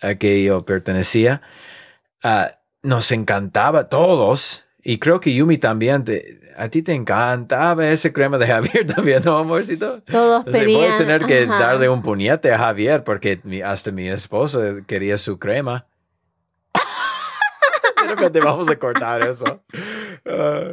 a 0.00 0.14
que 0.14 0.44
yo 0.44 0.64
pertenecía, 0.64 1.42
ah, 2.22 2.52
nos 2.82 3.10
encantaba 3.10 3.88
todos. 3.88 4.64
Y 4.82 4.98
creo 4.98 5.18
que 5.20 5.34
Yumi 5.34 5.58
también, 5.58 6.04
a 6.56 6.68
ti 6.68 6.82
te 6.82 6.92
encantaba 6.92 7.86
ese 7.88 8.12
crema 8.12 8.38
de 8.38 8.46
Javier 8.46 8.86
también, 8.94 9.22
¿no, 9.24 9.36
amorcito? 9.38 10.02
Todos 10.02 10.44
sea, 10.44 10.52
voy 10.52 10.60
pedían. 10.60 10.92
a 10.92 10.98
tener 10.98 11.24
que 11.26 11.44
ajá. 11.44 11.58
darle 11.58 11.88
un 11.88 12.02
puñete 12.02 12.52
a 12.52 12.58
Javier 12.58 13.04
porque 13.04 13.40
mi- 13.44 13.60
hasta 13.62 13.90
mi 13.92 14.08
esposa 14.08 14.60
quería 14.86 15.18
su 15.18 15.38
crema. 15.38 15.86
Creo 17.96 18.16
que 18.16 18.30
te 18.30 18.40
vamos 18.40 18.68
a 18.70 18.76
cortar 18.76 19.22
eso. 19.28 19.62
Ah, 20.26 20.72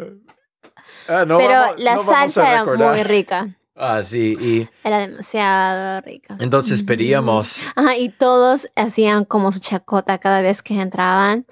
ah, 1.07 1.25
no 1.25 1.38
Pero 1.38 1.51
vamos- 1.51 1.79
la 1.79 1.95
no 1.95 2.03
salsa 2.03 2.51
era 2.51 2.65
muy 2.65 3.03
rica. 3.03 3.49
Ah, 3.75 4.03
sí, 4.03 4.38
y 4.39 4.69
Era 4.88 4.99
demasiado 4.99 5.99
rica. 6.01 6.36
entonces 6.39 6.84
pedíamos 6.84 7.65
Ajá, 7.75 7.97
y 7.97 8.09
todos 8.09 8.69
hacían 8.75 9.25
como 9.25 9.51
su 9.51 9.59
chacota 9.59 10.19
cada 10.19 10.43
vez 10.43 10.61
que 10.61 10.79
entraban. 10.79 11.47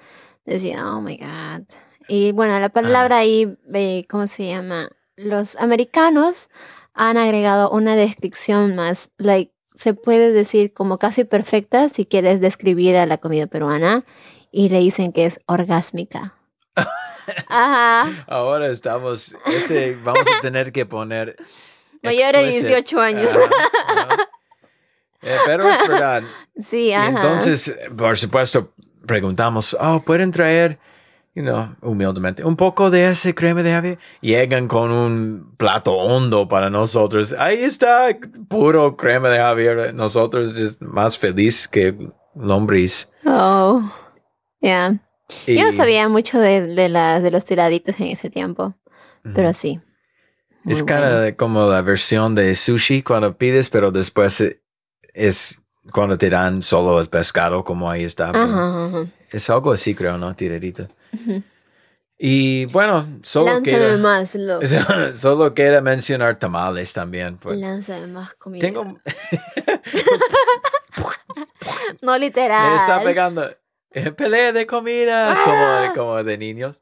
Decían, 0.46 0.86
oh 0.86 1.00
my 1.00 1.16
God. 1.16 1.64
Y 2.08 2.32
bueno, 2.32 2.58
la 2.60 2.68
palabra 2.68 3.18
ahí, 3.18 3.56
eh, 3.72 4.06
¿cómo 4.08 4.26
se 4.26 4.46
llama? 4.48 4.90
Los 5.16 5.56
americanos 5.56 6.50
han 6.94 7.16
agregado 7.16 7.70
una 7.70 7.96
descripción 7.96 8.74
más, 8.74 9.10
like, 9.18 9.52
se 9.76 9.94
puede 9.94 10.32
decir 10.32 10.72
como 10.72 10.98
casi 10.98 11.24
perfecta 11.24 11.88
si 11.88 12.04
quieres 12.06 12.40
describir 12.40 12.96
a 12.96 13.06
la 13.06 13.18
comida 13.18 13.46
peruana 13.46 14.04
y 14.50 14.68
le 14.68 14.78
dicen 14.78 15.12
que 15.12 15.26
es 15.26 15.40
orgásmica. 15.46 16.34
Ajá. 17.48 18.24
Ahora 18.28 18.68
estamos, 18.68 19.34
ese 19.46 19.96
vamos 20.04 20.24
a 20.38 20.40
tener 20.40 20.72
que 20.72 20.86
poner. 20.86 21.36
Mayor 22.02 22.32
de 22.32 22.44
explicit. 22.44 22.68
18 22.68 23.00
años. 23.00 23.32
Ajá. 23.88 24.08
Eh, 25.22 25.38
pero 25.46 25.68
es 25.68 25.88
verdad. 25.88 26.22
Sí, 26.60 26.88
Y 26.88 26.92
ajá. 26.92 27.08
entonces, 27.08 27.74
por 27.96 28.18
supuesto, 28.18 28.74
preguntamos, 29.06 29.74
oh, 29.80 30.02
¿pueden 30.04 30.30
traer, 30.32 30.78
you 31.34 31.42
know, 31.42 31.74
humildemente, 31.80 32.44
un 32.44 32.56
poco 32.56 32.90
de 32.90 33.08
ese 33.08 33.34
crema 33.34 33.62
de 33.62 33.72
ave? 33.72 33.98
Llegan 34.20 34.68
con 34.68 34.90
un 34.90 35.54
plato 35.56 35.92
hondo 35.94 36.46
para 36.48 36.70
nosotros. 36.70 37.34
Ahí 37.38 37.62
está, 37.62 38.08
puro 38.48 38.96
crema 38.96 39.30
de 39.30 39.38
Javier. 39.38 39.94
Nosotros 39.94 40.56
es 40.56 40.80
más 40.80 41.16
feliz 41.18 41.66
que 41.68 41.96
lombriz. 42.34 43.10
Oh, 43.24 43.82
ya. 44.60 44.94
Y- 45.46 45.56
Yo 45.58 45.64
no 45.66 45.72
sabía 45.72 46.08
mucho 46.08 46.38
de, 46.38 46.62
de, 46.66 47.30
los 47.30 47.44
tiraditos 47.44 47.98
en 48.00 48.08
ese 48.08 48.28
tiempo, 48.28 48.74
pero 49.34 49.54
sí. 49.54 49.80
Muy 50.64 50.74
Es 50.74 50.82
bueno. 50.84 51.36
como 51.36 51.66
la 51.66 51.82
versión 51.82 52.34
de 52.34 52.54
sushi 52.54 53.02
cuando 53.02 53.36
pides, 53.36 53.68
pero 53.70 53.90
después 53.90 54.40
eh, 54.42 54.62
es 55.14 55.60
cuando 55.90 56.16
te 56.18 56.30
dan 56.30 56.62
solo 56.62 57.00
el 57.00 57.08
pescado, 57.08 57.64
como 57.64 57.90
ahí 57.90 58.04
está. 58.04 58.30
Ajá, 58.30 58.86
ajá. 58.86 59.06
Es 59.30 59.48
algo 59.50 59.72
así, 59.72 59.94
creo, 59.94 60.18
¿no? 60.18 60.36
Tirerito. 60.36 60.88
Y 62.24 62.66
bueno, 62.66 63.18
solo 63.22 63.46
Lánzame 63.46 63.78
queda, 63.78 63.96
más, 63.96 64.34
loco. 64.36 64.64
solo 65.18 65.54
queda 65.54 65.80
mencionar 65.80 66.38
tamales 66.38 66.92
también. 66.92 67.36
pues. 67.38 67.58
Lánzame 67.58 68.06
más 68.06 68.34
comida. 68.34 68.60
Tengo, 68.60 68.96
No 72.00 72.16
literal. 72.18 72.70
me 72.70 72.76
está 72.76 73.02
pegando. 73.02 73.50
Eh, 73.92 74.10
Pelea 74.12 74.52
de 74.52 74.66
comidas, 74.66 75.36
Ah. 75.40 75.92
como, 75.94 75.94
como 75.94 76.24
de 76.24 76.38
niños. 76.38 76.80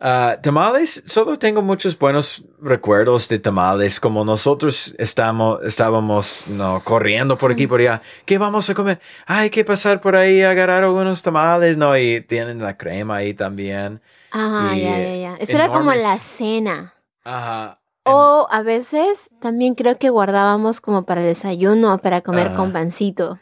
Ah, 0.00 0.38
tamales, 0.40 1.02
solo 1.06 1.40
tengo 1.40 1.60
muchos 1.60 1.98
buenos 1.98 2.44
recuerdos 2.60 3.28
de 3.28 3.40
tamales, 3.40 3.98
como 3.98 4.24
nosotros 4.24 4.94
estamos, 4.96 5.62
estábamos 5.64 6.44
no, 6.46 6.80
corriendo 6.84 7.36
por 7.36 7.50
aquí, 7.50 7.66
por 7.66 7.80
allá. 7.80 8.00
¿Qué 8.24 8.38
vamos 8.38 8.70
a 8.70 8.74
comer? 8.74 9.00
Hay 9.26 9.50
que 9.50 9.64
pasar 9.64 10.00
por 10.00 10.14
ahí 10.14 10.42
a 10.42 10.50
agarrar 10.50 10.84
algunos 10.84 11.22
tamales, 11.22 11.76
¿no? 11.76 11.96
Y 11.98 12.20
tienen 12.20 12.60
la 12.60 12.76
crema 12.76 13.16
ahí 13.16 13.34
también. 13.34 14.00
Ajá, 14.30 14.76
y, 14.76 14.82
ya, 14.82 14.90
ya, 14.90 14.98
eh, 14.98 15.20
ya. 15.20 15.36
Eso 15.40 15.56
era 15.56 15.68
como 15.68 15.92
la 15.92 16.16
cena. 16.18 16.94
Ajá. 17.24 17.80
O 18.04 18.46
a 18.50 18.62
veces 18.62 19.30
también 19.40 19.74
creo 19.74 19.98
que 19.98 20.10
guardábamos 20.10 20.80
como 20.80 21.06
para 21.06 21.22
el 21.22 21.26
desayuno 21.26 21.98
para 21.98 22.20
comer 22.20 22.48
Ajá. 22.48 22.56
con 22.56 22.72
pancito. 22.72 23.40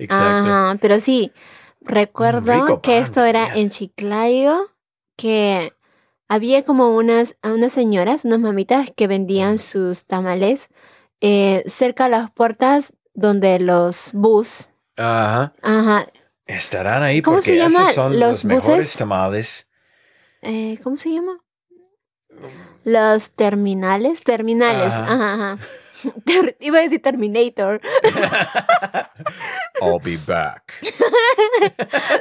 Exacto. 0.00 0.24
Ajá, 0.24 0.76
pero 0.80 0.98
sí, 0.98 1.32
recuerdo 1.80 2.80
que 2.82 2.98
esto 2.98 3.24
era 3.24 3.54
en 3.54 3.70
Chiclayo, 3.70 4.70
que 5.18 5.74
había 6.28 6.64
como 6.64 6.96
unas, 6.96 7.36
unas 7.42 7.72
señoras, 7.72 8.24
unas 8.24 8.38
mamitas 8.38 8.90
que 8.96 9.08
vendían 9.08 9.58
sus 9.58 10.06
tamales 10.06 10.68
eh, 11.20 11.64
cerca 11.66 12.04
de 12.04 12.10
las 12.10 12.30
puertas 12.30 12.92
donde 13.14 13.58
los 13.58 14.12
bus, 14.14 14.70
Ajá. 14.96 15.52
ajá, 15.60 16.06
Estarán 16.46 17.02
ahí 17.02 17.20
¿Cómo 17.20 17.38
porque 17.38 17.50
se 17.50 17.56
llama? 17.58 17.82
esos 17.82 17.94
son 17.94 18.18
Los 18.18 18.30
los, 18.30 18.44
mejores 18.44 18.96
tamales. 18.96 19.68
eh, 20.42 20.78
¿cómo 20.82 20.96
se 20.96 21.12
llama? 21.12 21.40
Los 22.84 23.32
terminales, 23.32 24.22
terminales, 24.22 24.94
Ajá. 24.94 25.12
ajá, 25.12 25.34
ajá. 25.34 25.58
Iba 26.60 26.78
a 26.78 26.82
decir 26.82 27.02
Terminator. 27.02 27.80
I'll 29.80 30.00
be 30.02 30.16
back. 30.16 30.72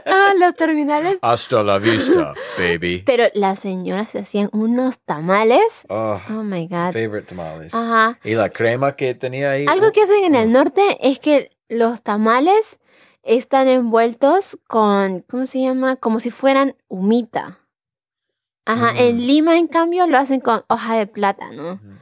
Ah, 0.05 0.33
los 0.37 0.55
terminales. 0.55 1.17
Hasta 1.21 1.63
la 1.63 1.77
vista, 1.79 2.33
baby. 2.57 3.03
Pero 3.05 3.25
las 3.33 3.59
señoras 3.59 4.09
se 4.09 4.19
hacían 4.19 4.49
unos 4.51 4.99
tamales. 4.99 5.85
Oh, 5.89 6.19
Oh 6.29 6.43
my 6.43 6.67
God. 6.67 6.93
favorite 6.93 7.27
tamales. 7.27 7.73
Ajá. 7.73 8.19
Y 8.23 8.33
la 8.35 8.49
crema 8.49 8.95
que 8.95 9.13
tenía 9.15 9.51
ahí. 9.51 9.65
Algo 9.67 9.91
que 9.91 10.01
hacen 10.03 10.23
en 10.23 10.35
el 10.35 10.47
uh. 10.47 10.51
norte 10.51 10.97
es 11.01 11.19
que 11.19 11.49
los 11.69 12.01
tamales 12.03 12.79
están 13.23 13.67
envueltos 13.67 14.57
con, 14.67 15.21
¿cómo 15.21 15.45
se 15.45 15.61
llama? 15.61 15.97
Como 15.97 16.19
si 16.19 16.31
fueran 16.31 16.75
humita. 16.87 17.59
Ajá. 18.65 18.93
Mm. 18.93 18.97
En 18.97 19.27
Lima, 19.27 19.57
en 19.57 19.67
cambio, 19.67 20.07
lo 20.07 20.17
hacen 20.17 20.39
con 20.39 20.63
hoja 20.67 20.95
de 20.95 21.07
plátano. 21.07 21.73
Ujú. 21.73 21.97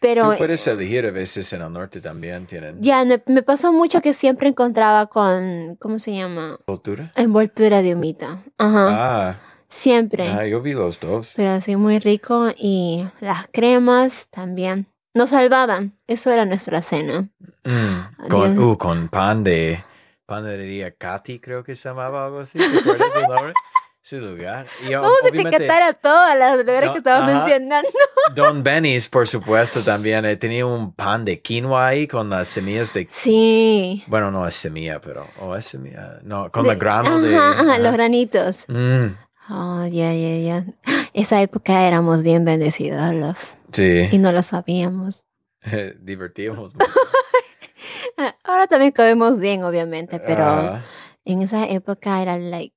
Pero 0.00 0.30
Tú 0.32 0.38
puedes 0.38 0.66
elegir 0.66 1.06
a 1.06 1.10
veces 1.10 1.50
en 1.52 1.62
el 1.62 1.72
norte 1.72 2.00
también 2.00 2.46
tienen 2.46 2.80
ya 2.80 3.04
me, 3.04 3.22
me 3.26 3.42
pasó 3.42 3.72
mucho 3.72 4.00
que 4.02 4.12
siempre 4.12 4.48
encontraba 4.48 5.06
con, 5.06 5.76
¿cómo 5.80 5.98
se 5.98 6.14
llama? 6.14 6.58
cultura. 6.66 7.12
Envoltura 7.16 7.82
de 7.82 7.94
humita. 7.94 8.42
Ajá. 8.58 8.88
Ah, 8.90 9.36
Siempre. 9.68 10.28
ah, 10.28 10.46
yo 10.46 10.62
vi 10.62 10.74
los 10.74 11.00
dos. 11.00 11.32
Pero 11.34 11.60
sí, 11.60 11.76
muy 11.76 11.98
rico. 11.98 12.48
Y 12.56 13.04
las 13.20 13.46
cremas 13.52 14.28
también. 14.30 14.86
Nos 15.14 15.30
salvaban. 15.30 15.96
Eso 16.06 16.30
era 16.30 16.44
nuestra 16.44 16.82
cena. 16.82 17.28
Mm, 17.64 18.28
con, 18.28 18.58
uh, 18.58 18.76
con 18.78 19.08
pan 19.08 19.42
de 19.42 19.82
panadería 20.26 20.90
Katy, 20.92 21.38
creo 21.40 21.64
que 21.64 21.74
se 21.74 21.88
llamaba 21.88 22.26
algo 22.26 22.40
así. 22.40 22.58
¿Te 22.58 22.78
acuerdas 22.78 23.16
el 23.16 23.22
nombre? 23.22 23.52
Su 24.08 24.20
lugar. 24.20 24.66
Y 24.88 24.94
Vamos 24.94 25.10
a 25.24 25.28
etiquetar 25.28 25.82
a 25.82 25.92
todas 25.92 26.38
las 26.38 26.56
lugares 26.58 26.90
que 26.92 26.98
estamos 26.98 27.28
ajá. 27.28 27.38
mencionando. 27.40 27.88
Don 28.36 28.62
Benny's, 28.62 29.08
por 29.08 29.26
supuesto, 29.26 29.82
también. 29.82 30.24
eh, 30.26 30.36
tenía 30.36 30.64
un 30.64 30.92
pan 30.92 31.24
de 31.24 31.40
quinoa 31.40 31.88
ahí 31.88 32.06
con 32.06 32.30
las 32.30 32.46
semillas 32.46 32.92
de... 32.94 33.08
Sí. 33.10 34.04
Bueno, 34.06 34.30
no 34.30 34.46
es 34.46 34.54
semilla, 34.54 35.00
pero... 35.00 35.26
¿O 35.40 35.56
es 35.56 35.64
semilla? 35.64 36.20
No, 36.22 36.52
con 36.52 36.62
De- 36.62 36.68
la 36.68 36.74
grano 36.76 37.08
ajá, 37.16 37.20
de... 37.20 37.36
ajá, 37.36 37.60
ajá. 37.62 37.78
los 37.78 37.92
granitos. 37.92 38.64
Mm, 38.68 39.06
Oh, 39.48 39.86
ya, 39.86 40.12
ya, 40.12 40.38
ya. 40.38 40.64
Esa 41.12 41.40
época 41.42 41.86
éramos 41.88 42.22
bien 42.22 42.44
bendecidos, 42.44 43.12
love. 43.14 43.38
sí. 43.72 44.08
Y 44.12 44.18
no 44.18 44.30
lo 44.30 44.42
sabíamos. 44.44 45.24
Divertimos. 46.00 46.72
Ahora 48.44 48.66
también 48.68 48.92
comemos 48.92 49.38
bien, 49.40 49.64
obviamente, 49.64 50.20
pero 50.20 50.44
Ah, 50.44 50.82
en 51.24 51.42
esa 51.42 51.66
época 51.68 52.22
era 52.22 52.38
like, 52.38 52.74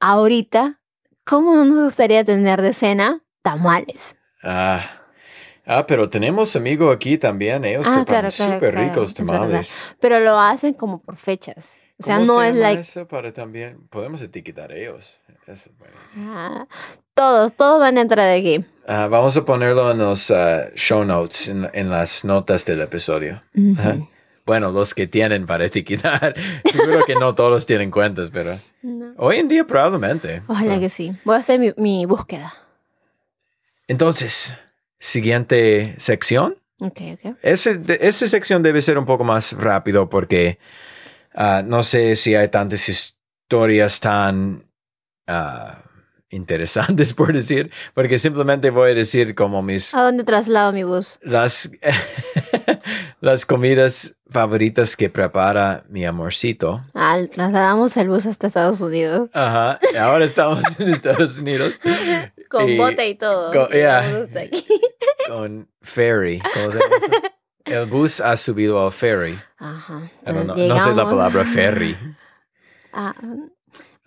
ahorita, 0.00 0.80
¿cómo 1.24 1.54
no 1.54 1.64
nos 1.64 1.84
gustaría 1.86 2.24
tener 2.24 2.62
de 2.62 2.72
cena 2.72 3.22
tamales? 3.42 4.16
ah. 4.42 4.84
Ah, 5.70 5.86
pero 5.86 6.08
tenemos 6.08 6.56
amigo 6.56 6.90
aquí 6.90 7.18
también. 7.18 7.62
Ellos 7.62 7.86
Ah, 7.86 8.02
preparan 8.02 8.30
claro, 8.30 8.34
claro, 8.34 8.54
súper 8.54 8.72
claro, 8.74 8.88
ricos 8.88 9.12
tamales. 9.12 9.78
Pero 10.00 10.18
lo 10.18 10.38
hacen 10.38 10.72
como 10.72 11.02
por 11.02 11.16
fechas. 11.18 11.78
O 11.98 12.02
sea, 12.04 12.14
¿Cómo 12.20 12.26
no 12.36 12.40
se 12.40 12.48
es 12.48 12.54
like 12.54 12.80
eso 12.80 13.06
para 13.06 13.34
también... 13.34 13.86
Podemos 13.90 14.22
etiquetar 14.22 14.72
ellos. 14.72 15.20
Es 15.46 15.68
ah, 16.16 16.66
todos, 17.12 17.52
todos 17.54 17.80
van 17.80 17.98
a 17.98 18.00
entrar 18.00 18.30
aquí. 18.30 18.64
Ah, 18.86 19.08
vamos 19.10 19.36
a 19.36 19.44
ponerlo 19.44 19.90
en 19.90 19.98
los 19.98 20.30
ah, 20.30 20.70
show 20.74 21.04
notes, 21.04 21.48
en, 21.48 21.68
en 21.74 21.90
las 21.90 22.24
notas 22.24 22.64
del 22.64 22.80
episodio. 22.80 23.42
Bueno, 24.46 24.72
los 24.72 24.94
que 24.94 25.06
tienen 25.06 25.44
para 25.46 25.66
etiquetar. 25.66 26.34
Seguro 26.72 27.04
que 27.04 27.14
no 27.14 27.34
todos 27.34 27.66
tienen 27.66 27.90
cuentas, 27.90 28.30
pero 28.32 28.58
No. 28.80 28.97
Hoy 29.18 29.36
en 29.36 29.48
día 29.48 29.64
probablemente. 29.66 30.42
Ojalá 30.46 30.76
Ah. 30.76 30.80
que 30.80 30.88
sí. 30.88 31.12
Voy 31.24 31.36
a 31.36 31.38
hacer 31.40 31.60
mi, 31.60 31.72
mi 31.76 32.06
búsqueda. 32.06 32.54
Entonces, 33.86 34.54
siguiente 34.98 35.94
sección. 35.98 36.56
Ok, 36.80 37.00
ok. 37.14 37.36
Ese, 37.42 37.76
de- 37.76 37.98
esa 38.02 38.26
sección 38.26 38.62
debe 38.62 38.82
ser 38.82 38.98
un 38.98 39.06
poco 39.06 39.24
más 39.24 39.52
rápido 39.52 40.08
porque 40.08 40.58
ah, 41.34 41.62
no 41.64 41.82
sé 41.82 42.16
si 42.16 42.34
hay 42.34 42.48
tantas 42.48 42.88
historias 42.88 44.00
tan 44.00 44.64
ah, 45.26 45.82
interesantes, 46.30 47.12
por 47.14 47.32
decir, 47.32 47.70
porque 47.94 48.18
simplemente 48.18 48.70
voy 48.70 48.90
a 48.90 48.94
decir 48.94 49.34
como 49.34 49.62
mis 49.62 49.94
¿A 49.94 50.02
dónde 50.02 50.24
traslado 50.24 50.72
mi 50.72 50.82
bus? 50.84 51.18
las, 51.22 51.70
las 53.20 53.46
comidas 53.46 54.16
favoritas 54.30 54.96
que 54.96 55.08
prepara 55.08 55.84
mi 55.88 56.04
amorcito. 56.04 56.82
Ah, 56.94 57.18
trasladamos 57.30 57.96
el 57.96 58.08
bus 58.08 58.26
hasta 58.26 58.46
Estados 58.46 58.80
Unidos. 58.80 59.30
Ajá, 59.32 59.78
ahora 59.98 60.24
estamos 60.24 60.62
en 60.78 60.90
Estados 60.92 61.38
Unidos 61.38 61.74
Con 62.50 62.68
Y- 62.68 62.76
bote 62.76 63.08
y 63.08 63.14
todo. 63.14 63.52
con- 63.52 63.70
yeah. 63.72 64.26
ferry. 65.82 66.40
¿Cómo 66.54 66.70
se 66.72 66.78
llama? 66.78 67.22
El 67.64 67.86
bus 67.86 68.20
ha 68.20 68.36
subido 68.36 68.82
al 68.84 68.92
ferry. 68.92 69.38
Ajá. 69.58 70.02
Know, 70.24 70.40
entonces 70.40 70.68
no 70.68 70.78
sé 70.78 70.94
la 70.94 71.04
palabra 71.04 71.44
ferry. 71.44 71.96
Ah, 72.92 73.14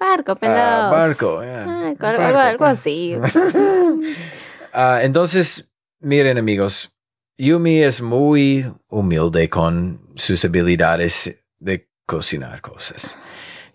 barco, 0.01 0.31
Ah, 0.33 0.35
pelado. 0.35 0.91
barco. 0.91 1.41
yeah. 1.43 1.63
Ah, 1.67 1.87
algo, 1.87 2.21
Barco, 2.21 2.39
algo- 2.39 2.57
pues. 2.57 2.71
así. 2.79 3.15
Ah, 4.73 4.99
entonces, 5.03 5.69
miren 5.99 6.37
amigos, 6.37 6.93
Yumi 7.37 7.79
es 7.83 8.01
muy 8.01 8.65
humilde 8.87 9.49
con 9.49 9.99
sus 10.15 10.45
habilidades 10.45 11.43
de 11.59 11.89
cocinar 12.05 12.61
cosas. 12.61 13.17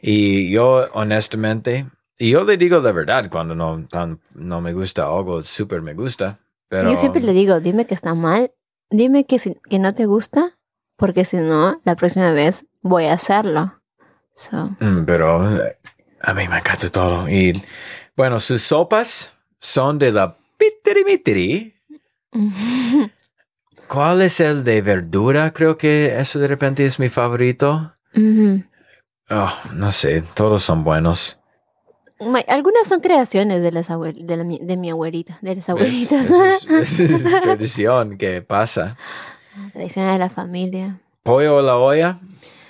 Y 0.01 0.51
yo, 0.51 0.89
honestamente, 0.95 1.87
y 2.18 2.31
yo 2.31 2.45
le 2.45 2.57
digo 2.57 2.81
la 2.81 2.93
verdad 2.93 3.29
cuando 3.31 3.55
no, 3.55 3.87
tan- 3.89 4.20
no 4.35 4.61
me 4.62 4.72
gusta 4.72 5.05
algo, 5.07 5.43
súper 5.43 5.83
me 5.83 5.93
gusta. 5.93 6.39
Pero, 6.68 6.89
Yo 6.91 6.97
siempre 6.97 7.20
le 7.22 7.33
digo, 7.35 7.61
dime 7.61 7.87
que 7.87 7.95
está 7.95 8.14
mal, 8.14 8.53
dime 8.91 9.27
que, 9.27 9.39
si- 9.39 9.59
que 9.68 9.79
no 9.79 9.95
te 9.95 10.07
gusta, 10.07 10.57
porque 10.97 11.24
si 11.27 11.37
no, 11.37 11.79
la 11.85 11.95
próxima 11.97 12.31
vez 12.33 12.64
voy 12.81 13.05
a 13.05 13.12
hacerlo. 13.12 13.83
So, 14.35 14.70
Mm, 14.81 15.05
pero 15.07 15.53
a 16.21 16.35
mí 16.35 16.49
me 16.49 16.59
encanta 16.59 16.91
todo. 16.91 17.29
Y 17.29 17.62
bueno, 18.17 18.41
sus 18.41 18.62
sopas 18.62 19.35
son 19.61 19.99
de 19.99 20.12
la 20.12 20.37
pitirimitiri. 20.59 21.75
¿Cuál 23.89 24.23
es 24.23 24.41
el 24.41 24.64
de 24.64 24.83
verdura? 24.83 25.53
Creo 25.53 25.79
que 25.79 26.19
eso 26.19 26.39
de 26.39 26.49
repente 26.49 26.85
es 26.87 26.99
mi 26.99 27.09
favorito. 27.09 27.95
Oh, 29.31 29.53
no 29.73 29.93
sé, 29.93 30.23
todos 30.35 30.62
son 30.62 30.83
buenos. 30.85 31.41
Algunas 32.49 32.89
son 32.89 33.01
creaciones 33.01 33.62
de, 33.62 33.71
las 33.73 33.91
abuel- 33.91 34.25
de, 34.25 34.37
la 34.39 34.45
mi- 34.45 34.59
de 34.59 34.77
mi 34.77 34.91
abuelita, 34.91 35.39
de 35.43 35.57
las 35.57 35.64
Es- 35.64 35.69
abuelitas. 35.69 36.27
Eso 36.31 36.45
es, 36.45 36.64
eso 37.01 37.14
es 37.14 37.41
tradición 37.43 38.17
que 38.17 38.41
pasa. 38.43 38.97
Tradición 39.73 40.11
de 40.11 40.19
la 40.19 40.31
familia. 40.31 40.99
Pollo 41.23 41.59
a 41.59 41.62
la 41.62 41.77
olla. 41.77 42.19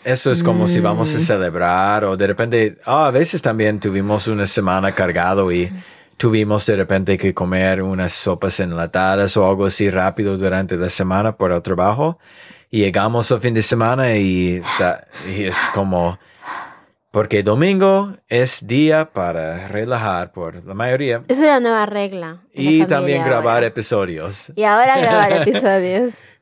Eso 0.07 0.31
es 0.31 0.43
como 0.45 0.69
si 0.69 0.79
vamos 0.81 1.13
a 1.15 1.19
Mm. 1.19 1.21
celebrar 1.21 2.05
o 2.05 2.17
de 2.17 2.27
repente, 2.29 2.79
ah, 2.87 3.09
a 3.09 3.11
veces 3.11 3.43
también 3.43 3.81
tuvimos 3.81 4.29
una 4.29 4.47
semana 4.47 4.93
cargado 4.93 5.51
y 5.51 5.69
tuvimos 6.17 6.65
de 6.65 6.77
repente 6.77 7.19
que 7.19 7.35
comer 7.35 7.83
unas 7.83 8.13
sopas 8.13 8.61
enlatadas 8.61 9.37
o 9.37 9.49
algo 9.49 9.67
así 9.67 9.91
rápido 9.91 10.39
durante 10.39 10.77
la 10.77 10.89
semana 10.91 11.37
por 11.37 11.51
el 11.51 11.61
trabajo. 11.61 12.19
Y 12.71 12.81
llegamos 12.83 13.33
al 13.33 13.41
fin 13.41 13.55
de 13.55 13.63
semana 13.63 14.15
y, 14.17 14.63
y 15.37 15.43
es 15.45 15.59
como, 15.75 16.19
porque 17.11 17.43
domingo 17.43 18.17
es 18.29 18.65
día 18.67 19.11
para 19.13 19.67
relajar 19.69 20.31
por 20.33 20.65
la 20.65 20.75
mayoría 20.75 21.23
Esa 21.29 21.41
es 21.43 21.49
la 21.49 21.61
nueva 21.61 21.87
regla. 21.87 22.43
y 22.53 22.85
también 22.85 23.25
grabar 23.25 23.55
ahora. 23.57 23.67
episodios. 23.67 24.53
Y 24.55 24.63
ahora 24.65 25.01
grabar 25.01 25.33
episodios. 25.49 26.15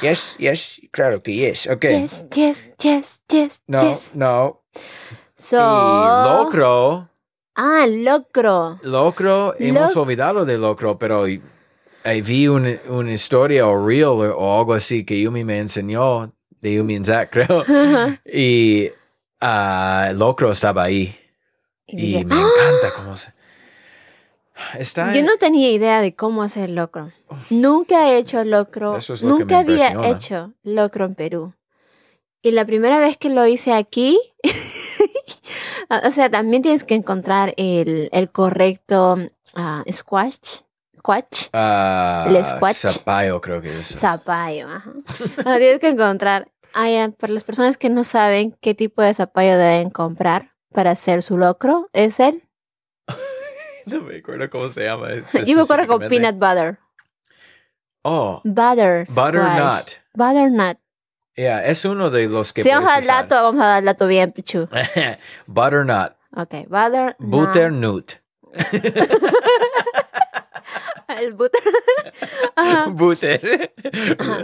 Yes, 0.00 0.36
yes, 0.38 0.80
claro 0.90 1.22
que 1.22 1.32
yes, 1.34 1.66
okay. 1.68 2.00
Yes, 2.02 2.26
yes, 2.34 2.68
yes, 2.82 3.22
yes, 3.30 3.62
No, 3.68 3.78
yes. 3.80 4.14
no. 4.14 4.62
So, 5.38 5.56
Y 5.58 6.22
locro, 6.22 7.08
Ah, 7.54 7.86
locro. 7.86 8.78
locro, 8.82 9.54
hemos 9.58 9.94
olvidado 9.96 10.44
de 10.44 10.56
locro, 10.58 10.98
pero 10.98 11.26
eh, 11.26 12.22
vi 12.22 12.48
una, 12.48 12.78
una 12.88 13.12
historia 13.12 13.66
o 13.66 13.86
reel 13.86 14.04
o, 14.34 14.58
algo 14.58 14.74
así 14.74 15.04
que 15.04 15.20
Yumi 15.20 15.44
me 15.44 15.58
enseñó, 15.58 16.32
de 16.60 16.74
Yumi 16.74 16.96
and 16.96 17.04
Zach, 17.06 17.30
creo. 17.32 17.64
Y 18.24 18.90
ah, 19.40 20.12
locro 20.14 20.50
estaba 20.52 20.84
ahí. 20.84 21.14
Y 21.86 22.16
Y 22.16 22.24
me 22.24 22.34
"Ah". 22.36 22.38
encanta 22.40 22.90
cómo 22.92 23.16
se... 23.16 23.32
Está... 24.78 25.12
Yo 25.12 25.22
no 25.22 25.36
tenía 25.38 25.70
idea 25.70 26.00
de 26.00 26.14
cómo 26.14 26.42
hacer 26.42 26.70
locro. 26.70 27.10
Nunca 27.50 28.08
he 28.08 28.18
hecho 28.18 28.44
locro. 28.44 28.96
Eso 28.96 29.14
es 29.14 29.22
lo 29.22 29.38
Nunca 29.38 29.60
había 29.60 29.92
hecho 30.08 30.52
locro 30.62 31.06
en 31.06 31.14
Perú. 31.14 31.54
Y 32.42 32.50
la 32.50 32.64
primera 32.64 32.98
vez 32.98 33.16
que 33.16 33.30
lo 33.30 33.46
hice 33.46 33.72
aquí, 33.72 34.18
o 36.04 36.10
sea, 36.10 36.28
también 36.28 36.62
tienes 36.62 36.82
que 36.84 36.94
encontrar 36.94 37.54
el, 37.56 38.08
el 38.12 38.30
correcto 38.30 39.16
ah, 39.54 39.84
squash. 39.92 40.62
Squash. 40.98 41.48
Ah, 41.52 42.26
El 42.28 42.44
squash. 42.44 42.76
Zapallo 42.76 43.40
creo 43.40 43.60
que 43.60 43.80
es. 43.80 43.88
Zapallo, 43.88 44.68
ajá. 44.68 44.92
Ah, 45.44 45.56
tienes 45.58 45.80
que 45.80 45.88
encontrar. 45.88 46.48
Ya, 46.74 47.10
para 47.10 47.32
las 47.32 47.44
personas 47.44 47.76
que 47.76 47.90
no 47.90 48.02
saben 48.04 48.56
qué 48.60 48.74
tipo 48.74 49.02
de 49.02 49.12
zapallo 49.12 49.58
deben 49.58 49.90
comprar 49.90 50.52
para 50.72 50.92
hacer 50.92 51.22
su 51.22 51.36
locro, 51.36 51.88
es 51.92 52.18
el. 52.18 52.42
no 53.86 54.00
me 54.02 54.18
acuerdo 54.18 54.48
cómo 54.50 54.70
se 54.70 54.84
llama. 54.84 55.08
Yo 55.46 55.56
me 55.56 55.62
acuerdo 55.62 55.86
con 55.86 56.08
peanut 56.08 56.36
butter. 56.36 56.78
Oh, 58.04 58.40
Butter. 58.44 59.06
butternut. 59.08 60.00
Butternut. 60.14 60.78
Yeah, 61.36 61.64
es 61.64 61.84
uno 61.84 62.10
de 62.10 62.26
los 62.26 62.52
que 62.52 62.62
Si 62.62 62.68
vamos 62.68 62.90
a 62.90 62.94
dar 62.94 63.04
dato, 63.04 63.36
vamos 63.42 63.62
a 63.62 63.66
dar 63.66 63.84
dato 63.84 64.06
bien, 64.06 64.32
Pichu. 64.32 64.68
butternut. 65.46 66.12
Ok, 66.34 66.66
butter. 66.68 67.16
Butternut. 67.18 68.12
El 71.08 71.32
butter. 71.34 71.62
Butter. 72.90 73.72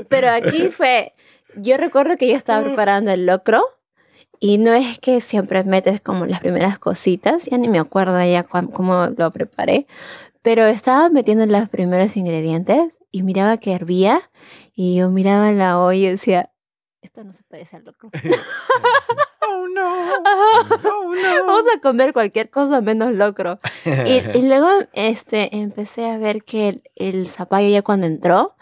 Pero 0.09 0.29
aquí 0.31 0.71
fue. 0.71 1.15
Yo 1.55 1.77
recuerdo 1.77 2.17
que 2.17 2.29
yo 2.29 2.37
estaba 2.37 2.63
preparando 2.63 3.11
el 3.11 3.27
locro. 3.27 3.65
Y 4.41 4.59
no 4.59 4.73
es 4.73 4.99
que 4.99 5.21
siempre 5.21 5.65
metes 5.65 6.01
como 6.01 6.27
las 6.27 6.41
primeras 6.41 6.79
cositas, 6.79 7.47
ya 7.47 7.59
ni 7.59 7.69
me 7.69 7.79
acuerdo 7.79 8.23
ya 8.25 8.45
cómo 8.45 9.09
lo 9.17 9.31
preparé, 9.33 9.87
Pero 10.43 10.67
estaba 10.67 11.09
metiendo 11.09 11.47
los 11.47 11.69
primeros 11.69 12.17
ingredientes 12.17 12.93
y 13.11 13.23
miraba 13.23 13.57
que 13.57 13.73
hervía 13.73 14.31
y 14.75 14.97
yo 14.97 15.11
miraba 15.11 15.51
la 15.53 15.79
olla 15.79 15.99
y 15.99 16.11
decía, 16.11 16.51
esto 17.01 17.25
no 17.25 17.33
se 17.33 17.43
puede 17.45 17.65
ser 17.65 17.83
loco. 17.85 18.11
oh 19.49 19.67
no. 19.69 20.13
Oh 20.85 21.13
Vamos 21.47 21.65
a 21.75 21.81
comer 21.81 22.13
cualquier 22.13 22.51
cosa 22.51 22.81
menos 22.81 23.13
locro. 23.13 23.61
Y, 23.85 24.21
y 24.39 24.43
luego 24.43 24.69
este, 24.93 25.57
empecé 25.57 26.11
a 26.11 26.19
ver 26.19 26.45
que 26.45 26.69
el, 26.69 26.83
el 26.97 27.29
zapallo 27.29 27.69
ya 27.69 27.83
cuando 27.83 28.07
entró 28.07 28.57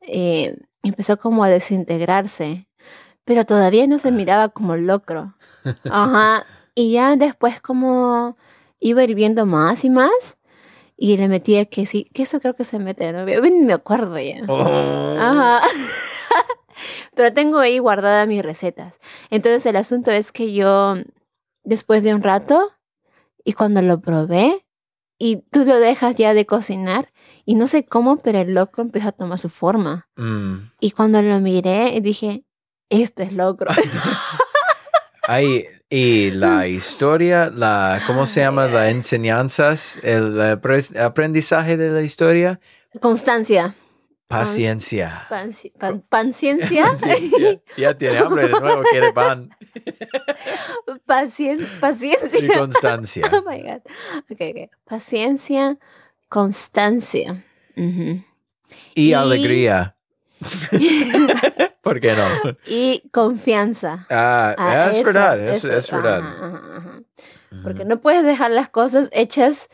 eh, 0.00 0.56
empezó 0.82 1.18
como 1.18 1.44
a 1.44 1.48
desintegrarse, 1.48 2.68
pero 3.24 3.44
todavía 3.44 3.86
no 3.86 3.98
se 3.98 4.12
miraba 4.12 4.48
como 4.48 4.76
locro. 4.76 5.34
Ajá. 5.90 6.46
Y 6.74 6.92
ya 6.92 7.16
después 7.16 7.60
como 7.60 8.36
iba 8.80 9.02
hirviendo 9.04 9.46
más 9.46 9.84
y 9.84 9.90
más 9.90 10.36
y 10.96 11.16
le 11.16 11.28
metía 11.28 11.64
que 11.64 11.86
sí, 11.86 12.08
que 12.12 12.22
eso 12.22 12.40
creo 12.40 12.54
que 12.54 12.64
se 12.64 12.78
mete, 12.78 13.12
¿no? 13.12 13.24
Me 13.24 13.72
acuerdo 13.72 14.18
ya. 14.18 14.42
Oh. 14.48 15.16
Ajá. 15.18 15.60
Pero 17.14 17.32
tengo 17.32 17.58
ahí 17.58 17.78
guardadas 17.78 18.28
mis 18.28 18.42
recetas. 18.42 19.00
Entonces 19.30 19.64
el 19.66 19.76
asunto 19.76 20.10
es 20.10 20.32
que 20.32 20.52
yo, 20.52 20.96
después 21.62 22.02
de 22.02 22.14
un 22.14 22.22
rato, 22.22 22.72
y 23.44 23.52
cuando 23.52 23.82
lo 23.82 24.00
probé, 24.00 24.64
y 25.18 25.42
tú 25.50 25.64
lo 25.64 25.78
dejas 25.78 26.16
ya 26.16 26.34
de 26.34 26.46
cocinar, 26.46 27.12
y 27.44 27.54
no 27.54 27.68
sé 27.68 27.84
cómo, 27.84 28.16
pero 28.18 28.38
el 28.38 28.54
loco 28.54 28.82
empezó 28.82 29.08
a 29.08 29.12
tomar 29.12 29.38
su 29.38 29.48
forma. 29.48 30.08
Mm. 30.16 30.70
Y 30.80 30.90
cuando 30.92 31.22
lo 31.22 31.38
miré, 31.40 32.00
dije, 32.00 32.44
esto 32.88 33.22
es 33.22 33.32
locro. 33.32 33.70
Ahí, 35.26 35.64
y 35.88 36.30
la 36.32 36.66
historia, 36.66 37.50
la, 37.54 38.02
¿cómo 38.06 38.26
se 38.26 38.40
llama? 38.40 38.66
Las 38.66 38.90
enseñanzas, 38.90 39.98
el 40.02 40.36
apre- 40.38 40.98
aprendizaje 41.00 41.76
de 41.78 41.90
la 41.90 42.02
historia. 42.02 42.60
Constancia. 43.00 43.74
Paciencia. 44.28 45.26
Panci- 45.30 45.72
pan- 45.78 46.02
paciencia. 46.08 46.92
Paciencia. 47.00 47.60
Ya 47.76 47.96
tiene 47.96 48.18
hambre 48.18 48.48
de 48.48 48.60
nuevo, 48.60 48.82
quiere 48.90 49.12
pan. 49.12 49.48
Pacien- 51.06 51.62
Y 51.62 51.80
paciencia. 51.80 52.58
constancia. 52.58 53.30
Oh 53.32 53.42
my 53.48 53.62
God. 53.62 53.80
Ok, 54.30 54.40
ok. 54.40 54.70
Paciencia, 54.84 55.78
constancia. 56.28 57.42
Y- 58.94 59.12
alegría. 59.14 59.96
¿Por 61.82 62.00
qué 62.00 62.14
no? 62.14 62.56
Y 62.66 63.08
confianza. 63.12 64.06
Ah, 64.10 64.54
Ah, 64.58 64.86
es 64.90 64.98
eso, 64.98 65.04
verdad, 65.04 65.40
es, 65.40 65.56
eso, 65.64 65.72
es 65.72 65.90
verdad. 65.90 66.22
Porque 67.62 67.84
no 67.84 68.00
puedes 68.00 68.24
dejar 68.24 68.50
las 68.50 68.68
cosas 68.68 69.08
hechas 69.12 69.68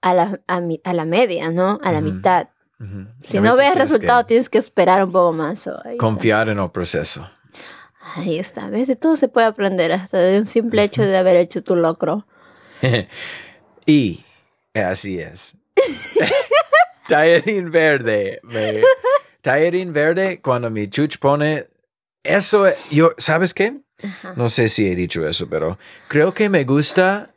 a 0.00 0.14
la, 0.14 0.40
a, 0.48 0.60
mi- 0.60 0.80
a 0.84 0.92
la 0.92 1.04
media, 1.04 1.50
¿no? 1.50 1.78
A 1.82 1.92
la 1.92 1.98
Ujú. 1.98 2.06
mitad. 2.12 2.48
Ujú. 2.80 3.06
Si 3.24 3.36
A 3.38 3.40
no 3.40 3.56
ves 3.56 3.72
tienes 3.72 3.90
resultado, 3.90 4.22
que 4.22 4.28
tienes 4.28 4.48
que 4.50 4.58
esperar 4.58 5.04
un 5.04 5.12
poco 5.12 5.32
más. 5.32 5.60
so, 5.60 5.70
ahí, 5.84 5.92
está. 5.92 5.96
Confiar 5.98 6.48
en 6.48 6.58
el 6.58 6.70
proceso. 6.70 7.28
ahí 8.16 8.38
está. 8.38 8.68
¿Ves? 8.68 8.88
De 8.88 8.96
todo 8.96 9.16
se 9.16 9.28
puede 9.28 9.46
aprender, 9.46 9.92
hasta 9.92 10.18
de 10.18 10.38
un 10.38 10.46
simple 10.46 10.82
hecho 10.82 11.02
de 11.02 11.16
haber 11.16 11.36
hecho 11.36 11.62
tu 11.62 11.76
locro. 11.76 12.26
y 13.86 14.24
así 14.74 15.20
es. 15.20 15.56
Tallarín 17.08 17.70
verde. 17.70 18.40
me- 18.42 18.82
Tallarín 19.42 19.92
verde, 19.92 20.40
cuando 20.40 20.70
mi 20.70 20.88
chuch 20.88 21.18
pone 21.18 21.66
eso, 22.22 22.64
yo, 22.90 23.12
¿sabes 23.18 23.52
qué? 23.54 23.80
Ajá. 24.02 24.34
No 24.36 24.48
sé 24.48 24.68
si 24.68 24.86
he 24.88 24.94
dicho 24.94 25.26
eso, 25.28 25.48
pero 25.48 25.78
creo 26.08 26.32
que 26.32 26.48
me 26.48 26.64
gusta 26.64 27.30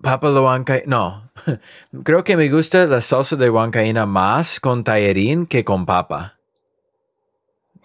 papa 0.00 0.28
la 0.30 0.40
huancaína. 0.40 0.84
No, 0.86 1.30
creo 2.04 2.24
que 2.24 2.36
me 2.36 2.48
gusta 2.48 2.86
la 2.86 3.00
salsa 3.02 3.36
de 3.36 3.50
huancaína 3.50 4.06
más 4.06 4.60
con 4.60 4.84
tallarín 4.84 5.46
que 5.46 5.64
con 5.64 5.84
papa. 5.84 6.38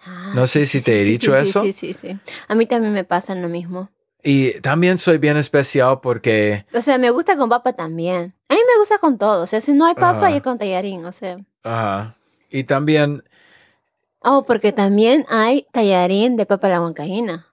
Ah, 0.04 0.32
No 0.34 0.46
sé 0.46 0.64
si 0.64 0.78
sí, 0.78 0.84
te 0.84 0.92
sí, 0.92 0.98
he 1.02 1.04
dicho 1.04 1.34
sí, 1.36 1.42
eso. 1.48 1.62
Sí, 1.64 1.72
sí, 1.72 1.92
sí. 1.92 2.18
A 2.46 2.54
mí 2.54 2.66
también 2.66 2.92
me 2.92 3.04
pasa 3.04 3.34
lo 3.34 3.48
mismo. 3.48 3.90
Y 4.22 4.60
también 4.60 4.98
soy 4.98 5.18
bien 5.18 5.36
especial 5.36 6.00
porque, 6.00 6.66
O 6.74 6.80
sea, 6.80 6.98
me 6.98 7.10
gusta 7.10 7.36
con 7.36 7.48
papa 7.48 7.72
también. 7.72 8.34
A 8.48 8.54
mí 8.54 8.60
me 8.66 8.78
gusta 8.78 8.98
con 8.98 9.16
todo. 9.18 9.42
O 9.42 9.46
sea, 9.46 9.60
si 9.60 9.72
no 9.72 9.86
hay 9.86 9.94
papa, 9.94 10.26
Ajá. 10.26 10.30
yo 10.30 10.42
con 10.42 10.58
tallarín. 10.58 11.04
O 11.04 11.12
sea. 11.12 11.38
ajá, 11.62 12.16
y 12.50 12.64
también, 12.64 13.22
Oh, 14.30 14.44
porque 14.44 14.72
también 14.72 15.24
hay 15.28 15.66
tallarín 15.72 16.36
de 16.36 16.44
papa 16.46 16.66
a 16.66 16.70
la 16.70 16.80
huancaína. 16.82 17.46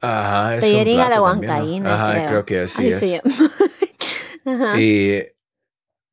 ajá, 0.00 0.56
es 0.56 0.64
un 0.64 0.70
Tallarín 0.72 1.00
a 1.00 1.08
la 1.08 1.16
plato 1.16 1.22
también, 1.30 1.50
¿no? 1.52 1.58
huancaína, 1.58 1.94
Ajá, 1.94 2.26
creo. 2.26 2.44
que 2.44 2.58
así, 2.60 2.82
Así 2.82 2.88
es. 2.88 2.96
se 2.98 3.10
llama. 3.10 3.50
Ajá. 4.44 4.80
Y, 4.80 5.22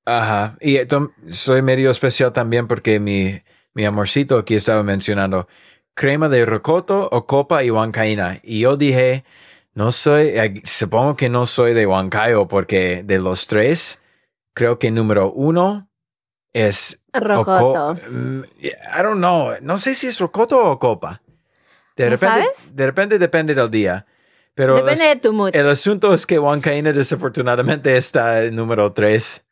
ajá, 0.06 0.58
y 0.62 0.86
tom- 0.86 1.12
soy 1.32 1.62
medio 1.62 1.90
especial 1.92 2.32
también 2.34 2.68
porque 2.68 3.00
mi, 3.00 3.42
mi 3.74 3.86
amorcito 3.86 4.38
aquí 4.38 4.56
estaba 4.56 4.84
mencionando 4.84 5.48
crema 5.96 6.30
de 6.30 6.46
rocoto 6.46 7.10
o 7.12 7.26
copa 7.26 7.64
y 7.64 7.72
huancaína. 7.72 8.40
Y 8.44 8.60
yo 8.62 8.78
dije, 8.78 9.26
no 9.74 9.92
soy, 9.92 10.28
eh, 10.28 10.62
supongo 10.64 11.16
que 11.16 11.30
no 11.30 11.46
soy 11.46 11.74
de 11.74 11.86
Huancayo 11.86 12.48
porque 12.48 13.04
de 13.04 13.20
los 13.20 13.48
tres, 13.48 14.02
creo 14.54 14.78
que 14.80 14.92
número 14.92 15.32
uno 15.32 15.89
es 16.54 17.04
Rocoto. 17.14 17.96
Mm, 18.10 18.42
I 18.64 19.02
don't 19.04 19.18
know. 19.18 19.54
No 19.62 19.78
sé 19.78 19.96
si 19.96 20.08
es 20.08 20.20
rocoto 20.20 20.64
o 20.72 20.80
copa. 20.80 21.22
De 21.96 22.06
¿No 22.06 22.12
repente, 22.12 22.42
sabes? 22.44 22.76
de 22.76 22.86
repente 22.86 23.20
depende 23.20 23.54
del 23.56 23.70
día. 23.70 24.06
Pero 24.56 24.76
Depende 24.76 25.06
las- 25.06 25.16
de 25.16 25.16
tu 25.22 25.34
mood. 25.34 25.56
el 25.56 25.70
asunto 25.70 26.14
es 26.14 26.26
que 26.26 26.38
Huancaína 26.40 26.92
desafortunadamente 26.94 27.96
está 27.98 28.44
en 28.44 28.56
número 28.56 28.92
tres 28.94 29.46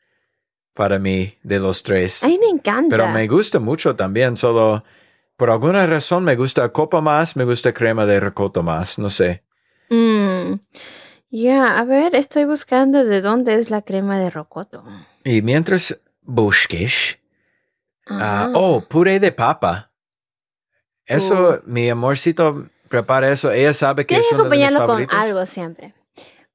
para 0.74 1.00
mí 1.00 1.38
de 1.44 1.60
los 1.60 1.82
tres. 1.84 2.24
A 2.24 2.28
mí 2.28 2.38
me 2.40 2.48
encanta. 2.48 2.90
Pero 2.96 3.08
me 3.10 3.28
gusta 3.28 3.60
mucho 3.60 3.96
también, 3.96 4.36
solo 4.38 4.84
por 5.38 5.50
alguna 5.50 5.86
razón 5.88 6.24
me 6.24 6.36
gusta 6.36 6.70
copa 6.74 7.00
más, 7.02 7.36
me 7.36 7.44
gusta 7.46 7.74
crema 7.74 8.06
de 8.06 8.20
rocoto 8.20 8.64
más, 8.64 8.98
no 9.00 9.10
sé. 9.10 9.44
Mm. 9.90 10.54
Ya, 11.30 11.78
a 11.80 11.84
ver, 11.86 12.16
estoy 12.16 12.46
buscando 12.46 13.04
de 13.06 13.22
dónde 13.22 13.56
es 13.56 13.70
la 13.70 13.82
crema 13.82 14.20
de 14.20 14.30
rocoto. 14.30 14.84
Y 15.24 15.42
mientras 15.42 16.02
busques, 16.28 17.18
ah, 18.08 18.46
Ah. 18.50 18.52
oh, 18.54 18.82
puré 18.88 19.20
de 19.20 19.32
papa. 19.32 19.92
Eso, 21.06 21.62
mi 21.66 21.90
amorcito 21.90 22.68
prepara 22.90 23.32
eso. 23.32 23.52
Ella 23.52 23.74
sabe 23.74 24.06
que 24.06 24.18
es 24.18 24.32
uno 24.34 24.44
de 24.44 24.50
mis 24.50 24.66
acompañarlo 24.66 25.08
con 25.08 25.18
algo 25.20 25.46
siempre. 25.46 25.94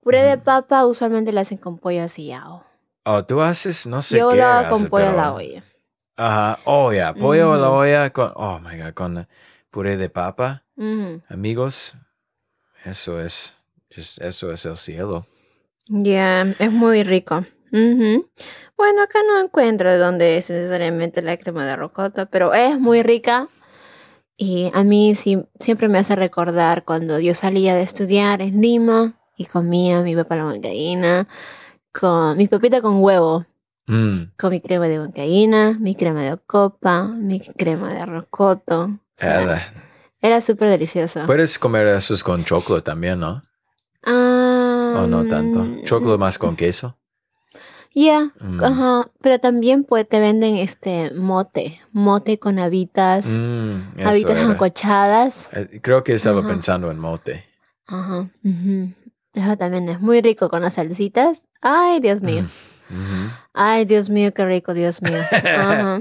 Puré 0.02 0.22
de 0.22 0.36
papa 0.38 0.84
usualmente 0.86 1.32
lo 1.32 1.40
hacen 1.40 1.58
con 1.58 1.78
pollo 1.78 2.02
asillado. 2.04 2.62
Oh, 3.04 3.24
tú 3.24 3.40
haces, 3.40 3.86
no 3.86 4.02
sé 4.02 4.18
Yo 4.18 4.30
qué 4.30 4.36
lo 4.36 4.44
hago 4.46 4.58
haces, 4.66 4.70
con 4.70 4.90
pollo 4.90 5.06
a 5.06 5.10
pero- 5.10 5.22
la 5.22 5.32
olla. 5.34 5.64
Ajá, 6.16 6.58
oh, 6.64 6.92
ya, 6.92 7.14
pollo 7.14 7.54
a 7.54 7.58
la 7.58 7.70
olla 7.70 8.10
con, 8.10 8.30
oh 8.36 8.60
my 8.60 8.76
god, 8.78 8.92
con 8.94 9.26
puré 9.70 9.96
de 9.96 10.08
papa. 10.10 10.62
Amigos, 11.28 11.94
eso 12.84 13.20
es, 13.20 13.56
just- 13.94 14.20
eso 14.20 14.52
es 14.52 14.64
el 14.66 14.76
cielo. 14.76 15.26
Ya, 15.88 16.42
es 16.58 16.70
muy 16.70 17.02
rico. 17.04 17.44
Ujú. 17.72 18.28
Bueno, 18.76 19.02
acá 19.02 19.18
no 19.26 19.40
encuentro 19.42 19.90
de 19.90 19.98
dónde 19.98 20.36
es 20.38 20.50
necesariamente 20.50 21.22
la 21.22 21.36
crema 21.36 21.64
de 21.66 21.76
rocoto, 21.76 22.26
pero 22.30 22.52
es 22.54 22.78
muy 22.78 23.02
rica. 23.02 23.48
Y 24.36 24.70
a 24.74 24.82
mí 24.82 25.14
sí, 25.14 25.44
siempre 25.60 25.88
me 25.88 25.98
hace 25.98 26.16
recordar 26.16 26.84
cuando 26.84 27.18
yo 27.18 27.34
salía 27.34 27.74
de 27.74 27.82
estudiar 27.82 28.42
en 28.42 28.60
Lima 28.60 29.14
y 29.36 29.44
comía 29.46 30.02
mi 30.02 30.16
papa 30.16 30.36
la 30.36 30.46
huancaína, 30.46 31.28
con 31.92 32.36
mi 32.36 32.48
papita 32.48 32.80
con 32.80 33.02
huevo, 33.02 33.46
Mm, 33.86 34.30
con 34.38 34.50
mi 34.50 34.60
crema 34.60 34.86
de 34.88 35.00
huancaína, 35.00 35.76
mi 35.80 35.94
crema 35.96 36.22
de 36.22 36.36
copa, 36.38 37.04
mi 37.08 37.40
crema 37.40 37.92
de 37.92 38.06
rocoto. 38.06 38.84
O 38.84 39.00
sea, 39.16 39.72
era 40.20 40.40
súper 40.40 40.68
delicioso. 40.70 41.26
Puedes 41.26 41.58
comer 41.58 41.86
esos 41.88 42.22
con 42.22 42.44
chocolate 42.44 42.84
también, 42.84 43.18
¿no? 43.20 43.42
Ah, 44.04 45.02
O 45.02 45.06
no 45.08 45.26
tanto. 45.26 45.60
mm, 45.60 45.82
Chocolate 45.82 46.18
más 46.18 46.38
con 46.38 46.54
queso. 46.56 46.96
Ya, 47.94 48.30
Mm. 48.40 48.64
Ajá, 48.64 49.10
pero 49.20 49.38
también 49.38 49.84
pues 49.84 50.08
te 50.08 50.18
venden 50.18 50.56
este 50.56 51.10
mote, 51.14 51.78
mote 51.92 52.38
con 52.38 52.58
habitas, 52.58 53.26
Mm, 53.38 54.00
habitas 54.04 54.36
era. 54.36 54.46
ancochadas. 54.46 55.48
Eh, 55.52 55.80
Creo 55.82 56.02
que 56.02 56.14
estaba 56.14 56.40
Ajá. 56.40 56.48
pensando 56.48 56.90
en 56.90 56.98
mote. 56.98 57.44
Ajá. 57.86 58.28
Eso 59.34 59.56
también 59.58 59.88
es 59.90 60.00
muy 60.00 60.20
rico 60.22 60.48
con 60.48 60.62
las 60.62 60.74
salsitas. 60.74 61.42
Ay, 61.60 62.00
Dios 62.00 62.22
mío. 62.22 62.46
Ujú. 62.90 63.30
Ay, 63.54 63.84
Dios 63.84 64.08
mío, 64.10 64.32
qué 64.34 64.44
rico, 64.46 64.72
Dios 64.74 65.00
mío. 65.02 65.18
Ajá. 65.56 66.00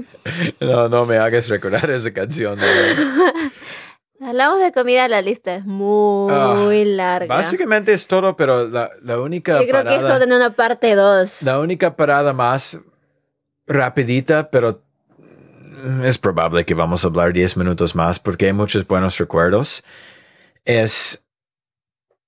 No, 0.60 0.88
no 0.88 1.04
me 1.06 1.18
hagas 1.18 1.48
recordar 1.48 1.90
esa 1.90 2.12
canción. 2.12 2.58
Hablamos 4.24 4.60
de 4.60 4.72
comida, 4.72 5.08
la 5.08 5.20
lista 5.20 5.54
es 5.56 5.64
muy 5.64 6.32
Ah, 6.32 6.70
larga. 6.84 7.26
Básicamente 7.34 7.92
es 7.92 8.06
todo, 8.06 8.36
pero 8.36 8.68
la, 8.68 8.90
la 9.02 9.20
única 9.20 9.54
Yo 9.54 9.66
creo 9.68 9.82
que 9.82 9.88
parada, 9.90 10.08
eso 10.08 10.18
tiene 10.18 10.36
una 10.36 10.54
parte 10.54 10.94
2. 10.94 11.42
la 11.42 11.58
única 11.58 11.96
parada 11.96 12.32
más 12.32 12.78
rapidita, 13.66 14.50
pero 14.50 14.82
es 16.04 16.18
probable 16.18 16.64
que 16.64 16.74
vamos 16.74 17.04
a 17.04 17.08
hablar 17.08 17.32
10 17.32 17.56
minutos 17.56 17.94
más 17.96 18.18
porque 18.18 18.46
hay 18.46 18.52
muchos 18.52 18.86
buenos 18.86 19.18
recuerdos. 19.18 19.82
Es 20.64 21.24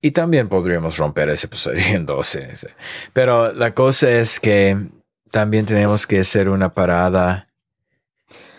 y 0.01 0.11
también 0.11 0.49
podríamos 0.49 0.99
romper 0.99 1.28
ese 1.30 1.47
episodio 1.47 1.80
en 1.86 2.05
12. 2.07 2.53
Pero 3.12 3.53
la 3.53 3.72
cosa 3.72 4.11
es 4.11 4.38
que 4.40 4.76
también 5.30 5.64
tenemos 5.64 6.07
que 6.07 6.20
hacer 6.20 6.49
una 6.49 6.74
parada 6.74 7.49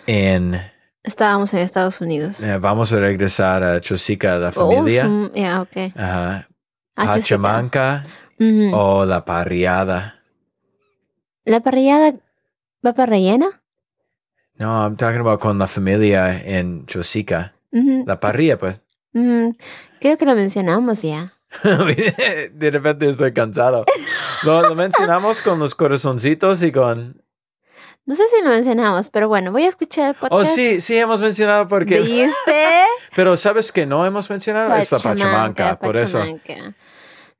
en... 0.08 0.60
Estábamos 1.06 1.53
en 1.53 1.60
Estados 1.60 2.01
Unidos. 2.01 2.41
eh, 2.43 2.58
vamos 2.58 2.91
a 2.93 2.99
regresar 2.99 3.64
a 3.64 3.80
Chosica, 3.80 4.38
la 4.39 4.49
Oh, 4.49 4.51
familia. 4.72 5.03
sum- 5.03 5.32
ya, 5.34 5.62
ok. 5.62 5.78
Ajá. 5.95 6.47
Ah, 6.97 7.20
o 8.74 9.06
la 9.06 9.26
parriada. 9.26 10.22
¿La 11.45 11.60
parrillada 11.60 12.14
va 12.86 12.93
para 12.93 13.06
rellena? 13.08 13.62
No, 14.58 14.84
I'm 14.84 14.95
talking 14.95 15.20
about 15.20 15.39
con 15.41 15.58
la 15.60 15.68
familia 15.68 16.41
en 16.41 16.86
Chosica. 16.86 17.53
Ujú, 17.72 18.03
La 18.08 18.18
parrilla, 18.18 18.58
pues. 18.58 18.82
ujú. 19.14 19.56
Creo 19.99 20.18
que 20.18 20.26
lo 20.26 20.36
mencionamos 20.36 21.01
ya. 21.01 21.34
De 21.64 22.72
repente 22.72 23.10
estoy 23.10 23.34
cansado. 23.34 23.86
Lo, 24.43 24.62
lo 24.62 24.76
mencionamos 24.76 25.41
con 25.41 25.60
los 25.60 25.76
corazoncitos 25.76 26.64
y 26.64 26.72
con... 26.72 27.22
No 28.06 28.14
sé 28.14 28.24
si 28.30 28.43
lo 28.43 28.51
mencionamos, 28.51 29.10
pero 29.10 29.28
bueno, 29.28 29.51
voy 29.51 29.64
a 29.64 29.70
escuchar 29.70 30.10
el 30.10 30.16
podcast. 30.16 30.34
Oh, 30.34 30.45
sí, 30.45 30.80
sí 30.80 30.95
hemos 30.95 31.22
mencionado 31.22 31.68
porque... 31.68 32.01
¿Viste? 32.01 32.84
Pero 33.16 33.36
¿sabes 33.36 33.72
que 33.72 33.88
no 33.88 34.06
hemos 34.06 34.30
mencionado? 34.30 34.76
Es 34.76 34.91
la 34.91 34.99
Pachamanca, 34.99 35.80
por 35.80 35.97
eso. 35.97 36.24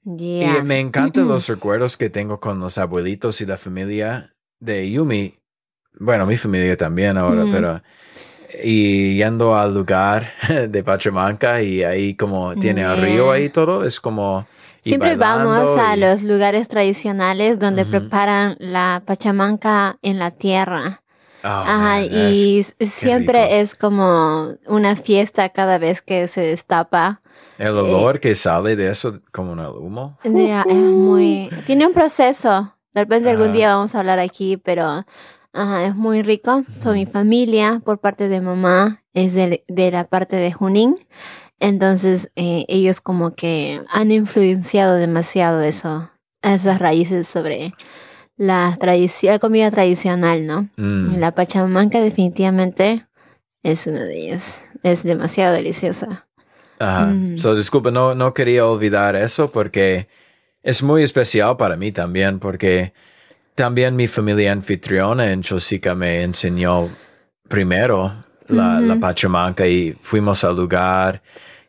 Y 0.04 0.46
me 0.64 0.80
encantan 0.80 1.28
los 1.28 1.48
recuerdos 1.50 1.98
que 1.98 2.10
tengo 2.10 2.40
con 2.40 2.60
los 2.60 2.80
abuelitos 2.80 3.42
y 3.42 3.46
la 3.46 3.58
familia 3.58 4.36
de 4.60 4.90
Yumi. 4.90 5.36
Bueno, 6.00 6.26
mi 6.26 6.38
familia 6.38 6.76
también 6.76 7.18
ahora, 7.18 7.46
pero... 7.52 7.82
Y 8.64 9.18
yendo 9.18 9.56
al 9.56 9.74
lugar 9.74 10.32
de 10.70 10.84
Pachamanca 10.84 11.62
y 11.62 11.84
ahí 11.84 12.16
como 12.16 12.56
tiene 12.56 12.82
el 12.82 13.02
río 13.02 13.26
Yeah. 13.26 13.34
ahí 13.34 13.50
todo, 13.50 13.86
es 13.86 14.00
como... 14.00 14.48
Siempre 14.86 15.16
vamos 15.16 15.76
a 15.78 15.96
y- 15.96 16.00
los 16.00 16.22
lugares 16.24 16.68
tradicionales 16.68 17.58
donde 17.60 17.86
preparan 17.86 18.56
la 18.60 19.02
pachamanca 19.06 19.98
en 20.04 20.20
la 20.20 20.30
tierra. 20.32 21.02
Oh, 21.44 21.48
Ajá, 21.48 22.00
man, 22.02 22.08
y 22.12 22.64
siempre 22.80 23.44
rico. 23.44 23.56
es 23.56 23.76
como 23.76 24.54
una 24.68 24.96
fiesta 24.96 25.50
cada 25.50 25.78
vez 25.80 26.02
que 26.02 26.28
se 26.28 26.42
destapa. 26.42 27.22
el 27.58 27.70
olor 27.70 28.20
que 28.20 28.36
sale 28.36 28.76
de 28.76 28.90
eso 28.90 29.22
como 29.32 29.54
un 29.54 29.60
humo. 29.60 30.18
Es 30.24 30.32
muy... 30.76 31.50
Tiene 31.66 31.88
un 31.88 31.94
proceso. 31.94 32.74
Tal 32.94 33.06
vez 33.08 33.26
algún 33.26 33.52
día 33.54 33.76
vamos 33.76 33.94
a 33.96 34.00
hablar 34.00 34.20
aquí, 34.20 34.58
pero 34.58 35.06
ajá, 35.54 35.86
es 35.86 35.96
muy 35.96 36.22
rico. 36.22 36.64
So, 36.80 36.94
mi 36.94 37.06
familia, 37.06 37.82
por 37.84 38.00
parte 38.00 38.30
de 38.30 38.40
mamá, 38.42 39.04
es 39.14 39.34
de, 39.34 39.64
de 39.68 39.92
la 39.92 40.06
parte 40.06 40.36
de 40.36 40.52
Junín. 40.52 40.98
Entonces, 41.60 42.32
eh, 42.36 42.66
ellos 42.68 43.02
como 43.02 43.36
que 43.36 43.82
han 43.90 44.12
influenciado 44.12 44.96
demasiado 44.96 45.62
eso, 45.62 46.12
esas 46.42 46.80
raíces 46.80 47.28
sobre 47.28 47.74
la, 48.38 48.78
la 49.22 49.40
comida 49.40 49.72
tradicional, 49.72 50.46
¿no? 50.46 50.70
Mm. 50.78 51.18
La 51.18 51.32
pachamanca 51.34 52.02
definitivamente 52.02 53.08
es 53.64 53.88
una 53.88 54.04
de 54.04 54.18
ellas. 54.18 54.66
Es 54.84 55.04
demasiado 55.04 55.54
deliciosa. 55.54 56.28
Ajá. 56.80 57.06
Mm. 57.06 57.40
So, 57.40 57.56
disculpa, 57.56 57.92
no, 57.92 58.14
no 58.16 58.34
quería 58.34 58.66
olvidar 58.66 59.16
eso 59.16 59.52
porque 59.52 60.08
es 60.62 60.84
muy 60.84 61.04
especial 61.04 61.58
para 61.58 61.78
mí 61.78 61.92
también, 61.92 62.40
porque 62.40 62.94
también 63.56 63.96
mi 63.96 64.08
familia 64.08 64.52
anfitriona 64.52 65.32
en 65.32 65.42
Chosica 65.42 65.96
me 65.96 66.24
enseñó 66.24 66.90
primero 67.48 68.26
la, 68.48 68.82
la 68.82 68.94
Ujú. 68.94 69.02
pachamanca 69.02 69.66
y 69.68 69.96
fuimos 70.02 70.44
al 70.44 70.56
lugar 70.56 71.22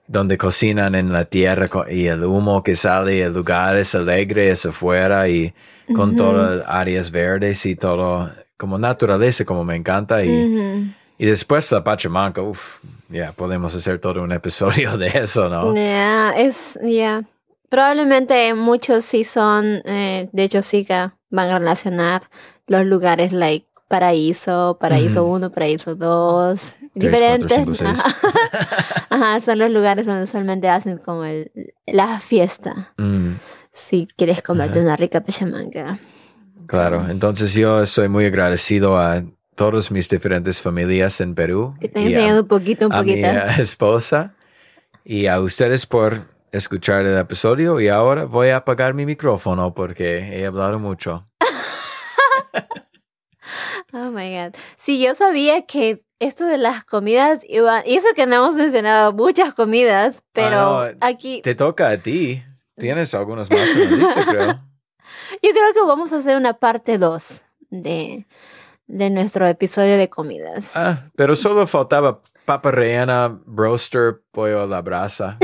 donde 0.09 0.39
cocinan 0.39 0.95
en 0.95 1.13
la 1.13 1.25
tierra 1.25 1.69
y 1.91 2.07
el 2.07 2.25
humo 2.25 2.63
que 2.63 2.77
sale, 2.77 3.23
el 3.23 3.33
lugar 3.33 3.77
es 3.77 3.95
alegre, 3.95 4.51
es 4.51 4.65
afuera 4.67 5.29
y 5.29 5.53
con 5.93 6.11
Ujú. 6.11 6.17
todas 6.17 6.59
las 6.59 6.69
áreas 6.69 7.11
verdes 7.11 7.65
y 7.67 7.77
todo 7.77 8.31
como 8.57 8.79
naturaleza, 8.79 9.45
como 9.45 9.65
me 9.65 9.77
encanta. 9.77 10.25
Y, 10.25 10.85
y 11.19 11.27
después 11.27 11.71
la 11.73 11.83
pachamanca, 11.85 12.43
uff, 12.43 12.79
ya 13.09 13.33
podemos 13.33 13.75
hacer 13.75 13.99
todo 13.99 14.23
un 14.23 14.33
episodio 14.33 14.97
de 14.97 15.09
eso, 15.09 15.49
¿no? 15.49 15.75
Ya, 15.75 16.33
es, 16.37 16.79
ya. 16.83 17.25
Probablemente 17.69 18.55
muchos 18.55 19.05
sí 19.05 19.25
son, 19.25 19.83
eh, 19.85 20.29
de 20.33 20.43
hecho 20.45 20.63
sí 20.63 20.85
que 20.85 21.11
van 21.31 21.51
a 21.51 21.59
relacionar 21.59 22.23
los 22.69 22.87
lugares 22.87 23.33
like 23.33 23.67
Paraíso, 23.89 24.79
Paraíso 24.81 25.25
Ujú. 25.25 25.35
1, 25.35 25.51
Paraíso 25.51 25.95
2, 25.95 26.77
Tres, 26.99 27.13
diferentes. 27.13 27.53
cuatro, 27.59 27.75
cinco, 27.75 27.95
seis. 27.95 28.01
Ajá. 28.05 29.07
Ajá, 29.11 29.41
son 29.41 29.59
los 29.59 29.71
lugares 29.71 30.07
donde 30.07 30.25
usualmente 30.25 30.69
hacen 30.69 30.99
como 30.99 31.25
el, 31.25 31.51
la 31.87 32.19
fiesta. 32.21 32.93
Mm, 32.99 33.35
Si 33.73 34.09
quieres 34.17 34.43
comerte 34.43 34.79
Ajá. 34.79 34.87
una 34.87 34.97
rica 34.97 35.21
pachamanca. 35.23 35.99
claro, 36.67 37.07
entonces 37.09 37.53
yo 37.55 37.83
estoy 37.83 38.09
muy 38.09 38.25
agradecido 38.27 38.99
a 38.99 39.23
todas 39.55 39.91
mis 39.91 40.09
diferentes 40.09 40.61
familias 40.61 41.21
en 41.21 41.35
Perú 41.35 41.75
Que 41.81 41.89
te 41.89 42.29
a, 42.29 42.41
un 42.41 42.47
poquito, 42.49 42.87
un 42.89 42.93
a 42.95 43.03
mi 43.03 43.11
poquito. 43.13 43.29
esposa 43.59 44.35
y 45.05 45.27
a 45.27 45.41
ustedes 45.41 45.87
por 45.87 46.29
escuchar 46.53 47.05
el 47.07 47.17
episodio 47.19 47.79
y 47.81 47.89
ahora 47.89 48.25
voy 48.25 48.49
a 48.49 48.57
apagar 48.57 48.95
mi 48.95 49.05
micrófono 49.07 49.75
porque 49.75 50.39
he 50.41 50.47
hablado 50.47 50.79
mucho. 50.79 51.29
Oh 53.93 54.11
my 54.11 54.35
god. 54.35 54.55
Sí, 54.79 55.01
yo 55.03 55.15
sabía 55.15 55.65
que 55.65 56.03
esto 56.19 56.47
de 56.47 56.59
las 56.59 56.85
comidas. 56.85 57.43
Y 57.45 57.59
eso 57.87 58.09
que 58.15 58.27
no 58.27 58.37
hemos 58.37 58.57
mencionado 58.57 59.13
muchas 59.13 59.55
comidas, 59.55 60.23
pero 60.33 60.81
Ah, 60.81 60.93
no, 60.93 61.07
aquí. 61.07 61.41
Te 61.43 61.55
toca 61.55 61.91
a 61.91 61.99
ti. 61.99 62.43
Tienes 62.79 63.15
algunos 63.15 63.51
más 63.51 63.61
en 63.75 63.91
la 63.91 63.97
lista, 63.97 64.25
creo. 64.27 64.47
Yo 65.43 65.51
creo 65.51 65.73
que 65.73 65.81
vamos 65.87 66.13
a 66.13 66.17
hacer 66.19 66.37
una 66.37 66.55
parte 66.55 66.99
2 66.99 67.45
de, 67.71 68.27
de 68.87 69.11
nuestro 69.11 69.47
episodio 69.47 69.97
de 69.97 70.11
comidas. 70.11 70.73
Ah, 70.75 71.09
pero 71.17 71.37
solo 71.37 71.67
faltaba 71.67 72.21
papa 72.45 72.71
rellena, 72.71 73.41
broster, 73.45 74.23
pollo 74.31 74.63
a 74.63 74.67
la 74.67 74.83
brasa. 74.83 75.39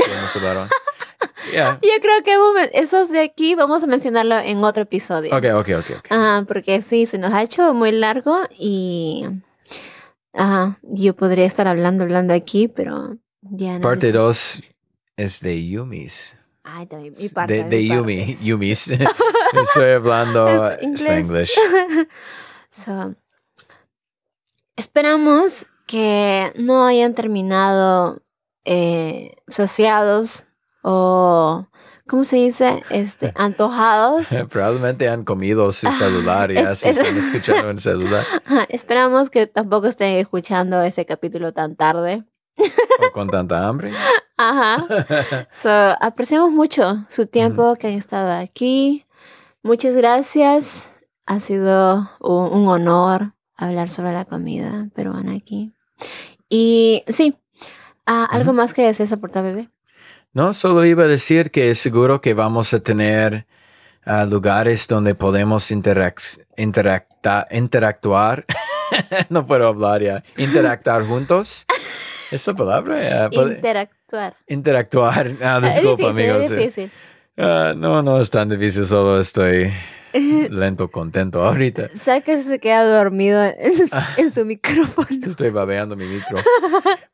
Yeah. 1.51 1.79
Yo 1.81 1.89
creo 2.01 2.23
que 2.23 2.69
esos 2.73 3.09
de 3.09 3.21
aquí 3.21 3.55
vamos 3.55 3.83
a 3.83 3.87
mencionarlo 3.87 4.37
en 4.39 4.63
otro 4.63 4.83
episodio. 4.83 5.35
Ok, 5.35 5.45
ok, 5.53 5.69
ok, 5.79 5.97
ok. 5.99 6.05
Ajá, 6.09 6.45
porque 6.47 6.81
sí, 6.81 7.05
se 7.05 7.17
nos 7.17 7.33
ha 7.33 7.41
hecho 7.43 7.73
muy 7.73 7.91
largo 7.91 8.41
y. 8.57 9.25
Ajá, 10.33 10.79
yo 10.83 11.15
podría 11.15 11.45
estar 11.45 11.67
hablando, 11.67 12.03
hablando 12.03 12.33
aquí, 12.33 12.67
pero 12.67 13.17
ya 13.41 13.75
no. 13.77 13.81
Parte 13.81 14.07
sé 14.07 14.07
si- 14.07 14.13
2 14.17 14.63
es 15.17 15.39
de 15.41 15.67
Yumis. 15.67 16.37
Ay, 16.63 16.85
también, 16.87 17.13
mi 17.19 17.29
parte. 17.29 17.53
De, 17.53 17.63
de 17.65 17.77
mi 17.77 17.87
parte. 17.89 17.95
Yumi, 18.15 18.37
Yumis. 18.43 18.89
Estoy 19.53 19.91
hablando. 19.91 20.71
Spanglish. 20.95 21.51
So, 22.75 23.13
esperamos 24.75 25.67
que 25.85 26.51
no 26.55 26.85
hayan 26.85 27.13
terminado 27.13 28.23
eh, 28.65 29.35
saciados 29.47 30.45
o, 30.83 31.67
¿cómo 32.07 32.23
se 32.23 32.37
dice? 32.37 32.83
Este, 32.89 33.31
antojados. 33.37 34.27
Probablemente 34.49 35.09
han 35.09 35.23
comido 35.23 35.71
su 35.71 35.89
celular 35.91 36.51
y 36.51 36.57
así 36.57 36.89
es- 36.89 36.97
están 36.97 37.17
escuchando 37.17 37.69
en 37.69 37.79
celular. 37.79 38.23
Esperamos 38.69 39.29
que 39.29 39.47
tampoco 39.47 39.87
estén 39.87 40.13
escuchando 40.17 40.81
ese 40.81 41.05
capítulo 41.05 41.53
tan 41.53 41.75
tarde. 41.75 42.23
O 42.57 43.11
con 43.13 43.29
tanta 43.29 43.67
hambre. 43.67 43.91
Ajá. 44.37 44.85
So, 45.61 45.69
apreciamos 46.01 46.51
mucho 46.51 47.05
su 47.09 47.25
tiempo 47.27 47.75
que 47.75 47.87
han 47.87 47.93
estado 47.93 48.31
aquí. 48.31 49.05
Muchas 49.63 49.93
gracias. 49.95 50.91
Ha 51.25 51.39
sido 51.39 52.09
un, 52.19 52.51
un 52.51 52.67
honor 52.67 53.33
hablar 53.55 53.89
sobre 53.89 54.11
la 54.13 54.25
comida 54.25 54.89
peruana 54.93 55.33
aquí. 55.35 55.73
Y 56.49 57.03
sí, 57.07 57.35
ah, 58.05 58.27
¿algo 58.29 58.53
más 58.53 58.73
que 58.73 58.81
desees 58.85 59.11
aportar, 59.11 59.43
bebé? 59.43 59.69
No, 60.33 60.53
solo 60.53 60.83
iba 60.85 61.03
a 61.03 61.07
decir 61.07 61.51
que 61.51 61.75
seguro 61.75 62.19
que 62.21 62.33
vamos 62.33 62.73
a 62.73 62.79
tener 62.79 63.45
ah, 64.05 64.25
lugares 64.25 64.87
donde 64.87 65.13
podemos 65.15 65.71
interac- 65.71 66.41
interacta- 66.57 67.47
interactuar. 67.51 68.45
no 69.29 69.45
puedo 69.45 69.67
hablar 69.67 70.01
ya. 70.01 70.23
Interactuar 70.37 71.05
juntos. 71.05 71.65
¿Esta 72.31 72.53
palabra? 72.55 73.29
Interactuar. 73.31 74.35
interactuar. 74.47 75.31
Ah, 75.41 75.57
Ah, 75.57 75.61
disculpa, 75.61 76.09
es 76.09 76.15
difícil, 76.15 76.31
amigos. 76.31 76.43
es 76.51 76.57
difícil. 76.57 76.91
Ah, 77.37 77.73
no, 77.75 78.01
no 78.01 78.19
es 78.19 78.29
tan 78.31 78.49
difícil, 78.49 78.85
solo 78.85 79.19
estoy 79.19 79.71
lento, 80.49 80.89
contento 80.91 81.43
ahorita. 81.43 81.89
¿Sabes 82.01 82.23
que 82.23 82.41
se 82.43 82.59
queda 82.59 82.83
dormido 82.85 83.43
en, 83.43 83.75
su- 83.75 83.89
Ah. 83.91 84.07
en 84.17 84.33
su 84.33 84.45
micrófono? 84.45 85.07
Estoy 85.25 85.49
babeando 85.49 85.95
mi 85.95 86.05
micro. 86.05 86.37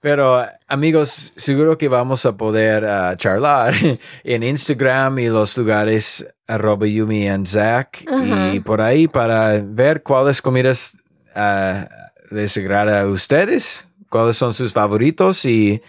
Pero 0.02 0.46
amigos, 0.68 1.34
seguro 1.36 1.78
que 1.78 1.88
vamos 1.88 2.26
a 2.26 2.36
poder 2.38 2.86
ah, 2.86 3.16
charlar 3.18 3.74
en 4.24 4.44
Instagram 4.44 5.20
y 5.20 5.30
los 5.30 5.58
lugares 5.58 6.28
arroba 6.48 6.88
Yumi 6.88 7.28
and 7.28 7.46
Zach 7.48 8.04
Ajá. 8.08 8.54
y 8.54 8.60
por 8.60 8.82
ahí 8.82 9.08
para 9.08 9.62
ver 9.64 10.02
cuáles 10.04 10.42
comidas 10.42 10.98
ah, 11.36 11.88
les 12.32 12.56
agrada 12.58 13.02
a 13.02 13.08
ustedes, 13.08 13.86
cuáles 14.10 14.38
son 14.38 14.54
sus 14.54 14.74
favoritos 14.74 15.46
y 15.46 15.82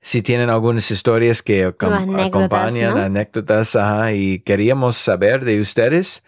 si 0.00 0.22
tienen 0.22 0.48
algunas 0.48 0.90
historias 0.90 1.42
que 1.42 1.66
acom- 1.68 1.92
anécdotas, 1.92 2.26
acompañan, 2.28 2.94
¿no? 2.94 3.00
anécdotas, 3.02 3.76
ajá, 3.76 4.12
y 4.12 4.38
queríamos 4.40 4.96
saber 4.96 5.44
de 5.44 5.60
ustedes. 5.60 6.24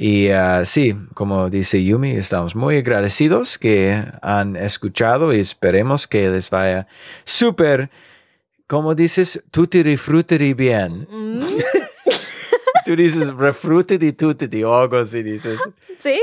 Y 0.00 0.28
ah, 0.28 0.64
sí, 0.64 0.94
como 1.12 1.50
dice 1.50 1.82
Yumi, 1.82 2.12
estamos 2.12 2.54
muy 2.54 2.76
agradecidos 2.76 3.58
que 3.58 4.00
han 4.22 4.54
escuchado 4.54 5.34
y 5.34 5.40
esperemos 5.40 6.06
que 6.06 6.30
les 6.30 6.50
vaya 6.50 6.86
súper, 7.24 7.90
como 8.68 8.94
dices, 8.94 9.42
tutiri 9.50 9.96
frutiri 9.96 10.54
bien. 10.54 11.08
Mm, 11.10 11.40
Tú 12.86 12.94
dices 12.94 13.34
refrutiti 13.34 14.12
tutiti 14.12 14.62
o 14.62 14.72
algo 14.72 14.98
así 14.98 15.24
dices. 15.24 15.58
¿Sí? 15.98 16.20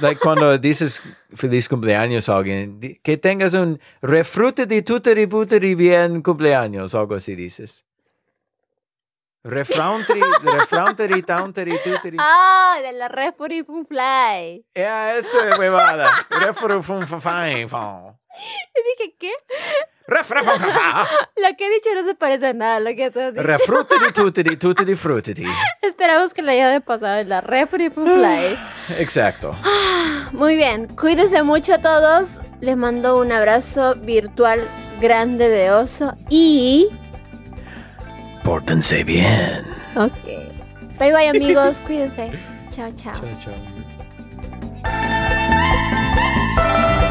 Like 0.00 0.18
cuando 0.20 0.58
dices 0.58 1.00
feliz 1.36 1.68
cumpleaños 1.68 2.28
a 2.28 2.36
alguien, 2.36 2.80
que 3.00 3.16
tengas 3.16 3.54
un 3.54 3.78
refrutiti 4.00 4.82
tutiri 4.82 5.28
putiri 5.28 5.76
bien 5.76 6.20
cumpleaños, 6.20 6.96
algo 6.96 7.14
así 7.14 7.36
dices. 7.36 7.84
Refrauntri, 9.44 10.20
refrauntri, 10.44 11.22
tauntri, 11.22 11.76
tutiri. 11.82 12.16
Ah, 12.20 12.76
de 12.80 12.92
la 12.92 13.08
Red 13.08 13.34
Fly. 13.34 14.64
Ya, 14.72 15.16
eso 15.16 15.40
es 15.40 15.58
huevada. 15.58 16.08
Refru 16.30 16.80
fun 16.80 17.06
fa 17.08 17.18
fine, 17.18 17.66
fun. 17.66 18.16
Y 18.72 18.82
dije, 18.88 19.16
¿qué? 19.18 19.32
Fun. 20.22 20.38
Lo 21.36 21.56
que 21.56 21.66
he 21.66 21.70
dicho 21.70 21.90
no 21.94 22.06
se 22.06 22.14
parece 22.14 22.46
a 22.48 22.52
nada 22.52 22.76
a 22.76 22.80
lo 22.80 22.94
que 22.94 23.10
tú 23.10 23.18
has 23.18 23.34
dicho. 23.34 24.32
Tutiri 24.58 24.94
frutiti. 24.94 25.44
Esperamos 25.80 26.32
que 26.32 26.42
le 26.42 26.52
haya 26.52 26.78
pasado 26.78 27.18
en 27.18 27.28
la 27.28 27.40
Red 27.40 27.68
Fly. 27.68 28.58
Exacto. 28.98 29.56
Muy 30.32 30.54
bien, 30.54 30.86
cuídense 30.86 31.42
mucho 31.42 31.80
todos. 31.80 32.38
Les 32.60 32.76
mando 32.76 33.18
un 33.18 33.32
abrazo 33.32 33.96
virtual 33.96 34.60
grande 35.00 35.48
de 35.48 35.72
oso 35.72 36.14
y... 36.30 36.88
Pórtense 38.42 39.04
bien. 39.04 39.62
Ok. 39.96 40.26
Bye 40.98 41.12
bye 41.12 41.28
amigos, 41.28 41.80
cuídense. 41.80 42.30
Chao, 42.70 42.90
chao. 42.96 43.14
Chao, 43.14 43.54
chao. 46.56 47.01